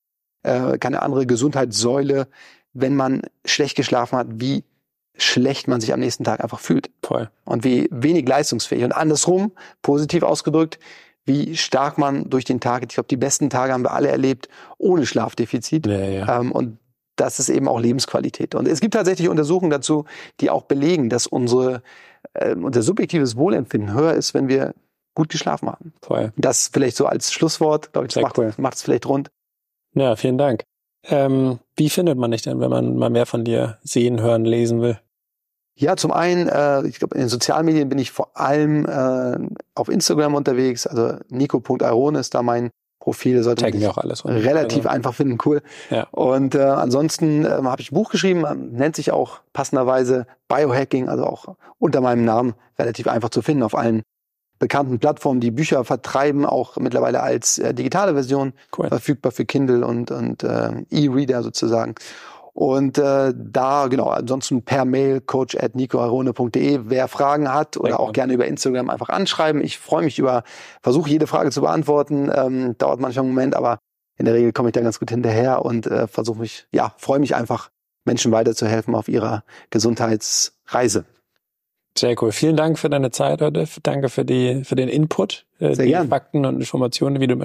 äh, 0.43 0.77
keine 0.79 1.01
andere 1.03 1.27
Gesundheitssäule, 1.27 2.27
wenn 2.73 2.95
man 2.95 3.21
schlecht 3.45 3.75
geschlafen 3.75 4.17
hat, 4.17 4.27
wie 4.31 4.63
schlecht 5.15 5.67
man 5.67 5.81
sich 5.81 5.93
am 5.93 5.99
nächsten 5.99 6.23
Tag 6.23 6.41
einfach 6.41 6.59
fühlt. 6.59 6.89
Voll. 7.03 7.29
Und 7.45 7.63
wie 7.63 7.87
wenig 7.91 8.27
leistungsfähig. 8.27 8.83
Und 8.83 8.91
andersrum, 8.91 9.51
positiv 9.81 10.23
ausgedrückt, 10.23 10.79
wie 11.25 11.55
stark 11.55 11.97
man 11.97 12.29
durch 12.29 12.45
den 12.45 12.59
Tag, 12.59 12.83
ich 12.83 12.89
glaube, 12.89 13.07
die 13.07 13.17
besten 13.17 13.49
Tage 13.49 13.73
haben 13.73 13.83
wir 13.83 13.91
alle 13.91 14.09
erlebt, 14.09 14.49
ohne 14.77 15.05
Schlafdefizit. 15.05 15.85
Ja, 15.87 15.99
ja. 15.99 16.39
Ähm, 16.39 16.51
und 16.51 16.77
das 17.15 17.39
ist 17.39 17.49
eben 17.49 17.67
auch 17.67 17.79
Lebensqualität. 17.79 18.55
Und 18.55 18.67
es 18.67 18.79
gibt 18.79 18.93
tatsächlich 18.93 19.29
Untersuchungen 19.29 19.69
dazu, 19.69 20.05
die 20.39 20.49
auch 20.49 20.63
belegen, 20.63 21.09
dass 21.09 21.27
unsere, 21.27 21.83
äh, 22.33 22.55
unser 22.55 22.81
subjektives 22.81 23.35
Wohlempfinden 23.35 23.93
höher 23.93 24.13
ist, 24.13 24.33
wenn 24.33 24.47
wir 24.47 24.73
gut 25.13 25.29
geschlafen 25.29 25.69
haben. 25.69 25.93
Voll. 26.01 26.31
Das 26.37 26.69
vielleicht 26.73 26.97
so 26.97 27.05
als 27.05 27.31
Schlusswort, 27.31 27.93
glaube 27.93 28.07
ich, 28.07 28.13
das 28.13 28.23
macht 28.23 28.37
es 28.37 28.57
cool. 28.57 28.83
vielleicht 28.85 29.05
rund. 29.05 29.31
Ja, 29.93 30.15
vielen 30.15 30.37
Dank. 30.37 30.63
Ähm, 31.03 31.59
wie 31.75 31.89
findet 31.89 32.17
man 32.17 32.31
dich 32.31 32.43
denn, 32.43 32.59
wenn 32.59 32.69
man 32.69 32.95
mal 32.95 33.09
mehr 33.09 33.25
von 33.25 33.43
dir 33.43 33.77
sehen, 33.83 34.21
hören, 34.21 34.45
lesen 34.45 34.81
will? 34.81 34.99
Ja, 35.75 35.95
zum 35.95 36.11
einen, 36.11 36.47
äh, 36.47 36.85
ich 36.87 36.99
glaube, 36.99 37.15
in 37.15 37.21
den 37.21 37.29
Sozialmedien 37.29 37.89
bin 37.89 37.97
ich 37.97 38.11
vor 38.11 38.37
allem 38.37 38.85
äh, 38.85 39.37
auf 39.73 39.89
Instagram 39.89 40.35
unterwegs. 40.35 40.85
Also 40.85 41.17
nico.airone 41.29 42.19
ist 42.19 42.35
da 42.35 42.43
mein 42.43 42.69
Profile 43.01 43.41
sollte 43.41 43.67
man 43.67 43.85
auch 43.87 43.97
alles 43.97 44.23
relativ 44.25 44.85
also. 44.85 44.89
einfach 44.89 45.15
finden, 45.15 45.39
cool. 45.45 45.63
Ja. 45.89 46.07
Und 46.11 46.53
äh, 46.53 46.61
ansonsten 46.61 47.43
äh, 47.43 47.49
habe 47.49 47.81
ich 47.81 47.91
ein 47.91 47.95
Buch 47.95 48.11
geschrieben, 48.11 48.45
nennt 48.71 48.95
sich 48.95 49.11
auch 49.11 49.39
passenderweise 49.53 50.27
Biohacking, 50.47 51.09
also 51.09 51.25
auch 51.25 51.55
unter 51.79 51.99
meinem 51.99 52.23
Namen 52.25 52.53
relativ 52.77 53.07
einfach 53.07 53.29
zu 53.29 53.41
finden 53.41 53.63
auf 53.63 53.75
allen 53.75 54.03
bekannten 54.59 54.99
Plattformen, 54.99 55.41
die 55.41 55.49
Bücher 55.49 55.83
vertreiben, 55.83 56.45
auch 56.45 56.77
mittlerweile 56.77 57.23
als 57.23 57.57
äh, 57.57 57.73
digitale 57.73 58.13
Version 58.13 58.53
cool. 58.77 58.87
verfügbar 58.87 59.31
für 59.31 59.45
Kindle 59.45 59.83
und, 59.83 60.11
und 60.11 60.43
äh, 60.43 60.83
E-Reader 60.91 61.41
sozusagen. 61.41 61.95
Und 62.53 62.97
äh, 62.97 63.33
da, 63.35 63.87
genau, 63.87 64.09
ansonsten 64.09 64.63
per 64.63 64.85
Mail 64.85 65.21
coach 65.21 65.55
at 65.55 65.75
nicoarone.de. 65.75 66.81
Wer 66.83 67.07
Fragen 67.07 67.51
hat 67.51 67.77
oder 67.77 67.99
auch 67.99 68.11
gerne 68.11 68.33
über 68.33 68.45
Instagram 68.45 68.89
einfach 68.89 69.09
anschreiben. 69.09 69.61
Ich 69.61 69.77
freue 69.77 70.03
mich 70.03 70.19
über, 70.19 70.43
versuche 70.81 71.09
jede 71.09 71.27
Frage 71.27 71.51
zu 71.51 71.61
beantworten. 71.61 72.31
Ähm, 72.33 72.77
dauert 72.77 72.99
manchmal 72.99 73.25
einen 73.25 73.33
Moment, 73.33 73.55
aber 73.55 73.79
in 74.17 74.25
der 74.25 74.33
Regel 74.33 74.51
komme 74.51 74.69
ich 74.69 74.73
da 74.73 74.81
ganz 74.81 74.99
gut 74.99 75.09
hinterher 75.09 75.63
und 75.65 75.87
äh, 75.87 76.07
versuche 76.07 76.39
mich, 76.39 76.67
ja, 76.71 76.93
freue 76.97 77.19
mich 77.19 77.35
einfach, 77.35 77.69
Menschen 78.05 78.31
weiterzuhelfen 78.31 78.95
auf 78.95 79.07
ihrer 79.07 79.43
Gesundheitsreise. 79.69 81.05
Sehr 81.97 82.21
cool. 82.21 82.31
Vielen 82.31 82.55
Dank 82.55 82.79
für 82.79 82.89
deine 82.89 83.11
Zeit 83.11 83.41
heute. 83.41 83.67
Danke 83.83 84.09
für 84.09 84.25
die, 84.25 84.63
für 84.63 84.75
den 84.75 84.89
Input, 84.89 85.45
äh, 85.59 85.75
Sehr 85.75 85.85
die 85.85 85.91
gern. 85.91 86.07
Fakten 86.07 86.45
und 86.45 86.55
Informationen, 86.55 87.19
wie 87.19 87.27
du 87.27 87.35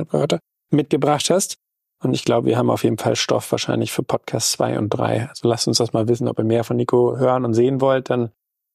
mitgebracht 0.70 1.30
hast. 1.30 1.58
Und 2.02 2.14
ich 2.14 2.24
glaube, 2.24 2.48
wir 2.48 2.58
haben 2.58 2.70
auf 2.70 2.84
jeden 2.84 2.98
Fall 2.98 3.16
Stoff 3.16 3.50
wahrscheinlich 3.52 3.92
für 3.92 4.02
Podcast 4.02 4.52
2 4.52 4.78
und 4.78 4.90
3. 4.90 5.28
Also 5.28 5.48
lasst 5.48 5.66
uns 5.66 5.78
das 5.78 5.92
mal 5.92 6.08
wissen, 6.08 6.28
ob 6.28 6.38
ihr 6.38 6.44
mehr 6.44 6.64
von 6.64 6.76
Nico 6.76 7.16
hören 7.16 7.44
und 7.44 7.54
sehen 7.54 7.80
wollt, 7.80 8.10
dann 8.10 8.30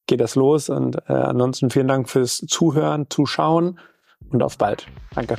geht 0.06 0.20
das 0.20 0.34
los. 0.34 0.68
Und 0.68 0.96
äh, 1.08 1.12
ansonsten 1.12 1.70
vielen 1.70 1.88
Dank 1.88 2.08
fürs 2.08 2.38
Zuhören, 2.38 3.06
Zuschauen 3.08 3.78
und 4.30 4.42
auf 4.42 4.58
bald. 4.58 4.86
Danke. 5.14 5.36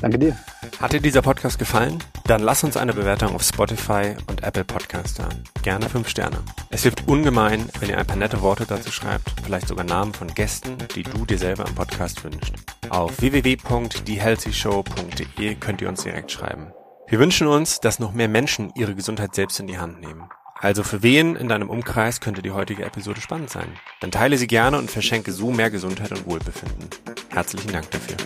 Danke 0.00 0.18
dir. 0.18 0.36
Hat 0.80 0.92
dir 0.94 1.00
dieser 1.00 1.20
Podcast 1.20 1.58
gefallen? 1.58 1.98
Dann 2.24 2.42
lass 2.42 2.64
uns 2.64 2.78
eine 2.78 2.94
Bewertung 2.94 3.34
auf 3.34 3.42
Spotify 3.42 4.16
und 4.28 4.42
Apple 4.42 4.64
Podcast 4.64 5.18
da. 5.18 5.28
Gerne 5.62 5.90
fünf 5.90 6.08
Sterne. 6.08 6.38
Es 6.70 6.84
hilft 6.84 7.06
ungemein, 7.06 7.68
wenn 7.80 7.90
ihr 7.90 7.98
ein 7.98 8.06
paar 8.06 8.16
nette 8.16 8.40
Worte 8.40 8.64
dazu 8.66 8.90
schreibt, 8.90 9.30
vielleicht 9.44 9.68
sogar 9.68 9.84
Namen 9.84 10.14
von 10.14 10.28
Gästen, 10.28 10.78
die 10.94 11.02
du 11.02 11.26
dir 11.26 11.36
selber 11.36 11.66
im 11.66 11.74
Podcast 11.74 12.24
wünschst. 12.24 12.54
Auf 12.88 13.20
www.thehealthyshow.de 13.20 15.54
könnt 15.56 15.82
ihr 15.82 15.88
uns 15.90 16.02
direkt 16.02 16.32
schreiben. 16.32 16.72
Wir 17.10 17.18
wünschen 17.18 17.48
uns, 17.48 17.80
dass 17.80 17.98
noch 17.98 18.12
mehr 18.12 18.28
Menschen 18.28 18.70
ihre 18.76 18.94
Gesundheit 18.94 19.34
selbst 19.34 19.58
in 19.58 19.66
die 19.66 19.78
Hand 19.78 20.00
nehmen. 20.00 20.28
Also 20.54 20.84
für 20.84 21.02
wen 21.02 21.34
in 21.34 21.48
deinem 21.48 21.68
Umkreis 21.68 22.20
könnte 22.20 22.40
die 22.40 22.52
heutige 22.52 22.84
Episode 22.84 23.20
spannend 23.20 23.50
sein? 23.50 23.66
Dann 23.98 24.12
teile 24.12 24.38
sie 24.38 24.46
gerne 24.46 24.78
und 24.78 24.92
verschenke 24.92 25.32
so 25.32 25.50
mehr 25.50 25.70
Gesundheit 25.72 26.12
und 26.12 26.24
Wohlbefinden. 26.24 26.88
Herzlichen 27.30 27.72
Dank 27.72 27.90
dafür. 27.90 28.16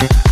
Thank 0.00 0.27